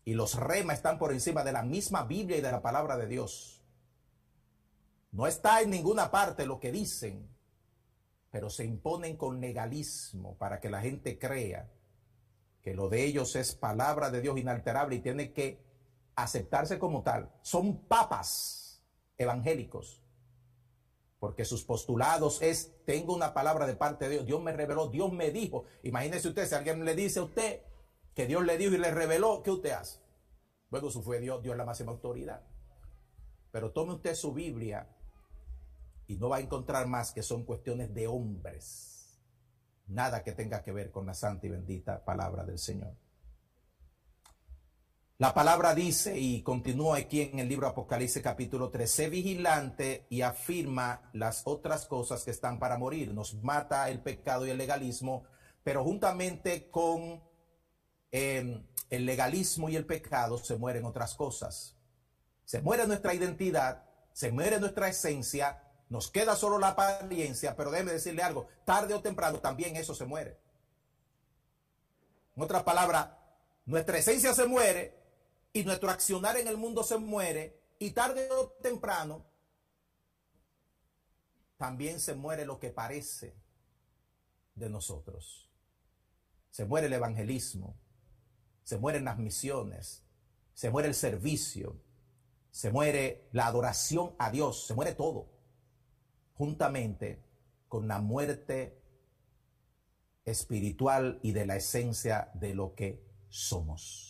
Y 0.05 0.15
los 0.15 0.35
remas 0.35 0.79
están 0.79 0.99
por 0.99 1.13
encima 1.13 1.45
de 1.45 1.53
la 1.53 1.63
misma 1.63 2.05
Biblia 2.05 2.39
y 2.39 2.41
de 2.41 2.51
la 2.51 2.63
palabra 2.63 2.97
de 2.97 3.07
Dios. 3.07 3.63
No 5.13 5.27
está 5.27 5.61
en 5.61 5.71
ninguna 5.71 6.11
parte 6.11 6.47
lo 6.47 6.59
que 6.59 6.73
dicen, 6.73 7.29
pero 8.31 8.49
se 8.49 8.65
imponen 8.65 9.17
con 9.17 9.41
legalismo 9.41 10.37
para 10.39 10.61
que 10.61 10.71
la 10.71 10.81
gente 10.81 11.19
crea 11.19 11.69
que 12.63 12.75
lo 12.75 12.89
de 12.89 13.05
ellos 13.05 13.37
es 13.37 13.55
palabra 13.55 14.11
de 14.11 14.21
Dios 14.21 14.39
inalterable 14.39 14.97
y 14.97 15.01
tiene 15.01 15.33
que 15.33 15.63
aceptarse 16.15 16.79
como 16.79 17.03
tal. 17.03 17.31
Son 17.43 17.85
papas 17.87 18.83
evangélicos, 19.19 20.03
porque 21.21 21.45
sus 21.45 21.65
postulados 21.65 22.41
es, 22.41 22.73
tengo 22.87 23.15
una 23.15 23.35
palabra 23.35 23.67
de 23.67 23.77
parte 23.77 24.07
de 24.07 24.13
Dios, 24.13 24.27
Dios 24.27 24.43
me 24.43 24.53
reveló, 24.53 24.89
Dios 24.89 25.13
me 25.13 25.31
dijo. 25.31 25.65
Imagínese 25.83 26.29
usted, 26.29 26.49
si 26.49 26.55
alguien 26.55 26.83
le 26.85 26.95
dice 26.97 27.21
a 27.21 27.25
usted 27.25 27.61
que 28.15 28.27
Dios 28.27 28.43
le 28.43 28.57
dijo 28.57 28.75
y 28.75 28.79
le 28.79 28.91
reveló, 28.91 29.43
¿qué 29.43 29.51
usted 29.51 29.73
hace? 29.73 30.01
Bueno, 30.71 30.89
eso 30.89 31.03
fue 31.03 31.21
Dios, 31.21 31.43
Dios 31.43 31.57
la 31.59 31.67
máxima 31.67 31.93
autoridad. 31.93 32.43
Pero 33.53 33.71
tome 33.71 33.93
usted 33.93 34.15
su 34.15 34.33
Biblia 34.33 34.89
y 36.07 36.17
no 36.17 36.31
va 36.31 36.39
a 36.39 36.41
encontrar 36.41 36.87
más 36.87 37.13
que 37.13 37.23
son 37.23 37.45
cuestiones 37.45 37.93
de 37.93 38.07
hombres. 38.07 39.21
Nada 39.89 40.25
que 40.25 40.33
tenga 40.33 40.63
que 40.63 40.73
ver 40.73 40.91
con 40.91 41.05
la 41.05 41.15
santa 41.15 41.47
y 41.47 41.51
bendita 41.51 42.03
palabra 42.03 42.45
del 42.45 42.59
Señor. 42.59 42.95
La 45.21 45.35
palabra 45.35 45.75
dice 45.75 46.19
y 46.19 46.41
continúa 46.41 46.97
aquí 46.97 47.21
en 47.21 47.41
el 47.41 47.49
libro 47.51 47.67
Apocalipsis 47.67 48.23
capítulo 48.23 48.71
3, 48.71 48.91
sé 48.91 49.11
vigilante 49.11 50.07
y 50.09 50.23
afirma 50.23 51.11
las 51.13 51.43
otras 51.45 51.85
cosas 51.85 52.25
que 52.25 52.31
están 52.31 52.59
para 52.59 52.79
morir. 52.79 53.13
Nos 53.13 53.35
mata 53.35 53.91
el 53.91 54.01
pecado 54.01 54.47
y 54.47 54.51
el 54.51 54.57
legalismo, 54.57 55.25
pero 55.63 55.85
juntamente 55.85 56.71
con 56.71 57.23
em, 58.11 58.67
el 58.89 59.05
legalismo 59.05 59.69
y 59.69 59.77
el 59.77 59.85
pecado 59.85 60.39
se 60.39 60.57
mueren 60.57 60.87
otras 60.87 61.15
cosas. 61.15 61.77
Se 62.47 62.63
muere 62.63 62.87
nuestra 62.87 63.13
identidad, 63.13 63.85
se 64.15 64.33
muere 64.33 64.59
nuestra 64.59 64.89
esencia, 64.89 65.63
nos 65.91 66.11
queda 66.11 66.35
solo 66.35 66.59
la 66.59 66.69
apariencia, 66.69 67.55
pero 67.57 67.71
déjeme 67.71 67.93
decirle 67.93 68.23
algo, 68.23 68.49
tarde 68.65 68.95
o 68.95 69.03
temprano 69.03 69.39
también 69.41 69.77
eso 69.77 69.95
se 69.95 70.07
muere. 70.07 70.41
En 72.35 72.43
otras 72.43 72.63
palabras, 72.63 73.11
nuestra 73.67 73.99
esencia 73.99 74.33
se 74.33 74.47
muere 74.47 75.00
y 75.53 75.65
nuestro 75.65 75.91
accionar 75.91 76.37
en 76.37 76.49
el 76.49 76.57
mundo 76.57 76.83
se 76.83 76.99
muere 76.99 77.61
y 77.79 77.91
tarde 77.91 78.29
o 78.31 78.49
temprano 78.63 79.27
también 81.57 82.01
se 82.01 82.15
muere 82.15 82.45
lo 82.45 82.59
que 82.59 82.71
parece 82.71 83.37
de 84.55 84.71
nosotros. 84.71 85.51
Se 86.51 86.65
muere 86.65 86.87
el 86.87 86.93
evangelismo, 86.93 87.77
se 88.63 88.79
mueren 88.79 89.05
las 89.05 89.19
misiones, 89.19 90.05
se 90.55 90.71
muere 90.71 90.89
el 90.89 90.95
servicio, 90.95 91.81
se 92.51 92.71
muere 92.71 93.29
la 93.33 93.47
adoración 93.47 94.15
a 94.19 94.31
Dios, 94.31 94.67
se 94.67 94.75
muere 94.75 94.95
todo 94.95 95.29
juntamente 96.41 97.23
con 97.69 97.87
la 97.87 98.01
muerte 98.01 98.83
espiritual 100.25 101.21
y 101.23 101.33
de 101.33 101.45
la 101.45 101.57
esencia 101.57 102.31
de 102.33 102.55
lo 102.55 102.75
que 102.75 103.05
somos. 103.29 104.10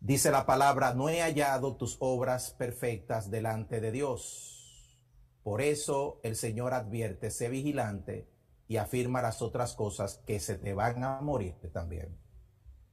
Dice 0.00 0.30
la 0.30 0.46
palabra, 0.46 0.94
no 0.94 1.08
he 1.08 1.20
hallado 1.20 1.76
tus 1.76 1.96
obras 2.00 2.50
perfectas 2.52 3.30
delante 3.30 3.80
de 3.80 3.92
Dios. 3.92 4.98
Por 5.42 5.60
eso 5.60 6.20
el 6.22 6.36
Señor 6.36 6.74
advierte, 6.74 7.30
sé 7.30 7.48
vigilante 7.48 8.28
y 8.66 8.78
afirma 8.78 9.22
las 9.22 9.42
otras 9.42 9.74
cosas 9.74 10.22
que 10.26 10.40
se 10.40 10.56
te 10.56 10.74
van 10.74 11.04
a 11.04 11.20
morir 11.20 11.56
también. 11.72 12.18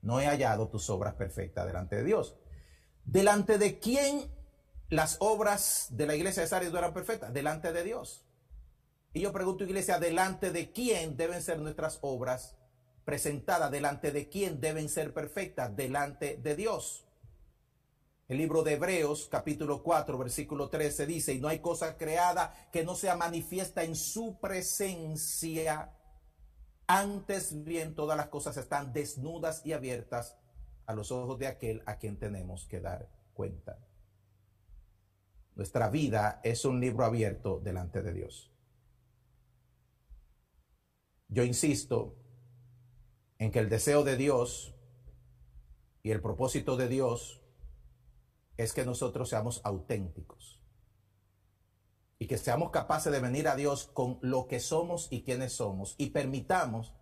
No 0.02 0.20
he 0.20 0.26
hallado 0.26 0.70
tus 0.70 0.90
obras 0.90 1.16
perfectas 1.16 1.66
delante 1.66 1.98
de 1.98 2.04
Dios. 2.04 2.38
¿Delante 3.04 3.58
de 3.58 3.80
quién 3.80 4.30
las 4.90 5.18
obras 5.20 5.88
de 5.92 6.06
la 6.06 6.16
iglesia 6.16 6.44
de 6.44 6.50
Sardis 6.50 6.72
no 6.72 6.78
eran 6.78 6.94
perfectas, 6.94 7.34
delante 7.34 7.74
de 7.74 7.84
Dios. 7.84 8.26
Y 9.14 9.22
yo 9.22 9.34
pregunto, 9.34 9.64
iglesia, 9.64 10.00
¿delante 10.00 10.52
de 10.52 10.72
quién 10.72 11.18
deben 11.18 11.42
ser 11.42 11.60
nuestras 11.60 12.00
obras 12.02 12.57
presentadas? 13.08 13.72
¿Delante 13.72 14.12
de 14.12 14.28
quién 14.28 14.60
deben 14.60 14.90
ser 14.90 15.14
perfectas? 15.14 15.74
Delante 15.74 16.36
de 16.36 16.58
Dios. 16.58 17.06
El 18.28 18.38
libro 18.38 18.64
de 18.64 18.74
Hebreos, 18.74 19.30
capítulo 19.32 19.82
4, 19.82 20.18
versículo 20.18 20.70
13, 20.70 21.06
dice, 21.06 21.34
y 21.34 21.40
no 21.40 21.48
hay 21.48 21.60
cosa 21.60 21.96
creada 21.96 22.54
que 22.70 22.84
no 22.84 22.96
sea 22.96 23.16
manifiesta 23.16 23.86
en 23.86 23.96
su 23.96 24.38
presencia. 24.42 25.94
Antes 26.86 27.64
bien, 27.64 27.96
todas 27.96 28.18
las 28.18 28.28
cosas 28.28 28.58
están 28.58 28.92
desnudas 28.92 29.66
y 29.66 29.72
abiertas 29.72 30.38
a 30.86 30.94
los 30.94 31.10
ojos 31.10 31.40
de 31.40 31.48
aquel 31.48 31.84
a 31.86 32.00
quien 32.00 32.20
tenemos 32.20 32.66
que 32.66 32.82
dar 32.82 33.10
cuenta. 33.34 33.80
Nuestra 35.56 35.90
vida 35.90 36.42
es 36.44 36.66
un 36.66 36.82
libro 36.82 37.06
abierto 37.06 37.62
delante 37.64 38.02
de 38.02 38.12
Dios. 38.12 38.52
Yo 41.30 41.46
insisto 41.46 42.27
en 43.40 43.52
que 43.52 43.60
el 43.60 43.70
deseo 43.70 44.04
de 44.04 44.18
Dios 44.18 44.74
y 46.04 46.12
el 46.12 46.22
propósito 46.22 46.78
de 46.78 46.88
Dios 46.88 47.42
es 48.58 48.74
que 48.74 48.86
nosotros 48.86 49.30
seamos 49.30 49.62
auténticos 49.64 50.62
y 52.20 52.28
que 52.28 52.38
seamos 52.38 52.72
capaces 52.72 53.12
de 53.12 53.20
venir 53.20 53.48
a 53.48 53.56
Dios 53.56 53.90
con 53.94 54.18
lo 54.22 54.48
que 54.48 54.60
somos 54.60 55.08
y 55.12 55.24
quienes 55.24 55.54
somos 55.54 55.96
y 55.98 56.10
permitamos 56.10 56.94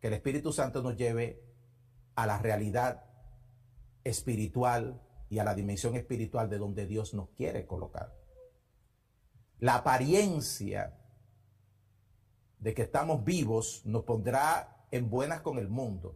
que 0.00 0.08
el 0.08 0.14
Espíritu 0.14 0.52
Santo 0.52 0.82
nos 0.82 0.96
lleve 0.96 1.42
a 2.14 2.26
la 2.26 2.38
realidad 2.38 3.04
espiritual 4.04 5.00
y 5.30 5.38
a 5.38 5.44
la 5.44 5.54
dimensión 5.54 5.96
espiritual 5.96 6.50
de 6.50 6.58
donde 6.58 6.86
Dios 6.86 7.14
nos 7.14 7.30
quiere 7.30 7.66
colocar. 7.66 8.14
La 9.60 9.76
apariencia 9.76 10.98
de 12.58 12.74
que 12.74 12.82
estamos 12.82 13.24
vivos 13.24 13.82
nos 13.86 14.04
pondrá 14.04 14.81
en 14.92 15.08
buenas 15.08 15.40
con 15.40 15.58
el 15.58 15.68
mundo, 15.68 16.14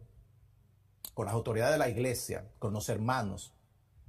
con 1.13 1.25
las 1.25 1.33
autoridades 1.33 1.73
de 1.73 1.79
la 1.79 1.89
iglesia, 1.89 2.49
con 2.59 2.71
los 2.73 2.87
hermanos, 2.89 3.53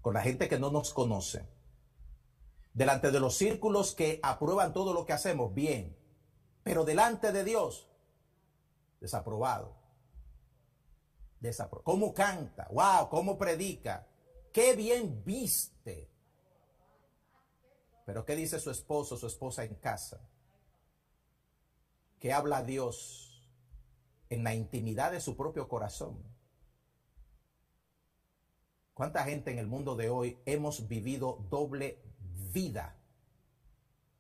con 0.03 0.13
la 0.15 0.21
gente 0.21 0.49
que 0.49 0.59
no 0.59 0.71
nos 0.71 0.93
conoce, 0.93 1.49
delante 2.75 3.11
de 3.11 3.19
los 3.19 3.35
círculos 3.35 3.95
que 3.95 4.21
aprueban 4.23 4.75
todo 4.75 4.93
lo 4.93 5.07
que 5.07 5.15
hacemos, 5.15 5.55
bien, 5.55 5.97
pero 6.63 6.85
delante 6.85 7.33
de 7.33 7.45
Dios, 7.45 7.89
desaprobado. 9.01 9.75
Desaprobado. 11.41 11.85
¿Cómo 11.85 12.13
canta? 12.13 12.69
¡Wow! 12.71 13.09
¿Cómo 13.09 13.39
predica? 13.39 14.07
¡Qué 14.53 14.77
bien 14.77 15.23
viste! 15.25 16.11
Pero 18.05 18.25
¿qué 18.25 18.37
dice 18.37 18.61
su 18.61 18.71
esposo, 18.71 19.17
su 19.17 19.27
esposa 19.27 19.65
en 19.65 19.77
casa? 19.77 20.21
¿Qué 22.19 22.33
habla 22.33 22.63
Dios 22.63 23.28
en 24.31 24.45
la 24.45 24.55
intimidad 24.55 25.13
de 25.13 25.21
su 25.21 25.37
propio 25.37 25.69
corazón? 25.69 26.23
¿Cuánta 28.95 29.25
gente 29.25 29.53
en 29.53 29.59
el 29.59 29.69
mundo 29.69 29.95
de 29.95 30.11
hoy 30.11 30.39
hemos 30.45 30.89
vivido 30.89 31.47
doble 31.51 32.03
vida? 32.53 32.97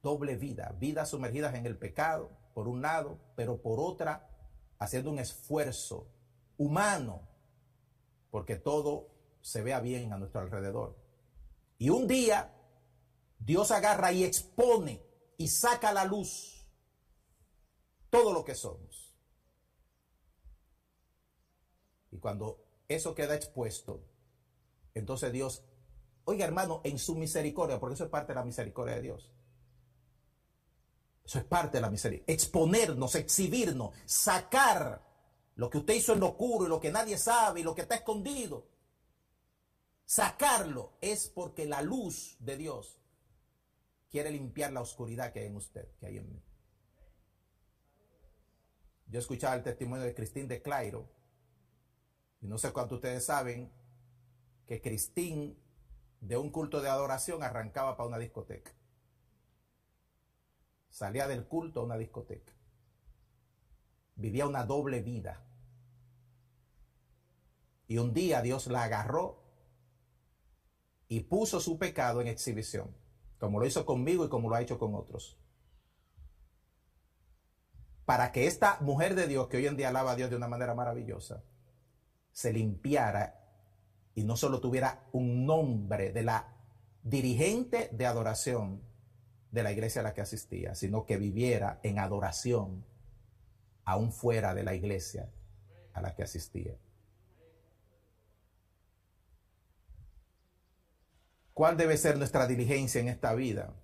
Doble 0.02 0.36
vida. 0.36 0.74
Vidas 0.78 1.10
sumergidas 1.10 1.54
en 1.56 1.66
el 1.66 1.76
pecado, 1.76 2.30
por 2.54 2.68
un 2.68 2.80
lado, 2.80 3.18
pero 3.34 3.60
por 3.60 3.80
otra, 3.80 4.30
haciendo 4.78 5.10
un 5.10 5.18
esfuerzo 5.18 6.06
humano, 6.56 7.28
porque 8.30 8.56
todo 8.56 9.08
se 9.40 9.62
vea 9.62 9.80
bien 9.80 10.12
a 10.12 10.18
nuestro 10.18 10.40
alrededor. 10.40 10.96
Y 11.78 11.90
un 11.90 12.06
día, 12.06 12.54
Dios 13.38 13.70
agarra 13.70 14.12
y 14.12 14.24
expone 14.24 15.02
y 15.36 15.48
saca 15.48 15.88
a 15.88 15.92
la 15.92 16.04
luz 16.04 16.66
todo 18.10 18.32
lo 18.32 18.44
que 18.44 18.54
somos. 18.54 19.07
Y 22.18 22.20
cuando 22.20 22.64
eso 22.88 23.14
queda 23.14 23.36
expuesto, 23.36 24.02
entonces 24.92 25.32
Dios, 25.32 25.62
oiga 26.24 26.44
hermano, 26.44 26.80
en 26.82 26.98
su 26.98 27.14
misericordia, 27.14 27.78
porque 27.78 27.94
eso 27.94 28.02
es 28.02 28.10
parte 28.10 28.32
de 28.32 28.40
la 28.40 28.44
misericordia 28.44 28.96
de 28.96 29.02
Dios. 29.02 29.32
Eso 31.24 31.38
es 31.38 31.44
parte 31.44 31.76
de 31.76 31.82
la 31.82 31.90
misericordia. 31.90 32.34
Exponernos, 32.34 33.14
exhibirnos, 33.14 33.94
sacar 34.04 35.00
lo 35.54 35.70
que 35.70 35.78
usted 35.78 35.94
hizo 35.94 36.12
en 36.12 36.18
lo 36.18 36.30
oscuro 36.30 36.66
y 36.66 36.68
lo 36.68 36.80
que 36.80 36.90
nadie 36.90 37.18
sabe 37.18 37.60
y 37.60 37.62
lo 37.62 37.76
que 37.76 37.82
está 37.82 37.94
escondido. 37.94 38.66
Sacarlo 40.04 40.94
es 41.00 41.28
porque 41.28 41.66
la 41.66 41.82
luz 41.82 42.36
de 42.40 42.56
Dios 42.56 42.98
quiere 44.10 44.32
limpiar 44.32 44.72
la 44.72 44.80
oscuridad 44.80 45.32
que 45.32 45.38
hay 45.38 45.46
en 45.46 45.54
usted, 45.54 45.86
que 46.00 46.06
hay 46.06 46.16
en 46.16 46.28
mí. 46.28 46.42
Yo 49.06 49.20
escuchaba 49.20 49.54
el 49.54 49.62
testimonio 49.62 50.04
de 50.04 50.14
Cristín 50.16 50.48
de 50.48 50.60
Clairo, 50.60 51.08
y 52.40 52.46
no 52.46 52.58
sé 52.58 52.72
cuánto 52.72 52.96
ustedes 52.96 53.24
saben 53.24 53.72
que 54.66 54.80
Cristín 54.80 55.58
de 56.20 56.36
un 56.36 56.50
culto 56.50 56.80
de 56.80 56.88
adoración 56.88 57.42
arrancaba 57.42 57.96
para 57.96 58.08
una 58.08 58.18
discoteca. 58.18 58.72
Salía 60.90 61.26
del 61.28 61.46
culto 61.46 61.80
a 61.80 61.84
una 61.84 61.96
discoteca. 61.96 62.52
Vivía 64.16 64.46
una 64.46 64.64
doble 64.64 65.00
vida. 65.00 65.44
Y 67.86 67.98
un 67.98 68.12
día 68.12 68.42
Dios 68.42 68.66
la 68.66 68.84
agarró 68.84 69.42
y 71.08 71.20
puso 71.20 71.60
su 71.60 71.78
pecado 71.78 72.20
en 72.20 72.28
exhibición, 72.28 72.94
como 73.38 73.58
lo 73.58 73.66
hizo 73.66 73.86
conmigo 73.86 74.24
y 74.24 74.28
como 74.28 74.50
lo 74.50 74.56
ha 74.56 74.60
hecho 74.60 74.78
con 74.78 74.94
otros. 74.94 75.38
Para 78.04 78.32
que 78.32 78.46
esta 78.46 78.78
mujer 78.80 79.14
de 79.14 79.26
Dios, 79.26 79.48
que 79.48 79.56
hoy 79.58 79.66
en 79.66 79.76
día 79.76 79.88
alaba 79.88 80.12
a 80.12 80.16
Dios 80.16 80.30
de 80.30 80.36
una 80.36 80.48
manera 80.48 80.74
maravillosa, 80.74 81.42
se 82.38 82.52
limpiara 82.52 83.34
y 84.14 84.22
no 84.22 84.36
solo 84.36 84.60
tuviera 84.60 85.08
un 85.10 85.44
nombre 85.44 86.12
de 86.12 86.22
la 86.22 86.54
dirigente 87.02 87.88
de 87.90 88.06
adoración 88.06 88.80
de 89.50 89.64
la 89.64 89.72
iglesia 89.72 90.02
a 90.02 90.04
la 90.04 90.14
que 90.14 90.20
asistía, 90.20 90.76
sino 90.76 91.04
que 91.04 91.16
viviera 91.16 91.80
en 91.82 91.98
adoración 91.98 92.86
aún 93.84 94.12
fuera 94.12 94.54
de 94.54 94.62
la 94.62 94.76
iglesia 94.76 95.28
a 95.94 96.00
la 96.00 96.14
que 96.14 96.22
asistía. 96.22 96.76
¿Cuál 101.54 101.76
debe 101.76 101.96
ser 101.96 102.18
nuestra 102.18 102.46
diligencia 102.46 103.00
en 103.00 103.08
esta 103.08 103.34
vida? 103.34 103.74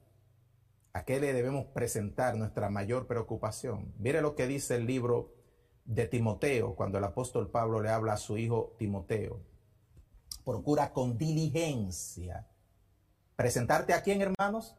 ¿A 0.92 1.04
qué 1.04 1.18
le 1.18 1.32
debemos 1.32 1.66
presentar 1.74 2.36
nuestra 2.36 2.70
mayor 2.70 3.08
preocupación? 3.08 3.92
Mire 3.98 4.22
lo 4.22 4.36
que 4.36 4.46
dice 4.46 4.76
el 4.76 4.86
libro 4.86 5.33
de 5.84 6.06
Timoteo 6.06 6.74
cuando 6.74 6.98
el 6.98 7.04
apóstol 7.04 7.50
Pablo 7.50 7.80
le 7.80 7.90
habla 7.90 8.14
a 8.14 8.18
su 8.18 8.38
hijo 8.38 8.74
Timoteo 8.78 9.40
procura 10.44 10.92
con 10.92 11.16
diligencia 11.16 12.46
presentarte 13.36 13.94
a 13.94 14.02
quién, 14.02 14.20
hermanos? 14.20 14.76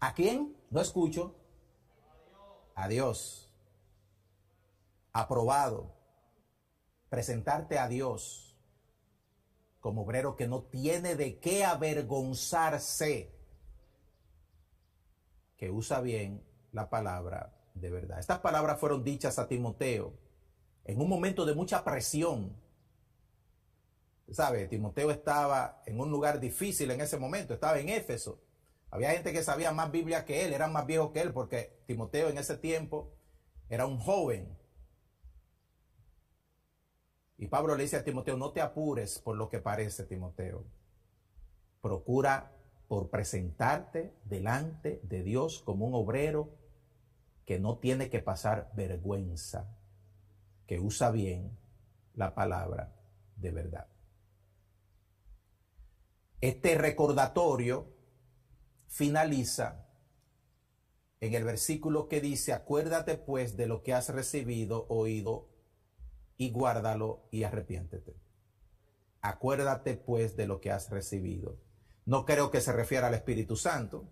¿A 0.00 0.14
quién? 0.14 0.56
No 0.70 0.80
escucho. 0.80 1.34
A 2.74 2.88
Dios. 2.88 3.52
Aprobado. 5.12 5.94
Presentarte 7.10 7.78
a 7.78 7.88
Dios 7.88 8.56
como 9.80 10.02
obrero 10.02 10.36
que 10.36 10.46
no 10.46 10.62
tiene 10.62 11.16
de 11.16 11.40
qué 11.40 11.64
avergonzarse, 11.64 13.34
que 15.56 15.70
usa 15.72 16.00
bien 16.00 16.46
la 16.70 16.88
palabra 16.88 17.52
de 17.74 17.90
verdad. 17.90 18.18
Estas 18.18 18.40
palabras 18.40 18.78
fueron 18.78 19.04
dichas 19.04 19.38
a 19.38 19.48
Timoteo 19.48 20.14
en 20.84 21.00
un 21.00 21.08
momento 21.08 21.44
de 21.44 21.54
mucha 21.54 21.84
presión 21.84 22.56
¿Sabe? 24.32 24.66
Timoteo 24.66 25.10
estaba 25.10 25.82
en 25.84 26.00
un 26.00 26.10
lugar 26.10 26.40
difícil 26.40 26.90
en 26.90 27.00
ese 27.00 27.18
momento, 27.18 27.52
estaba 27.52 27.78
en 27.78 27.88
Éfeso. 27.90 28.40
Había 28.90 29.10
gente 29.10 29.32
que 29.32 29.42
sabía 29.42 29.72
más 29.72 29.90
Biblia 29.90 30.24
que 30.24 30.44
él, 30.44 30.52
eran 30.52 30.72
más 30.72 30.86
viejos 30.86 31.12
que 31.12 31.20
él, 31.20 31.32
porque 31.32 31.82
Timoteo 31.86 32.28
en 32.28 32.38
ese 32.38 32.56
tiempo 32.56 33.12
era 33.68 33.86
un 33.86 33.98
joven. 33.98 34.56
Y 37.36 37.48
Pablo 37.48 37.74
le 37.74 37.82
dice 37.82 37.96
a 37.96 38.04
Timoteo, 38.04 38.36
no 38.36 38.52
te 38.52 38.60
apures 38.60 39.18
por 39.18 39.36
lo 39.36 39.48
que 39.48 39.58
parece, 39.58 40.04
Timoteo. 40.04 40.64
Procura 41.80 42.52
por 42.88 43.10
presentarte 43.10 44.14
delante 44.24 45.00
de 45.02 45.22
Dios 45.22 45.62
como 45.64 45.86
un 45.86 45.94
obrero 45.94 46.50
que 47.52 47.60
no 47.60 47.76
tiene 47.76 48.08
que 48.08 48.20
pasar 48.20 48.72
vergüenza, 48.74 49.76
que 50.66 50.80
usa 50.80 51.10
bien 51.10 51.58
la 52.14 52.34
palabra 52.34 52.96
de 53.36 53.50
verdad. 53.50 53.88
Este 56.40 56.78
recordatorio 56.78 57.94
finaliza 58.86 59.86
en 61.20 61.34
el 61.34 61.44
versículo 61.44 62.08
que 62.08 62.22
dice, 62.22 62.54
acuérdate 62.54 63.18
pues 63.18 63.58
de 63.58 63.66
lo 63.66 63.82
que 63.82 63.92
has 63.92 64.08
recibido, 64.08 64.86
oído, 64.88 65.50
y 66.38 66.52
guárdalo 66.52 67.28
y 67.30 67.42
arrepiéntete. 67.42 68.16
Acuérdate 69.20 69.98
pues 69.98 70.36
de 70.36 70.46
lo 70.46 70.62
que 70.62 70.70
has 70.70 70.88
recibido. 70.88 71.58
No 72.06 72.24
creo 72.24 72.50
que 72.50 72.62
se 72.62 72.72
refiera 72.72 73.08
al 73.08 73.14
Espíritu 73.14 73.56
Santo, 73.56 74.08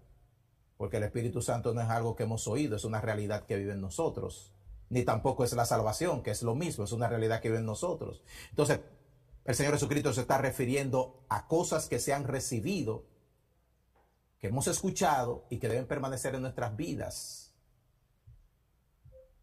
porque 0.80 0.96
el 0.96 1.02
Espíritu 1.02 1.42
Santo 1.42 1.74
no 1.74 1.82
es 1.82 1.90
algo 1.90 2.16
que 2.16 2.22
hemos 2.22 2.48
oído, 2.48 2.74
es 2.74 2.86
una 2.86 3.02
realidad 3.02 3.44
que 3.44 3.54
vive 3.54 3.74
en 3.74 3.82
nosotros. 3.82 4.54
Ni 4.88 5.04
tampoco 5.04 5.44
es 5.44 5.52
la 5.52 5.66
salvación, 5.66 6.22
que 6.22 6.30
es 6.30 6.42
lo 6.42 6.54
mismo, 6.54 6.84
es 6.84 6.92
una 6.92 7.06
realidad 7.06 7.42
que 7.42 7.48
vive 7.48 7.58
en 7.58 7.66
nosotros. 7.66 8.22
Entonces, 8.48 8.80
el 9.44 9.54
Señor 9.54 9.74
Jesucristo 9.74 10.14
se 10.14 10.22
está 10.22 10.38
refiriendo 10.38 11.26
a 11.28 11.46
cosas 11.48 11.86
que 11.86 11.98
se 11.98 12.14
han 12.14 12.24
recibido, 12.24 13.04
que 14.38 14.46
hemos 14.46 14.68
escuchado 14.68 15.44
y 15.50 15.58
que 15.58 15.68
deben 15.68 15.86
permanecer 15.86 16.34
en 16.34 16.40
nuestras 16.40 16.74
vidas. 16.74 17.54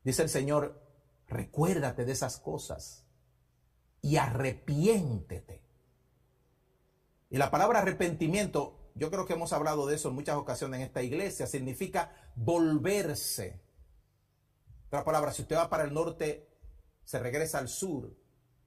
Dice 0.04 0.24
el 0.24 0.30
Señor, 0.30 0.82
recuérdate 1.28 2.04
de 2.04 2.14
esas 2.14 2.40
cosas 2.40 3.06
y 4.02 4.16
arrepiéntete. 4.18 5.62
Y 7.30 7.38
la 7.38 7.52
palabra 7.52 7.82
arrepentimiento, 7.82 8.77
yo 8.98 9.12
creo 9.12 9.26
que 9.26 9.34
hemos 9.34 9.54
hablado 9.54 9.86
de 9.88 9.96
eso 9.96 10.10
en 10.10 10.16
muchas 10.16 10.36
ocasiones 10.36 10.80
en 10.80 10.88
esta 10.88 11.04
iglesia, 11.04 11.48
significa 11.48 12.12
volverse. 12.36 13.62
Otra 14.88 15.04
palabra, 15.04 15.32
si 15.32 15.42
usted 15.42 15.56
va 15.56 15.70
para 15.70 15.84
el 15.84 15.94
norte, 15.94 16.48
se 17.04 17.20
regresa 17.20 17.60
al 17.60 17.70
sur. 17.70 18.16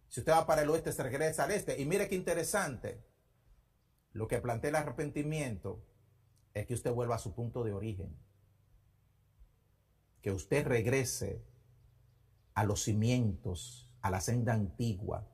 Si 0.09 0.21
usted 0.21 0.33
va 0.33 0.47
para 0.47 0.63
el 0.63 0.71
oeste, 0.71 0.93
se 0.93 1.03
regresa 1.03 1.45
al 1.45 1.53
este. 1.53 1.81
Y 1.81 1.85
mire 1.85 2.09
qué 2.09 2.15
interesante. 2.15 3.05
Lo 4.13 4.29
que 4.29 4.41
plantea 4.41 4.71
el 4.71 4.77
arrepentimiento 4.77 5.85
es 6.53 6.67
que 6.67 6.75
usted 6.75 6.93
vuelva 6.93 7.15
a 7.15 7.21
su 7.21 7.35
punto 7.35 7.63
de 7.65 7.73
origen. 7.73 8.19
Que 10.21 10.33
usted 10.33 10.67
regrese 10.67 11.45
a 12.55 12.65
los 12.65 12.83
cimientos, 12.83 13.89
a 14.03 14.11
la 14.11 14.21
senda 14.21 14.53
antigua, 14.53 15.30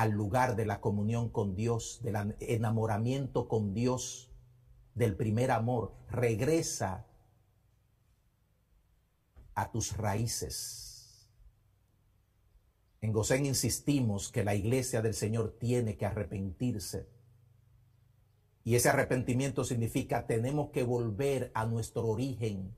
al 0.00 0.12
lugar 0.12 0.56
de 0.56 0.64
la 0.64 0.80
comunión 0.80 1.28
con 1.28 1.54
Dios, 1.54 2.00
del 2.02 2.34
enamoramiento 2.40 3.48
con 3.48 3.74
Dios, 3.74 4.30
del 4.94 5.14
primer 5.14 5.50
amor. 5.50 5.92
Regresa 6.08 7.06
a 9.54 9.70
tus 9.70 9.98
raíces 9.98 11.28
En 13.02 13.12
Gosén 13.12 13.44
insistimos 13.44 14.32
que 14.32 14.42
la 14.42 14.54
iglesia 14.54 15.02
del 15.02 15.12
Señor 15.12 15.58
tiene 15.58 15.98
que 15.98 16.06
arrepentirse. 16.06 17.06
Y 18.64 18.76
ese 18.76 18.88
arrepentimiento 18.88 19.64
significa 19.64 20.26
tenemos 20.26 20.70
que 20.70 20.82
volver 20.82 21.50
a 21.52 21.66
nuestro 21.66 22.06
origen. 22.06 22.74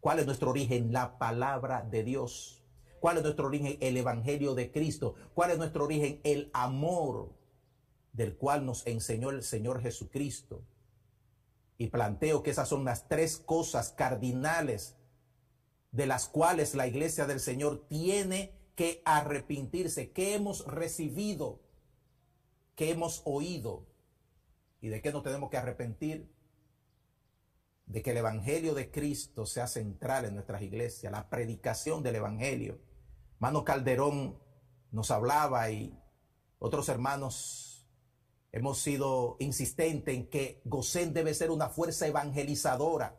¿Cuál 0.00 0.18
es 0.18 0.26
nuestro 0.26 0.50
origen? 0.50 0.92
La 0.92 1.18
palabra 1.18 1.82
de 1.82 2.02
Dios. 2.02 2.57
¿Cuál 3.00 3.18
es 3.18 3.22
nuestro 3.22 3.46
origen? 3.46 3.76
El 3.80 3.96
Evangelio 3.96 4.54
de 4.54 4.70
Cristo. 4.70 5.14
¿Cuál 5.34 5.50
es 5.52 5.58
nuestro 5.58 5.84
origen? 5.84 6.20
El 6.24 6.50
amor 6.52 7.32
del 8.12 8.36
cual 8.36 8.66
nos 8.66 8.86
enseñó 8.86 9.30
el 9.30 9.42
Señor 9.42 9.80
Jesucristo. 9.80 10.64
Y 11.76 11.88
planteo 11.88 12.42
que 12.42 12.50
esas 12.50 12.68
son 12.68 12.84
las 12.84 13.08
tres 13.08 13.36
cosas 13.38 13.90
cardinales 13.90 14.96
de 15.92 16.06
las 16.06 16.28
cuales 16.28 16.74
la 16.74 16.86
iglesia 16.86 17.26
del 17.26 17.40
Señor 17.40 17.86
tiene 17.88 18.52
que 18.74 19.02
arrepentirse, 19.04 20.10
que 20.10 20.34
hemos 20.34 20.66
recibido, 20.66 21.60
que 22.74 22.90
hemos 22.90 23.22
oído 23.24 23.86
y 24.80 24.88
de 24.88 25.00
qué 25.02 25.12
nos 25.12 25.22
tenemos 25.22 25.50
que 25.50 25.56
arrepentir. 25.56 26.28
De 27.86 28.02
que 28.02 28.10
el 28.10 28.18
Evangelio 28.18 28.74
de 28.74 28.90
Cristo 28.90 29.46
sea 29.46 29.66
central 29.66 30.26
en 30.26 30.34
nuestras 30.34 30.60
iglesias, 30.60 31.10
la 31.10 31.30
predicación 31.30 32.02
del 32.02 32.16
Evangelio. 32.16 32.78
Mano 33.38 33.64
Calderón 33.64 34.38
nos 34.90 35.10
hablaba 35.10 35.70
y 35.70 35.98
otros 36.58 36.88
hermanos 36.88 37.86
hemos 38.52 38.78
sido 38.78 39.36
insistentes 39.38 40.14
en 40.14 40.28
que 40.28 40.60
Gosén 40.64 41.12
debe 41.12 41.34
ser 41.34 41.50
una 41.50 41.68
fuerza 41.68 42.06
evangelizadora. 42.06 43.16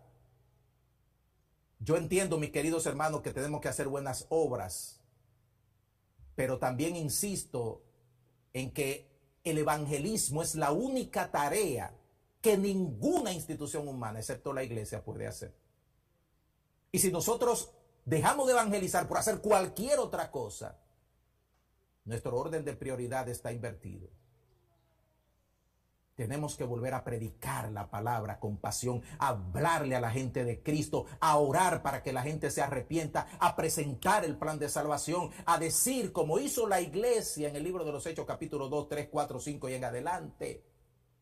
Yo 1.80 1.96
entiendo, 1.96 2.38
mis 2.38 2.52
queridos 2.52 2.86
hermanos, 2.86 3.22
que 3.22 3.32
tenemos 3.32 3.62
que 3.62 3.70
hacer 3.70 3.88
buenas 3.88 4.26
obras 4.30 5.00
pero 6.40 6.58
también 6.58 6.96
insisto 6.96 7.82
en 8.54 8.72
que 8.72 9.12
el 9.44 9.58
evangelismo 9.58 10.42
es 10.42 10.56
la 10.56 10.72
única 10.72 11.32
tarea 11.32 11.94
que 12.40 12.58
ninguna 12.58 13.34
institución 13.34 13.90
humana, 13.90 14.20
excepto 14.20 14.54
la 14.54 14.64
iglesia, 14.64 15.04
puede 15.04 15.28
hacer. 15.28 15.54
Y 16.94 17.00
si 17.00 17.12
nosotros 17.12 17.74
dejamos 18.10 18.48
de 18.48 18.54
evangelizar 18.54 19.08
por 19.08 19.20
hacer 19.20 19.40
cualquier 19.40 20.00
otra 20.00 20.32
cosa, 20.32 20.80
nuestro 22.06 22.36
orden 22.36 22.66
de 22.66 22.74
prioridad 22.74 23.30
está 23.30 23.52
invertido. 23.52 24.10
Tenemos 26.16 26.58
que 26.58 26.66
volver 26.66 26.96
a 26.96 27.04
predicar 27.06 27.72
la 27.72 27.90
palabra 27.90 28.40
con 28.40 28.58
pasión, 28.58 29.02
a 29.20 29.30
hablarle 29.30 29.96
a 29.96 30.02
la 30.02 30.10
gente 30.10 30.44
de 30.44 30.62
Cristo, 30.62 31.06
a 31.22 31.38
orar 31.38 31.82
para 31.82 32.04
que 32.04 32.12
la 32.12 32.24
gente 32.24 32.52
se 32.52 32.62
arrepienta, 32.62 33.28
a 33.40 33.56
presentar 33.56 34.26
el 34.26 34.38
plan 34.38 34.60
de 34.60 34.68
salvación, 34.68 35.30
a 35.46 35.60
decir 35.60 36.12
como 36.12 36.40
hizo 36.40 36.68
la 36.68 36.82
iglesia 36.82 37.48
en 37.48 37.56
el 37.56 37.64
libro 37.64 37.86
de 37.86 37.94
los 37.94 38.06
Hechos 38.06 38.26
capítulo 38.26 38.68
2, 38.68 38.90
3, 38.90 39.08
4, 39.10 39.40
5 39.40 39.70
y 39.70 39.74
en 39.76 39.86
adelante, 39.86 40.69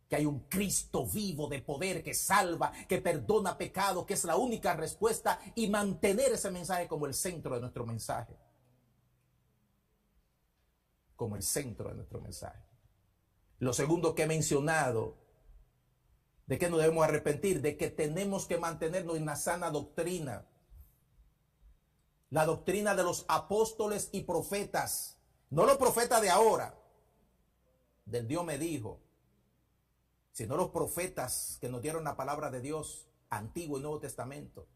que 0.10 0.16
hay 0.16 0.26
un 0.26 0.42
Cristo 0.48 1.06
vivo 1.06 1.48
de 1.48 1.62
poder 1.62 2.04
que 2.04 2.14
salva, 2.14 2.72
que 2.88 3.02
perdona 3.02 3.58
pecado, 3.58 4.06
que 4.06 4.14
es 4.14 4.24
la 4.24 4.38
única 4.38 4.76
respuesta 4.76 5.40
y 5.56 5.70
mantener 5.70 6.32
ese 6.32 6.50
mensaje 6.50 6.88
como 6.88 7.06
el 7.06 7.14
centro 7.14 7.56
de 7.56 7.62
nuestro 7.62 7.86
mensaje. 7.86 8.38
Como 11.16 11.36
el 11.36 11.44
centro 11.44 11.90
de 11.90 11.96
nuestro 11.96 12.22
mensaje. 12.22 12.64
Lo 13.60 13.74
segundo 13.74 14.16
que 14.16 14.24
he 14.24 14.28
mencionado, 14.28 15.18
de 16.46 16.58
que 16.58 16.70
nos 16.70 16.80
debemos 16.80 17.04
arrepentir, 17.04 17.62
de 17.62 17.76
que 17.76 17.90
tenemos 17.90 18.46
que 18.46 18.58
mantenernos 18.58 19.18
en 19.18 19.26
la 19.26 19.36
sana 19.36 19.70
doctrina. 19.70 20.48
La 22.30 22.46
doctrina 22.46 22.96
de 22.96 23.04
los 23.04 23.26
apóstoles 23.28 24.10
y 24.14 24.22
profetas, 24.22 25.18
no 25.50 25.66
los 25.66 25.78
profetas 25.78 26.22
de 26.22 26.30
ahora, 26.30 26.78
del 28.06 28.28
Dios 28.28 28.46
me 28.46 28.58
dijo, 28.58 29.02
sino 30.38 30.56
los 30.56 30.70
profetas 30.70 31.58
que 31.60 31.68
nos 31.68 31.82
dieron 31.82 32.04
la 32.04 32.16
palabra 32.16 32.52
de 32.52 32.62
Dios, 32.62 33.08
Antiguo 33.32 33.80
y 33.80 33.82
Nuevo 33.82 34.00
Testamento. 34.00 34.68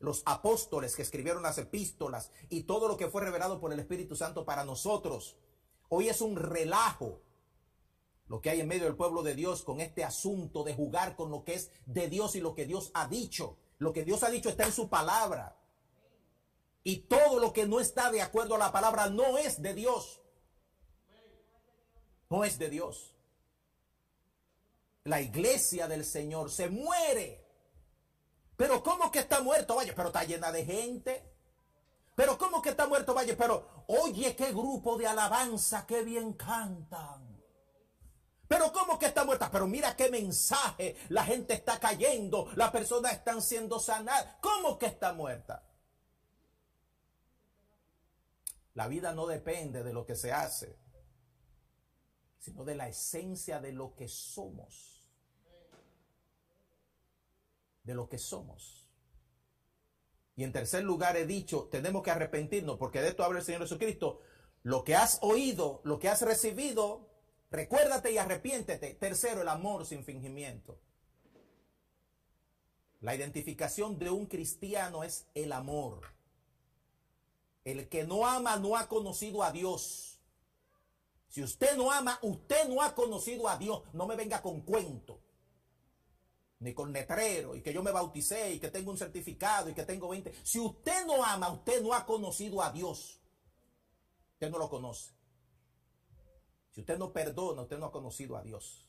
Los 0.00 0.24
apóstoles 0.26 0.96
que 0.96 1.02
escribieron 1.02 1.44
las 1.44 1.58
epístolas 1.58 2.32
y 2.48 2.64
todo 2.64 2.88
lo 2.88 2.96
que 2.96 3.06
fue 3.06 3.22
revelado 3.22 3.60
por 3.60 3.72
el 3.72 3.78
Espíritu 3.78 4.16
Santo 4.16 4.44
para 4.44 4.64
nosotros. 4.64 5.36
Hoy 5.90 6.08
es 6.08 6.20
un 6.20 6.34
relajo 6.34 7.20
lo 8.26 8.40
que 8.40 8.50
hay 8.50 8.60
en 8.60 8.66
medio 8.66 8.86
del 8.86 8.96
pueblo 8.96 9.22
de 9.22 9.36
Dios 9.36 9.62
con 9.62 9.80
este 9.80 10.02
asunto 10.02 10.64
de 10.64 10.74
jugar 10.74 11.14
con 11.14 11.30
lo 11.30 11.44
que 11.44 11.54
es 11.54 11.70
de 11.86 12.08
Dios 12.08 12.34
y 12.34 12.40
lo 12.40 12.56
que 12.56 12.66
Dios 12.66 12.90
ha 12.92 13.06
dicho. 13.06 13.58
Lo 13.78 13.92
que 13.92 14.02
Dios 14.02 14.24
ha 14.24 14.30
dicho 14.30 14.48
está 14.48 14.64
en 14.64 14.72
su 14.72 14.88
palabra. 14.88 15.56
Y 16.82 17.02
todo 17.02 17.38
lo 17.38 17.52
que 17.52 17.68
no 17.68 17.78
está 17.78 18.10
de 18.10 18.22
acuerdo 18.22 18.56
a 18.56 18.58
la 18.58 18.72
palabra 18.72 19.08
no 19.08 19.38
es 19.38 19.62
de 19.62 19.72
Dios. 19.72 20.20
No 22.28 22.42
es 22.42 22.58
de 22.58 22.70
Dios. 22.70 23.15
La 25.06 25.20
iglesia 25.20 25.86
del 25.86 26.04
Señor 26.04 26.50
se 26.50 26.68
muere. 26.68 27.44
Pero 28.56 28.82
¿cómo 28.82 29.10
que 29.10 29.20
está 29.20 29.40
muerto? 29.40 29.76
Vaya, 29.76 29.92
pero 29.94 30.08
está 30.08 30.24
llena 30.24 30.50
de 30.50 30.64
gente. 30.64 31.32
Pero 32.16 32.36
¿cómo 32.36 32.60
que 32.60 32.70
está 32.70 32.88
muerto? 32.88 33.14
Vaya, 33.14 33.36
pero 33.36 33.84
oye, 33.86 34.34
qué 34.34 34.50
grupo 34.50 34.96
de 34.96 35.06
alabanza, 35.06 35.86
qué 35.86 36.02
bien 36.02 36.32
cantan. 36.32 37.40
Pero 38.48 38.72
¿cómo 38.72 38.98
que 38.98 39.06
está 39.06 39.24
muerta? 39.24 39.48
Pero 39.50 39.68
mira 39.68 39.94
qué 39.94 40.10
mensaje. 40.10 40.96
La 41.10 41.24
gente 41.24 41.54
está 41.54 41.78
cayendo. 41.78 42.50
Las 42.56 42.72
personas 42.72 43.12
están 43.12 43.42
siendo 43.42 43.78
sanadas. 43.78 44.36
¿Cómo 44.40 44.76
que 44.76 44.86
está 44.86 45.12
muerta? 45.12 45.62
La 48.74 48.88
vida 48.88 49.14
no 49.14 49.26
depende 49.26 49.84
de 49.84 49.92
lo 49.92 50.04
que 50.04 50.16
se 50.16 50.32
hace, 50.32 50.78
sino 52.38 52.64
de 52.64 52.74
la 52.74 52.88
esencia 52.88 53.60
de 53.60 53.72
lo 53.72 53.94
que 53.94 54.08
somos. 54.08 54.95
De 57.86 57.94
lo 57.94 58.08
que 58.08 58.18
somos. 58.18 58.86
Y 60.34 60.44
en 60.44 60.52
tercer 60.52 60.84
lugar 60.84 61.16
he 61.16 61.24
dicho, 61.24 61.68
tenemos 61.70 62.02
que 62.02 62.10
arrepentirnos, 62.10 62.76
porque 62.76 63.00
de 63.00 63.08
esto 63.08 63.24
habla 63.24 63.38
el 63.38 63.44
Señor 63.44 63.62
Jesucristo. 63.62 64.20
Lo 64.62 64.84
que 64.84 64.94
has 64.94 65.18
oído, 65.22 65.80
lo 65.84 65.98
que 65.98 66.10
has 66.10 66.20
recibido, 66.20 67.08
Recuérdate 67.50 68.12
y 68.12 68.18
arrepiéntete. 68.18 68.94
Tercero, 68.94 69.42
el 69.42 69.48
amor 69.48 69.86
sin 69.86 70.04
fingimiento. 70.04 70.78
La 73.00 73.14
identificación 73.14 73.98
de 73.98 74.10
un 74.10 74.26
cristiano 74.26 75.04
es 75.04 75.26
el 75.34 75.52
amor. 75.52 76.02
El 77.64 77.88
que 77.88 78.04
no 78.04 78.26
ama 78.26 78.56
no 78.56 78.76
ha 78.76 78.88
conocido 78.88 79.42
a 79.42 79.52
Dios. 79.52 80.20
Si 81.28 81.42
usted 81.42 81.76
no 81.76 81.92
ama, 81.92 82.18
usted 82.22 82.68
no 82.68 82.82
ha 82.82 82.94
conocido 82.94 83.48
a 83.48 83.56
Dios. 83.56 83.82
No 83.92 84.06
me 84.06 84.16
venga 84.16 84.42
con 84.42 84.62
cuento. 84.62 85.20
Ni 86.66 86.74
con 86.74 86.92
letrero. 86.92 87.54
Y 87.54 87.62
que 87.62 87.72
yo 87.72 87.80
me 87.80 87.92
bauticé 87.92 88.54
y 88.54 88.58
que 88.58 88.70
tengo 88.70 88.90
un 88.90 88.98
certificado 88.98 89.70
y 89.70 89.74
que 89.74 89.84
tengo 89.84 90.08
20. 90.08 90.34
Si 90.42 90.58
usted 90.58 91.06
no 91.06 91.24
ama, 91.24 91.52
usted 91.52 91.80
no 91.80 91.94
ha 91.94 92.04
conocido 92.04 92.60
a 92.60 92.72
Dios. 92.72 93.20
Usted 94.32 94.50
no 94.50 94.58
lo 94.58 94.68
conoce. 94.68 95.12
Si 96.72 96.80
usted 96.80 96.98
no 96.98 97.12
perdona, 97.12 97.62
usted 97.62 97.78
no 97.78 97.86
ha 97.86 97.92
conocido 97.92 98.36
a 98.36 98.42
Dios. 98.42 98.84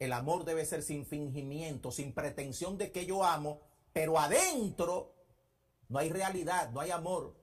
El 0.00 0.12
amor 0.12 0.44
debe 0.44 0.66
ser 0.66 0.82
sin 0.82 1.06
fingimiento, 1.06 1.92
sin 1.92 2.12
pretensión 2.12 2.76
de 2.76 2.90
que 2.90 3.06
yo 3.06 3.22
amo, 3.22 3.60
pero 3.92 4.18
adentro 4.18 5.14
no 5.88 6.00
hay 6.00 6.08
realidad, 6.08 6.70
no 6.70 6.80
hay 6.80 6.90
amor. 6.90 7.36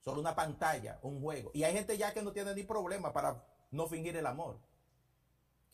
Solo 0.00 0.20
una 0.20 0.34
pantalla, 0.34 0.98
un 1.02 1.20
juego. 1.20 1.52
Y 1.54 1.62
hay 1.62 1.74
gente 1.74 1.96
ya 1.96 2.12
que 2.12 2.22
no 2.22 2.32
tiene 2.32 2.56
ni 2.56 2.64
problema 2.64 3.12
para 3.12 3.46
no 3.70 3.86
fingir 3.86 4.16
el 4.16 4.26
amor. 4.26 4.58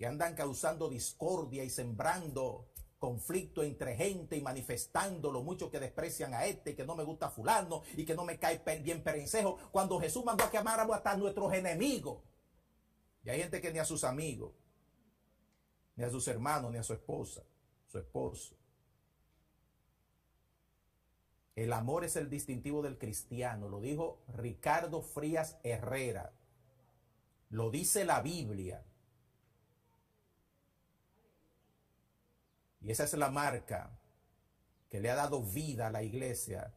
Que 0.02 0.08
andan 0.08 0.34
causando 0.34 0.88
discordia 0.88 1.62
y 1.62 1.70
sembrando 1.70 2.72
conflicto 2.98 3.62
entre 3.62 3.94
gente 3.94 4.36
y 4.36 4.40
manifestando 4.40 5.30
lo 5.30 5.44
mucho 5.44 5.70
que 5.70 5.78
desprecian 5.78 6.34
a 6.34 6.44
este 6.44 6.72
y 6.72 6.74
que 6.74 6.84
no 6.84 6.96
me 6.96 7.04
gusta 7.04 7.30
fulano 7.30 7.82
y 7.96 8.04
que 8.04 8.16
no 8.16 8.24
me 8.24 8.36
cae 8.36 8.60
bien 8.80 9.04
perencejo, 9.04 9.58
cuando 9.70 10.00
Jesús 10.00 10.24
mandó 10.24 10.42
a 10.42 10.50
que 10.50 10.58
amáramos 10.58 10.96
hasta 10.96 11.12
a 11.12 11.16
nuestros 11.16 11.54
enemigos. 11.54 12.18
Y 13.22 13.30
hay 13.30 13.42
gente 13.42 13.60
que 13.60 13.72
ni 13.72 13.78
a 13.78 13.84
sus 13.84 14.02
amigos, 14.02 14.50
ni 15.94 16.02
a 16.02 16.10
sus 16.10 16.26
hermanos, 16.26 16.72
ni 16.72 16.78
a 16.78 16.82
su 16.82 16.94
esposa, 16.94 17.44
su 17.86 17.98
esposo. 17.98 18.56
El 21.54 21.72
amor 21.72 22.02
es 22.02 22.16
el 22.16 22.28
distintivo 22.28 22.82
del 22.82 22.98
cristiano, 22.98 23.68
lo 23.68 23.80
dijo 23.80 24.24
Ricardo 24.34 25.00
Frías 25.00 25.60
Herrera. 25.62 26.32
Lo 27.50 27.70
dice 27.70 28.04
la 28.04 28.20
Biblia. 28.20 28.84
Y 32.82 32.90
esa 32.90 33.04
es 33.04 33.14
la 33.14 33.30
marca 33.30 33.90
que 34.90 35.00
le 35.00 35.10
ha 35.10 35.14
dado 35.14 35.42
vida 35.42 35.86
a 35.86 35.90
la 35.90 36.02
iglesia 36.02 36.74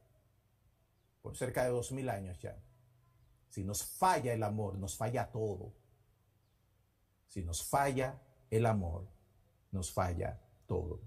por 1.21 1.35
cerca 1.35 1.63
de 1.63 1.71
dos 1.71 1.91
mil 1.91 2.09
años 2.09 2.39
ya. 2.39 2.57
Si 3.49 3.63
nos 3.63 3.83
falla 3.83 4.33
el 4.33 4.43
amor, 4.43 4.77
nos 4.77 4.95
falla 4.95 5.31
todo. 5.31 5.73
Si 7.27 7.43
nos 7.43 7.63
falla 7.63 8.21
el 8.49 8.65
amor, 8.65 9.07
nos 9.71 9.91
falla 9.91 10.39
todo. 10.67 11.01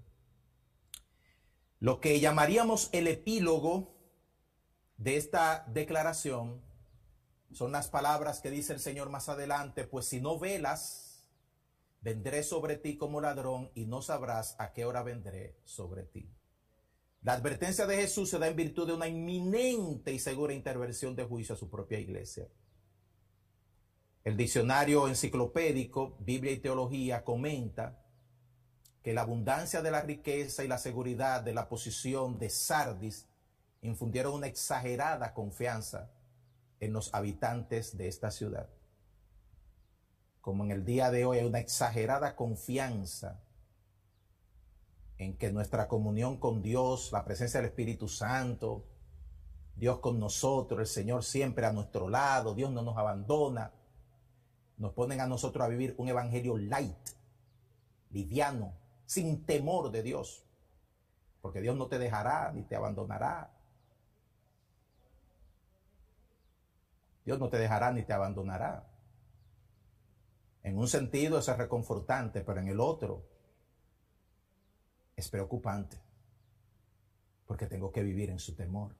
Lo 1.79 2.01
que 2.01 2.19
llamaríamos 2.19 2.89
el 2.91 3.07
epílogo 3.07 3.95
de 4.97 5.15
esta 5.15 5.63
declaración 5.69 6.61
son 7.53 7.71
las 7.71 7.87
palabras 7.87 8.41
que 8.41 8.51
dice 8.51 8.73
el 8.73 8.79
Señor 8.79 9.09
más 9.09 9.29
adelante, 9.29 9.85
pues 9.85 10.05
si 10.05 10.19
no 10.19 10.37
velas, 10.37 11.08
vendré 12.01 12.43
sobre 12.43 12.77
ti 12.77 12.97
como 12.97 13.21
ladrón 13.21 13.71
y 13.75 13.85
no 13.85 14.01
sabrás 14.01 14.55
a 14.59 14.71
qué 14.73 14.85
hora 14.85 15.03
vendré 15.03 15.57
sobre 15.63 16.03
ti. 16.03 16.29
La 17.21 17.33
advertencia 17.33 17.85
de 17.85 17.97
Jesús 17.97 18.29
se 18.29 18.39
da 18.39 18.47
en 18.47 18.55
virtud 18.55 18.87
de 18.87 18.93
una 18.93 19.07
inminente 19.07 20.13
y 20.13 20.19
segura 20.19 20.53
intervención 20.53 21.15
de 21.15 21.25
juicio 21.25 21.55
a 21.55 21.57
su 21.57 21.69
propia 21.69 21.99
iglesia. 21.99 22.47
El 24.23 24.37
diccionario 24.37 25.07
enciclopédico 25.07 26.15
Biblia 26.19 26.53
y 26.53 26.59
Teología 26.59 27.23
comenta 27.23 28.01
que 29.03 29.13
la 29.13 29.21
abundancia 29.21 29.81
de 29.81 29.91
la 29.91 30.01
riqueza 30.01 30.63
y 30.63 30.67
la 30.67 30.77
seguridad 30.77 31.41
de 31.41 31.53
la 31.53 31.67
posición 31.67 32.37
de 32.37 32.49
Sardis 32.49 33.27
infundieron 33.81 34.33
una 34.33 34.47
exagerada 34.47 35.33
confianza 35.33 36.11
en 36.79 36.93
los 36.93 37.13
habitantes 37.13 37.97
de 37.97 38.07
esta 38.07 38.31
ciudad. 38.31 38.69
Como 40.49 40.63
en 40.63 40.71
el 40.71 40.83
día 40.83 41.11
de 41.11 41.25
hoy 41.25 41.37
hay 41.37 41.45
una 41.45 41.59
exagerada 41.59 42.35
confianza 42.35 43.39
en 45.19 45.37
que 45.37 45.51
nuestra 45.51 45.87
comunión 45.87 46.37
con 46.37 46.63
Dios, 46.63 47.11
la 47.11 47.23
presencia 47.23 47.59
del 47.59 47.69
Espíritu 47.69 48.07
Santo, 48.07 48.83
Dios 49.75 49.99
con 49.99 50.19
nosotros, 50.19 50.79
el 50.79 50.87
Señor 50.87 51.23
siempre 51.23 51.67
a 51.67 51.71
nuestro 51.71 52.09
lado, 52.09 52.55
Dios 52.55 52.71
no 52.71 52.81
nos 52.81 52.97
abandona, 52.97 53.71
nos 54.77 54.91
ponen 54.93 55.21
a 55.21 55.27
nosotros 55.27 55.63
a 55.63 55.67
vivir 55.67 55.93
un 55.99 56.07
evangelio 56.07 56.57
light, 56.57 56.97
liviano, 58.09 58.73
sin 59.05 59.45
temor 59.45 59.91
de 59.91 60.01
Dios, 60.01 60.43
porque 61.43 61.61
Dios 61.61 61.77
no 61.77 61.85
te 61.85 61.99
dejará 61.99 62.51
ni 62.53 62.63
te 62.63 62.75
abandonará. 62.75 63.51
Dios 67.23 67.37
no 67.37 67.49
te 67.49 67.59
dejará 67.59 67.91
ni 67.91 68.01
te 68.01 68.13
abandonará. 68.13 68.88
En 70.63 70.77
un 70.77 70.87
sentido 70.87 71.39
es 71.39 71.47
reconfortante, 71.47 72.41
pero 72.41 72.59
en 72.59 72.67
el 72.67 72.79
otro 72.79 73.23
es 75.15 75.29
preocupante, 75.29 75.97
porque 77.45 77.65
tengo 77.65 77.91
que 77.91 78.03
vivir 78.03 78.29
en 78.29 78.39
su 78.39 78.55
temor. 78.55 78.95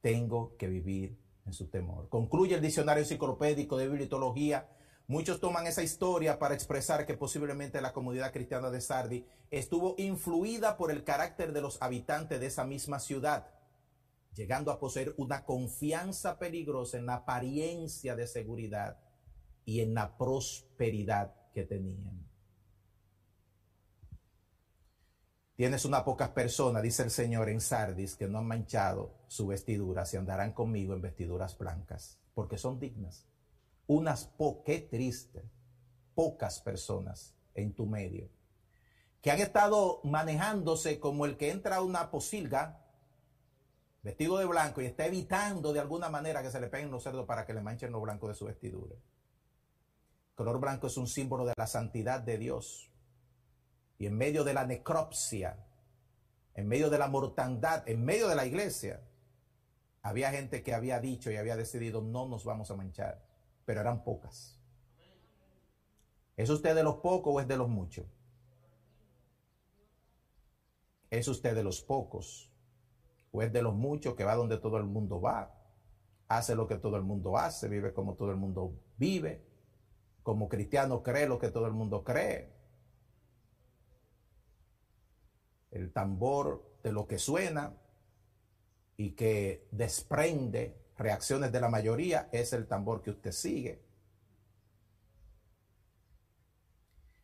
Tengo 0.00 0.56
que 0.56 0.68
vivir 0.68 1.18
en 1.46 1.52
su 1.52 1.68
temor. 1.68 2.08
Concluye 2.08 2.54
el 2.54 2.62
diccionario 2.62 3.02
enciclopédico 3.02 3.76
de 3.76 3.88
bibliotología. 3.88 4.68
Muchos 5.06 5.40
toman 5.40 5.66
esa 5.66 5.82
historia 5.82 6.38
para 6.38 6.54
expresar 6.54 7.06
que 7.06 7.14
posiblemente 7.14 7.80
la 7.80 7.92
comunidad 7.92 8.32
cristiana 8.32 8.70
de 8.70 8.80
Sardi 8.80 9.26
estuvo 9.50 9.94
influida 9.98 10.76
por 10.76 10.90
el 10.90 11.04
carácter 11.04 11.52
de 11.52 11.62
los 11.62 11.80
habitantes 11.80 12.40
de 12.40 12.46
esa 12.46 12.64
misma 12.64 13.00
ciudad, 13.00 13.50
llegando 14.34 14.70
a 14.70 14.78
poseer 14.78 15.14
una 15.16 15.44
confianza 15.44 16.38
peligrosa 16.38 16.98
en 16.98 17.06
la 17.06 17.16
apariencia 17.16 18.14
de 18.14 18.26
seguridad 18.26 18.98
y 19.68 19.82
en 19.82 19.92
la 19.92 20.16
prosperidad 20.16 21.34
que 21.52 21.62
tenían. 21.62 22.26
Tienes 25.56 25.84
unas 25.84 26.04
pocas 26.04 26.30
personas, 26.30 26.82
dice 26.82 27.02
el 27.02 27.10
Señor 27.10 27.50
en 27.50 27.60
Sardis, 27.60 28.16
que 28.16 28.28
no 28.28 28.38
han 28.38 28.46
manchado 28.46 29.12
su 29.26 29.46
vestidura, 29.46 30.04
y 30.10 30.16
andarán 30.16 30.54
conmigo 30.54 30.94
en 30.94 31.02
vestiduras 31.02 31.58
blancas, 31.58 32.18
porque 32.32 32.56
son 32.56 32.80
dignas. 32.80 33.26
Unas 33.86 34.24
po, 34.24 34.62
qué 34.64 34.80
triste, 34.80 35.44
pocas 36.14 36.60
personas 36.60 37.34
en 37.52 37.74
tu 37.74 37.84
medio, 37.84 38.30
que 39.20 39.30
han 39.30 39.40
estado 39.40 40.00
manejándose 40.02 40.98
como 40.98 41.26
el 41.26 41.36
que 41.36 41.50
entra 41.50 41.76
a 41.76 41.82
una 41.82 42.10
posilga, 42.10 42.86
vestido 44.02 44.38
de 44.38 44.46
blanco, 44.46 44.80
y 44.80 44.86
está 44.86 45.04
evitando 45.04 45.74
de 45.74 45.80
alguna 45.80 46.08
manera 46.08 46.42
que 46.42 46.50
se 46.50 46.58
le 46.58 46.68
peguen 46.68 46.90
los 46.90 47.02
cerdos 47.02 47.26
para 47.26 47.44
que 47.44 47.52
le 47.52 47.60
manchen 47.60 47.92
lo 47.92 48.00
blanco 48.00 48.28
de 48.28 48.34
su 48.34 48.46
vestidura. 48.46 48.96
Color 50.38 50.60
blanco 50.60 50.86
es 50.86 50.96
un 50.96 51.08
símbolo 51.08 51.44
de 51.44 51.54
la 51.56 51.66
santidad 51.66 52.20
de 52.20 52.38
Dios 52.38 52.92
y 53.98 54.06
en 54.06 54.16
medio 54.16 54.44
de 54.44 54.54
la 54.54 54.64
necropsia, 54.64 55.66
en 56.54 56.68
medio 56.68 56.90
de 56.90 56.98
la 56.98 57.08
mortandad, 57.08 57.82
en 57.88 58.04
medio 58.04 58.28
de 58.28 58.36
la 58.36 58.46
iglesia, 58.46 59.02
había 60.00 60.30
gente 60.30 60.62
que 60.62 60.74
había 60.74 61.00
dicho 61.00 61.32
y 61.32 61.34
había 61.34 61.56
decidido 61.56 62.02
no 62.02 62.28
nos 62.28 62.44
vamos 62.44 62.70
a 62.70 62.76
manchar, 62.76 63.20
pero 63.64 63.80
eran 63.80 64.04
pocas. 64.04 64.60
¿Es 66.36 66.48
usted 66.50 66.76
de 66.76 66.84
los 66.84 66.98
pocos 66.98 67.34
o 67.34 67.40
es 67.40 67.48
de 67.48 67.56
los 67.56 67.68
muchos? 67.68 68.06
¿Es 71.10 71.26
usted 71.26 71.56
de 71.56 71.64
los 71.64 71.82
pocos 71.82 72.52
o 73.32 73.42
es 73.42 73.52
de 73.52 73.62
los 73.62 73.74
muchos 73.74 74.14
que 74.14 74.22
va 74.22 74.36
donde 74.36 74.58
todo 74.58 74.76
el 74.76 74.84
mundo 74.84 75.20
va? 75.20 75.52
Hace 76.28 76.54
lo 76.54 76.68
que 76.68 76.76
todo 76.76 76.96
el 76.96 77.02
mundo 77.02 77.36
hace, 77.36 77.66
vive 77.66 77.92
como 77.92 78.14
todo 78.14 78.30
el 78.30 78.36
mundo 78.36 78.78
vive. 78.96 79.47
Como 80.28 80.46
cristiano 80.46 81.02
cree 81.02 81.26
lo 81.26 81.38
que 81.38 81.48
todo 81.48 81.64
el 81.64 81.72
mundo 81.72 82.04
cree 82.04 82.52
el 85.70 85.90
tambor 85.90 86.70
de 86.82 86.92
lo 86.92 87.06
que 87.06 87.18
suena 87.18 87.72
y 88.98 89.12
que 89.12 89.66
desprende 89.70 90.76
reacciones 90.98 91.50
de 91.50 91.62
la 91.62 91.70
mayoría 91.70 92.28
es 92.30 92.52
el 92.52 92.66
tambor 92.66 93.00
que 93.00 93.12
usted 93.12 93.32
sigue. 93.32 93.82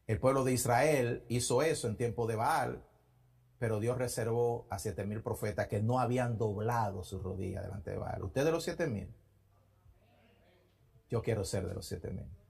El 0.06 0.18
pueblo 0.18 0.42
de 0.42 0.54
Israel 0.54 1.26
hizo 1.28 1.60
eso 1.60 1.88
en 1.88 1.98
tiempo 1.98 2.26
de 2.26 2.36
Baal, 2.36 2.82
pero 3.58 3.80
Dios 3.80 3.98
reservó 3.98 4.66
a 4.70 4.78
siete 4.78 5.04
mil 5.04 5.22
profetas 5.22 5.68
que 5.68 5.82
no 5.82 5.98
habían 6.00 6.38
doblado 6.38 7.04
su 7.04 7.20
rodilla 7.20 7.60
delante 7.60 7.90
de 7.90 7.98
Baal. 7.98 8.24
¿Usted 8.24 8.46
de 8.46 8.50
los 8.50 8.64
siete 8.64 8.86
mil? 8.86 9.14
Yo 11.10 11.20
quiero 11.20 11.44
ser 11.44 11.68
de 11.68 11.74
los 11.74 11.84
siete 11.84 12.10
mil. 12.10 12.43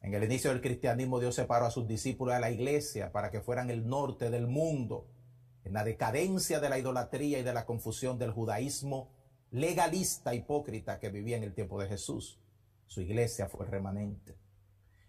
En 0.00 0.14
el 0.14 0.24
inicio 0.24 0.50
del 0.50 0.60
cristianismo 0.60 1.20
Dios 1.20 1.34
separó 1.34 1.66
a 1.66 1.70
sus 1.70 1.86
discípulos 1.86 2.34
de 2.34 2.40
la 2.40 2.50
iglesia 2.50 3.12
para 3.12 3.30
que 3.30 3.40
fueran 3.40 3.70
el 3.70 3.88
norte 3.88 4.30
del 4.30 4.46
mundo. 4.46 5.06
En 5.64 5.72
la 5.72 5.84
decadencia 5.84 6.60
de 6.60 6.68
la 6.68 6.78
idolatría 6.78 7.38
y 7.38 7.42
de 7.42 7.52
la 7.52 7.66
confusión 7.66 8.18
del 8.18 8.32
judaísmo 8.32 9.10
legalista, 9.50 10.34
hipócrita 10.34 10.98
que 10.98 11.10
vivía 11.10 11.36
en 11.36 11.42
el 11.42 11.54
tiempo 11.54 11.80
de 11.80 11.88
Jesús, 11.88 12.38
su 12.86 13.00
iglesia 13.00 13.48
fue 13.48 13.66
remanente. 13.66 14.36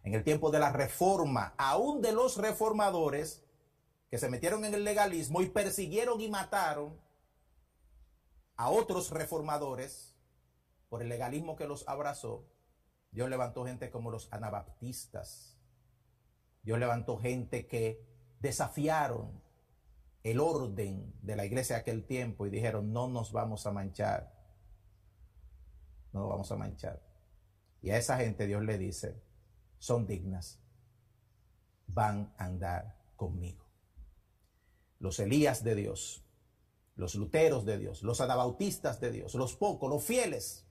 En 0.03 0.13
el 0.13 0.23
tiempo 0.23 0.49
de 0.49 0.59
la 0.59 0.71
reforma, 0.71 1.53
aún 1.57 2.01
de 2.01 2.11
los 2.11 2.37
reformadores 2.37 3.43
que 4.09 4.17
se 4.17 4.29
metieron 4.29 4.65
en 4.65 4.73
el 4.73 4.83
legalismo 4.83 5.41
y 5.41 5.49
persiguieron 5.49 6.19
y 6.19 6.29
mataron 6.29 6.99
a 8.55 8.69
otros 8.69 9.11
reformadores 9.11 10.15
por 10.89 11.01
el 11.01 11.09
legalismo 11.09 11.55
que 11.55 11.67
los 11.67 11.87
abrazó, 11.87 12.43
Dios 13.11 13.29
levantó 13.29 13.65
gente 13.65 13.89
como 13.89 14.11
los 14.11 14.31
anabaptistas. 14.31 15.57
Dios 16.63 16.79
levantó 16.79 17.17
gente 17.17 17.67
que 17.67 18.05
desafiaron 18.39 19.41
el 20.23 20.39
orden 20.39 21.13
de 21.21 21.35
la 21.35 21.45
iglesia 21.45 21.77
de 21.77 21.81
aquel 21.81 22.05
tiempo 22.05 22.45
y 22.45 22.49
dijeron, 22.49 22.91
no 22.93 23.07
nos 23.07 23.31
vamos 23.31 23.65
a 23.65 23.71
manchar. 23.71 24.33
No 26.11 26.21
nos 26.21 26.29
vamos 26.29 26.51
a 26.51 26.55
manchar. 26.55 27.01
Y 27.81 27.91
a 27.91 27.97
esa 27.97 28.17
gente 28.17 28.45
Dios 28.45 28.63
le 28.63 28.77
dice, 28.77 29.21
son 29.77 30.05
dignas, 30.05 30.59
van 31.87 32.33
a 32.37 32.45
andar 32.45 32.97
conmigo. 33.15 33.65
Los 34.99 35.19
Elías 35.19 35.63
de 35.63 35.75
Dios, 35.75 36.25
los 36.95 37.15
Luteros 37.15 37.65
de 37.65 37.77
Dios, 37.77 38.03
los 38.03 38.19
Anabautistas 38.19 38.99
de 38.99 39.11
Dios, 39.11 39.33
los 39.35 39.55
pocos, 39.55 39.89
los 39.89 40.03
fieles, 40.03 40.68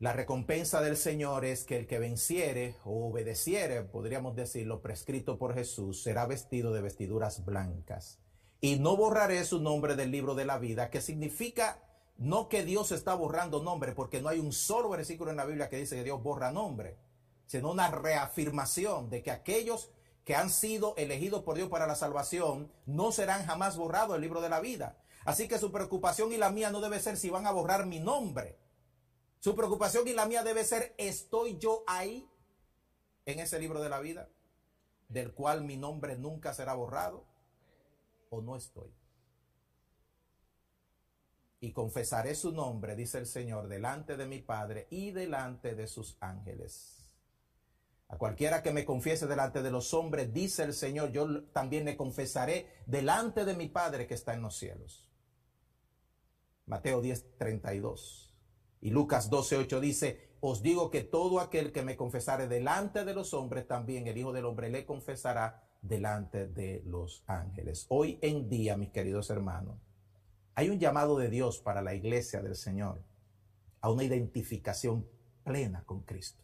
La 0.00 0.14
recompensa 0.14 0.80
del 0.80 0.96
Señor 0.96 1.44
es 1.44 1.64
que 1.64 1.76
el 1.76 1.86
que 1.86 1.98
venciere 1.98 2.74
o 2.86 3.10
obedeciere, 3.10 3.82
podríamos 3.82 4.34
decirlo, 4.34 4.80
prescrito 4.80 5.36
por 5.36 5.52
Jesús, 5.52 6.02
será 6.02 6.24
vestido 6.24 6.72
de 6.72 6.80
vestiduras 6.80 7.44
blancas. 7.44 8.18
Y 8.62 8.78
no 8.78 8.96
borraré 8.96 9.44
su 9.44 9.60
nombre 9.60 9.96
del 9.96 10.10
libro 10.10 10.34
de 10.34 10.46
la 10.46 10.56
vida, 10.56 10.88
que 10.88 11.02
significa 11.02 11.82
no 12.16 12.48
que 12.48 12.64
Dios 12.64 12.92
está 12.92 13.12
borrando 13.12 13.62
nombre, 13.62 13.92
porque 13.92 14.22
no 14.22 14.30
hay 14.30 14.38
un 14.38 14.54
solo 14.54 14.88
versículo 14.88 15.32
en 15.32 15.36
la 15.36 15.44
Biblia 15.44 15.68
que 15.68 15.76
dice 15.76 15.96
que 15.96 16.04
Dios 16.04 16.22
borra 16.22 16.50
nombre, 16.50 16.96
sino 17.44 17.70
una 17.70 17.90
reafirmación 17.90 19.10
de 19.10 19.22
que 19.22 19.30
aquellos 19.30 19.90
que 20.24 20.34
han 20.34 20.48
sido 20.48 20.94
elegidos 20.96 21.42
por 21.42 21.56
Dios 21.56 21.68
para 21.68 21.86
la 21.86 21.94
salvación 21.94 22.72
no 22.86 23.12
serán 23.12 23.44
jamás 23.44 23.76
borrados 23.76 24.14
del 24.14 24.22
libro 24.22 24.40
de 24.40 24.48
la 24.48 24.60
vida. 24.60 24.96
Así 25.26 25.46
que 25.46 25.58
su 25.58 25.70
preocupación 25.70 26.32
y 26.32 26.38
la 26.38 26.48
mía 26.48 26.70
no 26.70 26.80
debe 26.80 27.00
ser 27.00 27.18
si 27.18 27.28
van 27.28 27.46
a 27.46 27.52
borrar 27.52 27.84
mi 27.84 28.00
nombre 28.00 28.56
su 29.40 29.56
preocupación 29.56 30.06
y 30.06 30.12
la 30.12 30.26
mía 30.26 30.44
debe 30.44 30.64
ser, 30.64 30.94
¿estoy 30.98 31.58
yo 31.58 31.82
ahí 31.86 32.30
en 33.24 33.40
ese 33.40 33.58
libro 33.58 33.80
de 33.80 33.88
la 33.88 33.98
vida? 33.98 34.28
Del 35.08 35.32
cual 35.32 35.64
mi 35.64 35.78
nombre 35.78 36.16
nunca 36.16 36.52
será 36.52 36.74
borrado. 36.74 37.24
¿O 38.28 38.42
no 38.42 38.54
estoy? 38.54 38.94
Y 41.58 41.72
confesaré 41.72 42.34
su 42.34 42.52
nombre, 42.52 42.94
dice 42.94 43.16
el 43.16 43.26
Señor, 43.26 43.68
delante 43.68 44.18
de 44.18 44.26
mi 44.26 44.40
Padre 44.40 44.86
y 44.90 45.10
delante 45.10 45.74
de 45.74 45.86
sus 45.86 46.18
ángeles. 46.20 47.00
A 48.08 48.18
cualquiera 48.18 48.62
que 48.62 48.72
me 48.72 48.84
confiese 48.84 49.26
delante 49.26 49.62
de 49.62 49.70
los 49.70 49.94
hombres, 49.94 50.34
dice 50.34 50.64
el 50.64 50.74
Señor, 50.74 51.12
yo 51.12 51.44
también 51.46 51.86
le 51.86 51.96
confesaré 51.96 52.82
delante 52.86 53.46
de 53.46 53.54
mi 53.54 53.68
Padre 53.68 54.06
que 54.06 54.14
está 54.14 54.34
en 54.34 54.42
los 54.42 54.56
cielos. 54.56 55.08
Mateo 56.66 57.00
10, 57.00 57.38
32. 57.38 58.29
Y 58.80 58.90
Lucas 58.90 59.28
12, 59.30 59.56
8 59.58 59.80
dice, 59.80 60.30
os 60.40 60.62
digo 60.62 60.90
que 60.90 61.02
todo 61.02 61.40
aquel 61.40 61.72
que 61.72 61.82
me 61.82 61.96
confesare 61.96 62.48
delante 62.48 63.04
de 63.04 63.14
los 63.14 63.34
hombres, 63.34 63.66
también 63.66 64.06
el 64.06 64.16
Hijo 64.16 64.32
del 64.32 64.46
Hombre 64.46 64.70
le 64.70 64.86
confesará 64.86 65.62
delante 65.82 66.46
de 66.46 66.82
los 66.86 67.22
ángeles. 67.26 67.86
Hoy 67.88 68.18
en 68.22 68.48
día, 68.48 68.76
mis 68.76 68.90
queridos 68.90 69.30
hermanos, 69.30 69.78
hay 70.54 70.70
un 70.70 70.78
llamado 70.78 71.18
de 71.18 71.28
Dios 71.28 71.58
para 71.60 71.82
la 71.82 71.94
iglesia 71.94 72.42
del 72.42 72.56
Señor 72.56 73.02
a 73.80 73.90
una 73.90 74.04
identificación 74.04 75.06
plena 75.44 75.84
con 75.84 76.02
Cristo 76.02 76.42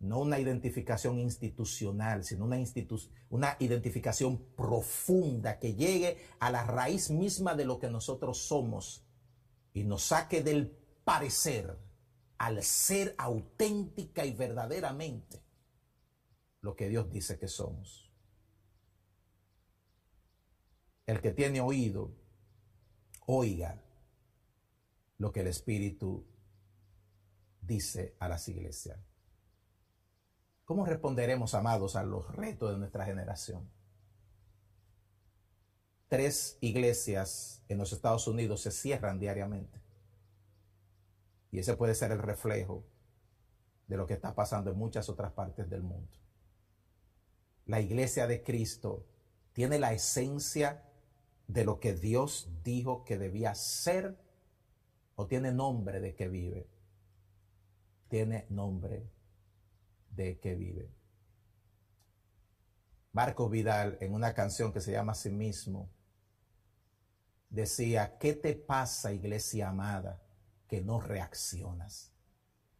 no 0.00 0.20
una 0.20 0.38
identificación 0.38 1.18
institucional, 1.18 2.24
sino 2.24 2.46
una, 2.46 2.56
una 3.28 3.56
identificación 3.60 4.38
profunda 4.56 5.58
que 5.58 5.74
llegue 5.74 6.16
a 6.40 6.50
la 6.50 6.64
raíz 6.64 7.10
misma 7.10 7.54
de 7.54 7.66
lo 7.66 7.78
que 7.78 7.90
nosotros 7.90 8.38
somos 8.38 9.04
y 9.72 9.84
nos 9.84 10.02
saque 10.02 10.42
del 10.42 10.70
parecer 11.04 11.76
al 12.38 12.62
ser 12.62 13.14
auténtica 13.18 14.24
y 14.24 14.32
verdaderamente 14.32 15.42
lo 16.62 16.74
que 16.74 16.88
Dios 16.88 17.10
dice 17.10 17.38
que 17.38 17.48
somos. 17.48 18.10
El 21.06 21.20
que 21.20 21.32
tiene 21.32 21.60
oído, 21.60 22.14
oiga 23.26 23.82
lo 25.18 25.32
que 25.32 25.40
el 25.40 25.48
Espíritu 25.48 26.26
dice 27.60 28.16
a 28.18 28.28
las 28.28 28.48
iglesias. 28.48 28.98
¿Cómo 30.64 30.86
responderemos, 30.86 31.54
amados, 31.54 31.96
a 31.96 32.04
los 32.04 32.26
retos 32.34 32.70
de 32.70 32.78
nuestra 32.78 33.04
generación? 33.04 33.68
Tres 36.10 36.58
iglesias 36.60 37.62
en 37.68 37.78
los 37.78 37.92
Estados 37.92 38.26
Unidos 38.26 38.62
se 38.62 38.72
cierran 38.72 39.20
diariamente. 39.20 39.78
Y 41.52 41.60
ese 41.60 41.76
puede 41.76 41.94
ser 41.94 42.10
el 42.10 42.18
reflejo 42.18 42.82
de 43.86 43.96
lo 43.96 44.08
que 44.08 44.14
está 44.14 44.34
pasando 44.34 44.72
en 44.72 44.76
muchas 44.76 45.08
otras 45.08 45.30
partes 45.30 45.70
del 45.70 45.84
mundo. 45.84 46.10
La 47.64 47.80
iglesia 47.80 48.26
de 48.26 48.42
Cristo 48.42 49.06
tiene 49.52 49.78
la 49.78 49.92
esencia 49.92 50.82
de 51.46 51.64
lo 51.64 51.78
que 51.78 51.94
Dios 51.94 52.48
dijo 52.64 53.04
que 53.04 53.16
debía 53.16 53.54
ser 53.54 54.16
o 55.14 55.28
tiene 55.28 55.52
nombre 55.52 56.00
de 56.00 56.16
que 56.16 56.26
vive. 56.26 56.66
Tiene 58.08 58.46
nombre 58.48 59.08
de 60.10 60.40
que 60.40 60.56
vive. 60.56 60.90
Marco 63.12 63.48
Vidal, 63.48 63.96
en 64.00 64.12
una 64.12 64.34
canción 64.34 64.72
que 64.72 64.80
se 64.80 64.90
llama 64.90 65.14
sí 65.14 65.30
mismo, 65.30 65.88
decía, 67.50 68.16
¿qué 68.18 68.32
te 68.34 68.54
pasa, 68.54 69.12
iglesia 69.12 69.68
amada, 69.68 70.22
que 70.68 70.80
no 70.80 71.00
reaccionas? 71.00 72.12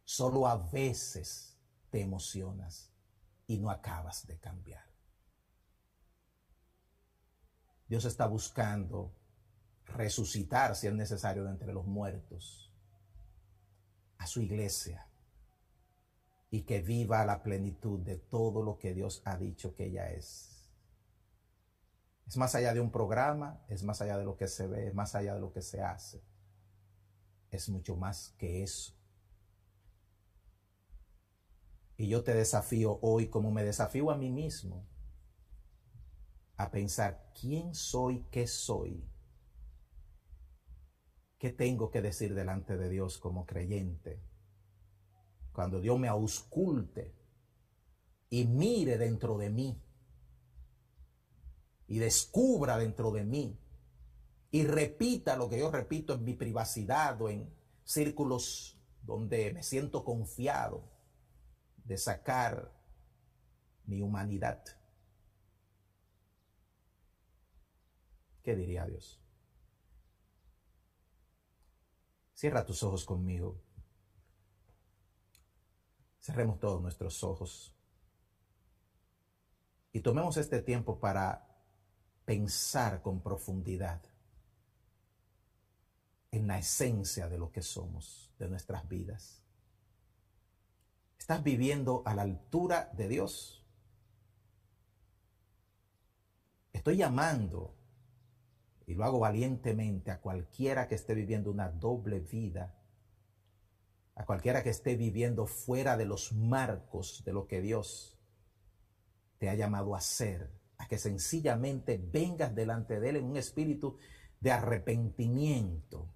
Solo 0.03 0.47
a 0.47 0.57
veces 0.57 1.57
te 1.89 2.01
emocionas 2.01 2.91
y 3.47 3.59
no 3.59 3.69
acabas 3.69 4.25
de 4.25 4.39
cambiar. 4.39 4.83
Dios 7.87 8.05
está 8.05 8.25
buscando 8.25 9.13
resucitar, 9.85 10.75
si 10.75 10.87
es 10.87 10.93
necesario, 10.93 11.43
de 11.43 11.51
entre 11.51 11.73
los 11.73 11.85
muertos, 11.85 12.71
a 14.17 14.25
su 14.27 14.41
iglesia 14.41 15.07
y 16.49 16.61
que 16.61 16.81
viva 16.81 17.25
la 17.25 17.41
plenitud 17.41 17.99
de 17.99 18.17
todo 18.17 18.61
lo 18.61 18.77
que 18.77 18.93
Dios 18.93 19.21
ha 19.25 19.37
dicho 19.37 19.73
que 19.73 19.85
ella 19.85 20.11
es. 20.11 20.50
Es 22.27 22.37
más 22.37 22.55
allá 22.55 22.73
de 22.73 22.79
un 22.79 22.91
programa, 22.91 23.63
es 23.67 23.83
más 23.83 24.01
allá 24.01 24.17
de 24.17 24.23
lo 24.23 24.37
que 24.37 24.47
se 24.47 24.67
ve, 24.67 24.87
es 24.87 24.93
más 24.93 25.15
allá 25.15 25.35
de 25.35 25.41
lo 25.41 25.51
que 25.51 25.61
se 25.61 25.81
hace. 25.81 26.23
Es 27.49 27.69
mucho 27.69 27.95
más 27.95 28.33
que 28.37 28.63
eso. 28.63 28.93
Y 31.97 32.07
yo 32.07 32.23
te 32.23 32.33
desafío 32.33 32.99
hoy, 33.01 33.29
como 33.29 33.51
me 33.51 33.63
desafío 33.63 34.11
a 34.11 34.17
mí 34.17 34.31
mismo, 34.31 34.87
a 36.57 36.71
pensar 36.71 37.31
quién 37.39 37.75
soy, 37.75 38.25
qué 38.31 38.47
soy, 38.47 39.03
qué 41.37 41.51
tengo 41.51 41.91
que 41.91 42.01
decir 42.01 42.33
delante 42.33 42.77
de 42.77 42.89
Dios 42.89 43.17
como 43.17 43.45
creyente 43.45 44.21
cuando 45.51 45.81
Dios 45.81 45.99
me 45.99 46.07
ausculte 46.07 47.13
y 48.29 48.45
mire 48.45 48.97
dentro 48.97 49.37
de 49.37 49.49
mí 49.49 49.81
y 51.91 51.99
descubra 51.99 52.77
dentro 52.77 53.11
de 53.11 53.25
mí 53.25 53.59
y 54.49 54.65
repita 54.65 55.35
lo 55.35 55.49
que 55.49 55.59
yo 55.59 55.69
repito 55.69 56.13
en 56.13 56.23
mi 56.23 56.33
privacidad 56.33 57.21
o 57.21 57.27
en 57.27 57.53
círculos 57.83 58.79
donde 59.01 59.51
me 59.51 59.61
siento 59.61 60.05
confiado 60.05 60.85
de 61.83 61.97
sacar 61.97 62.71
mi 63.87 64.01
humanidad. 64.01 64.63
¿Qué 68.41 68.55
diría 68.55 68.85
Dios? 68.85 69.19
Cierra 72.33 72.65
tus 72.65 72.81
ojos 72.83 73.03
conmigo. 73.03 73.61
Cerremos 76.21 76.57
todos 76.57 76.81
nuestros 76.81 77.21
ojos 77.25 77.75
y 79.91 79.99
tomemos 79.99 80.37
este 80.37 80.61
tiempo 80.61 80.97
para 80.97 81.50
pensar 82.25 83.01
con 83.01 83.21
profundidad 83.21 84.01
en 86.31 86.47
la 86.47 86.59
esencia 86.59 87.27
de 87.27 87.37
lo 87.37 87.51
que 87.51 87.61
somos, 87.61 88.31
de 88.39 88.47
nuestras 88.47 88.87
vidas. 88.87 89.43
¿Estás 91.17 91.43
viviendo 91.43 92.03
a 92.05 92.15
la 92.15 92.23
altura 92.23 92.89
de 92.93 93.07
Dios? 93.07 93.65
Estoy 96.73 96.97
llamando, 96.97 97.75
y 98.87 98.95
lo 98.95 99.03
hago 99.03 99.19
valientemente, 99.19 100.11
a 100.11 100.21
cualquiera 100.21 100.87
que 100.87 100.95
esté 100.95 101.13
viviendo 101.13 101.51
una 101.51 101.69
doble 101.69 102.19
vida 102.19 102.81
a 104.15 104.25
cualquiera 104.25 104.61
que 104.61 104.69
esté 104.69 104.95
viviendo 104.95 105.47
fuera 105.47 105.97
de 105.97 106.05
los 106.05 106.31
marcos 106.33 107.23
de 107.25 107.33
lo 107.33 107.47
que 107.47 107.61
Dios 107.61 108.19
te 109.39 109.49
ha 109.49 109.55
llamado 109.55 109.95
a 109.95 110.01
ser, 110.01 110.51
que 110.91 110.97
sencillamente 110.97 112.03
vengas 112.11 112.53
delante 112.53 112.99
de 112.99 113.11
Él 113.11 113.15
en 113.15 113.23
un 113.23 113.37
espíritu 113.37 113.97
de 114.41 114.51
arrepentimiento 114.51 116.13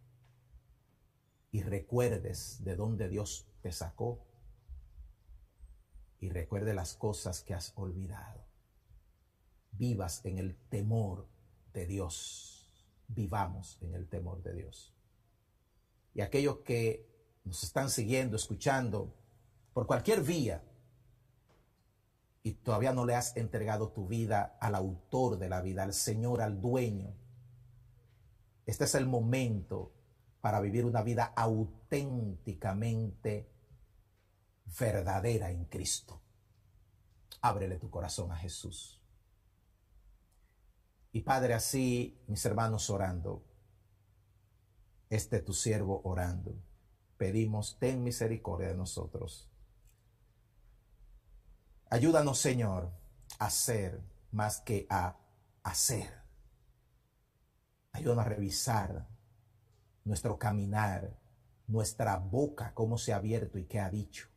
y 1.50 1.62
recuerdes 1.62 2.62
de 2.62 2.76
dónde 2.76 3.08
Dios 3.08 3.48
te 3.62 3.72
sacó 3.72 4.28
y 6.20 6.28
recuerde 6.28 6.74
las 6.74 6.94
cosas 6.96 7.42
que 7.42 7.54
has 7.54 7.72
olvidado. 7.78 8.44
Vivas 9.72 10.26
en 10.26 10.40
el 10.40 10.58
temor 10.68 11.30
de 11.74 11.86
Dios. 11.86 12.86
Vivamos 13.08 13.78
en 13.82 13.96
el 13.96 14.10
temor 14.10 14.44
de 14.44 14.56
Dios. 14.56 14.94
Y 16.14 16.20
aquellos 16.20 16.58
que 16.66 17.08
nos 17.46 17.64
están 17.64 17.90
siguiendo, 17.90 18.36
escuchando, 18.36 19.16
por 19.74 19.88
cualquier 19.88 20.22
vía, 20.22 20.62
y 22.46 22.54
todavía 22.54 22.94
no 22.94 23.06
le 23.08 23.16
has 23.16 23.36
entregado 23.36 23.90
tu 23.90 24.08
vida 24.08 24.56
al 24.62 24.76
autor 24.76 25.40
de 25.40 25.50
la 25.50 25.62
vida, 25.62 25.82
al 25.82 25.96
Señor, 25.96 26.44
al 26.44 26.62
dueño, 26.62 27.16
este 28.68 28.84
es 28.84 28.94
el 28.94 29.08
momento 29.08 29.92
para 30.42 30.62
vivir 30.62 30.86
una 30.86 31.02
vida 31.02 31.34
auténticamente 31.36 33.50
verdadera 34.80 35.50
en 35.50 35.66
Cristo. 35.66 36.22
Ábrele 37.42 37.80
tu 37.80 37.90
corazón 37.90 38.32
a 38.32 38.38
Jesús. 38.38 39.02
Y 41.14 41.22
Padre, 41.22 41.56
así 41.56 42.22
mis 42.28 42.46
hermanos 42.46 42.92
orando, 42.92 43.44
este 45.10 45.40
tu 45.40 45.54
siervo 45.54 46.02
orando 46.04 46.54
pedimos, 47.18 47.80
ten 47.80 48.04
misericordia 48.04 48.68
de 48.68 48.76
nosotros. 48.76 49.50
Ayúdanos, 51.90 52.40
Señor, 52.40 52.92
a 53.40 53.50
ser 53.50 54.02
más 54.32 54.60
que 54.62 54.88
a 54.90 55.18
hacer. 55.64 56.22
Ayúdanos 57.92 58.26
a 58.26 58.30
revisar 58.30 59.08
nuestro 60.04 60.38
caminar, 60.38 61.18
nuestra 61.68 62.18
boca, 62.18 62.74
cómo 62.74 62.98
se 62.98 63.14
ha 63.14 63.18
abierto 63.18 63.58
y 63.58 63.66
qué 63.66 63.80
ha 63.80 63.90
dicho, 63.90 64.28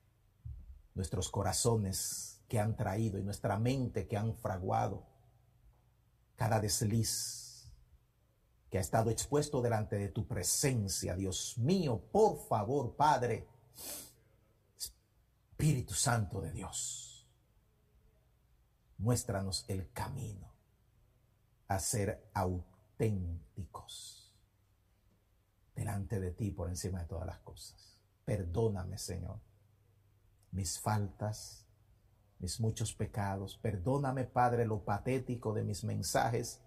nuestros 0.94 1.30
corazones 1.30 2.40
que 2.48 2.58
han 2.58 2.76
traído 2.76 3.18
y 3.18 3.22
nuestra 3.22 3.58
mente 3.58 4.06
que 4.06 4.16
han 4.16 4.34
fraguado, 4.34 5.06
cada 6.36 6.60
desliz 6.60 7.70
que 8.70 8.78
ha 8.78 8.80
estado 8.80 9.10
expuesto 9.10 9.62
delante 9.62 9.96
de 9.96 10.08
tu 10.08 10.26
presencia, 10.26 11.14
Dios 11.14 11.56
mío, 11.58 12.00
por 12.12 12.38
favor, 12.48 12.94
Padre, 12.96 13.48
Espíritu 14.76 15.94
Santo 15.94 16.40
de 16.40 16.52
Dios, 16.52 17.07
muéstranos 18.98 19.64
el 19.68 19.90
camino 19.92 20.52
a 21.68 21.78
ser 21.78 22.30
auténticos 22.34 24.34
delante 25.74 26.18
de 26.18 26.32
ti 26.32 26.50
por 26.50 26.68
encima 26.68 27.00
de 27.00 27.06
todas 27.06 27.26
las 27.26 27.38
cosas. 27.40 28.00
Perdóname, 28.24 28.98
Señor, 28.98 29.40
mis 30.50 30.78
faltas, 30.78 31.66
mis 32.38 32.60
muchos 32.60 32.92
pecados. 32.92 33.56
Perdóname, 33.56 34.24
Padre, 34.24 34.66
lo 34.66 34.84
patético 34.84 35.54
de 35.54 35.64
mis 35.64 35.84
mensajes 35.84 36.60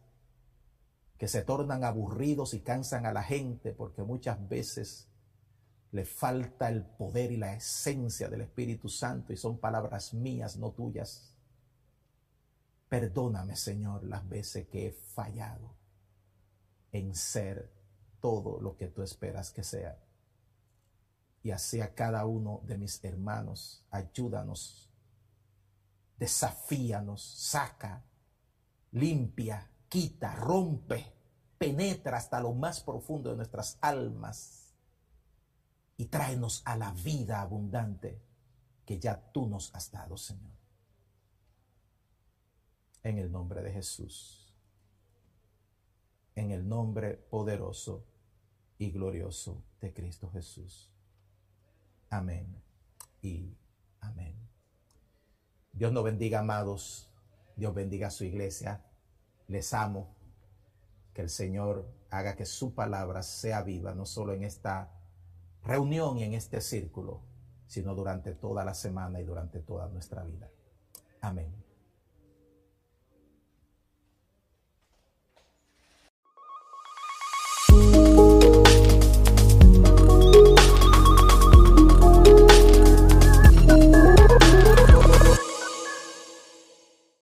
que 1.17 1.27
se 1.27 1.43
tornan 1.43 1.83
aburridos 1.83 2.53
y 2.53 2.61
cansan 2.61 3.05
a 3.05 3.13
la 3.13 3.21
gente 3.21 3.73
porque 3.73 4.01
muchas 4.01 4.47
veces 4.47 5.07
le 5.91 6.05
falta 6.05 6.69
el 6.69 6.83
poder 6.83 7.31
y 7.31 7.37
la 7.37 7.53
esencia 7.53 8.29
del 8.29 8.41
Espíritu 8.41 8.87
Santo 8.87 9.33
y 9.33 9.37
son 9.37 9.59
palabras 9.59 10.13
mías, 10.13 10.57
no 10.57 10.71
tuyas. 10.71 11.30
Perdóname, 12.91 13.55
Señor, 13.55 14.03
las 14.03 14.27
veces 14.27 14.67
que 14.67 14.87
he 14.87 14.91
fallado 14.91 15.77
en 16.91 17.15
ser 17.15 17.71
todo 18.19 18.59
lo 18.59 18.75
que 18.75 18.87
tú 18.87 19.01
esperas 19.01 19.51
que 19.51 19.63
sea. 19.63 19.97
Y 21.41 21.51
así 21.51 21.79
a 21.79 21.95
cada 21.95 22.25
uno 22.25 22.59
de 22.65 22.77
mis 22.77 23.01
hermanos, 23.05 23.85
ayúdanos, 23.91 24.89
desafíanos, 26.17 27.23
saca, 27.23 28.03
limpia, 28.91 29.71
quita, 29.87 30.35
rompe, 30.35 31.13
penetra 31.57 32.17
hasta 32.17 32.41
lo 32.41 32.51
más 32.51 32.81
profundo 32.81 33.29
de 33.29 33.37
nuestras 33.37 33.77
almas 33.79 34.75
y 35.95 36.07
tráenos 36.07 36.61
a 36.65 36.75
la 36.75 36.91
vida 36.91 37.39
abundante 37.39 38.21
que 38.85 38.99
ya 38.99 39.31
tú 39.31 39.47
nos 39.47 39.73
has 39.73 39.89
dado, 39.93 40.17
Señor. 40.17 40.60
En 43.03 43.17
el 43.17 43.31
nombre 43.31 43.61
de 43.61 43.71
Jesús. 43.71 44.53
En 46.35 46.51
el 46.51 46.67
nombre 46.67 47.15
poderoso 47.15 48.05
y 48.77 48.91
glorioso 48.91 49.63
de 49.79 49.93
Cristo 49.93 50.29
Jesús. 50.31 50.91
Amén 52.09 52.61
y 53.21 53.57
amén. 53.99 54.35
Dios 55.73 55.91
nos 55.91 56.03
bendiga, 56.03 56.39
amados. 56.39 57.11
Dios 57.55 57.73
bendiga 57.73 58.07
a 58.07 58.11
su 58.11 58.23
iglesia 58.23 58.83
les 59.51 59.73
amo. 59.73 60.15
Que 61.13 61.21
el 61.21 61.29
Señor 61.29 61.93
haga 62.09 62.35
que 62.35 62.45
su 62.45 62.73
palabra 62.73 63.21
sea 63.21 63.61
viva, 63.63 63.93
no 63.93 64.05
solo 64.05 64.33
en 64.33 64.43
esta 64.43 64.89
reunión 65.63 66.17
y 66.17 66.23
en 66.23 66.33
este 66.33 66.61
círculo, 66.61 67.21
sino 67.67 67.93
durante 67.93 68.33
toda 68.33 68.63
la 68.63 68.73
semana 68.73 69.19
y 69.19 69.25
durante 69.25 69.59
toda 69.59 69.89
nuestra 69.89 70.23
vida. 70.23 70.49
Amén. 71.19 71.53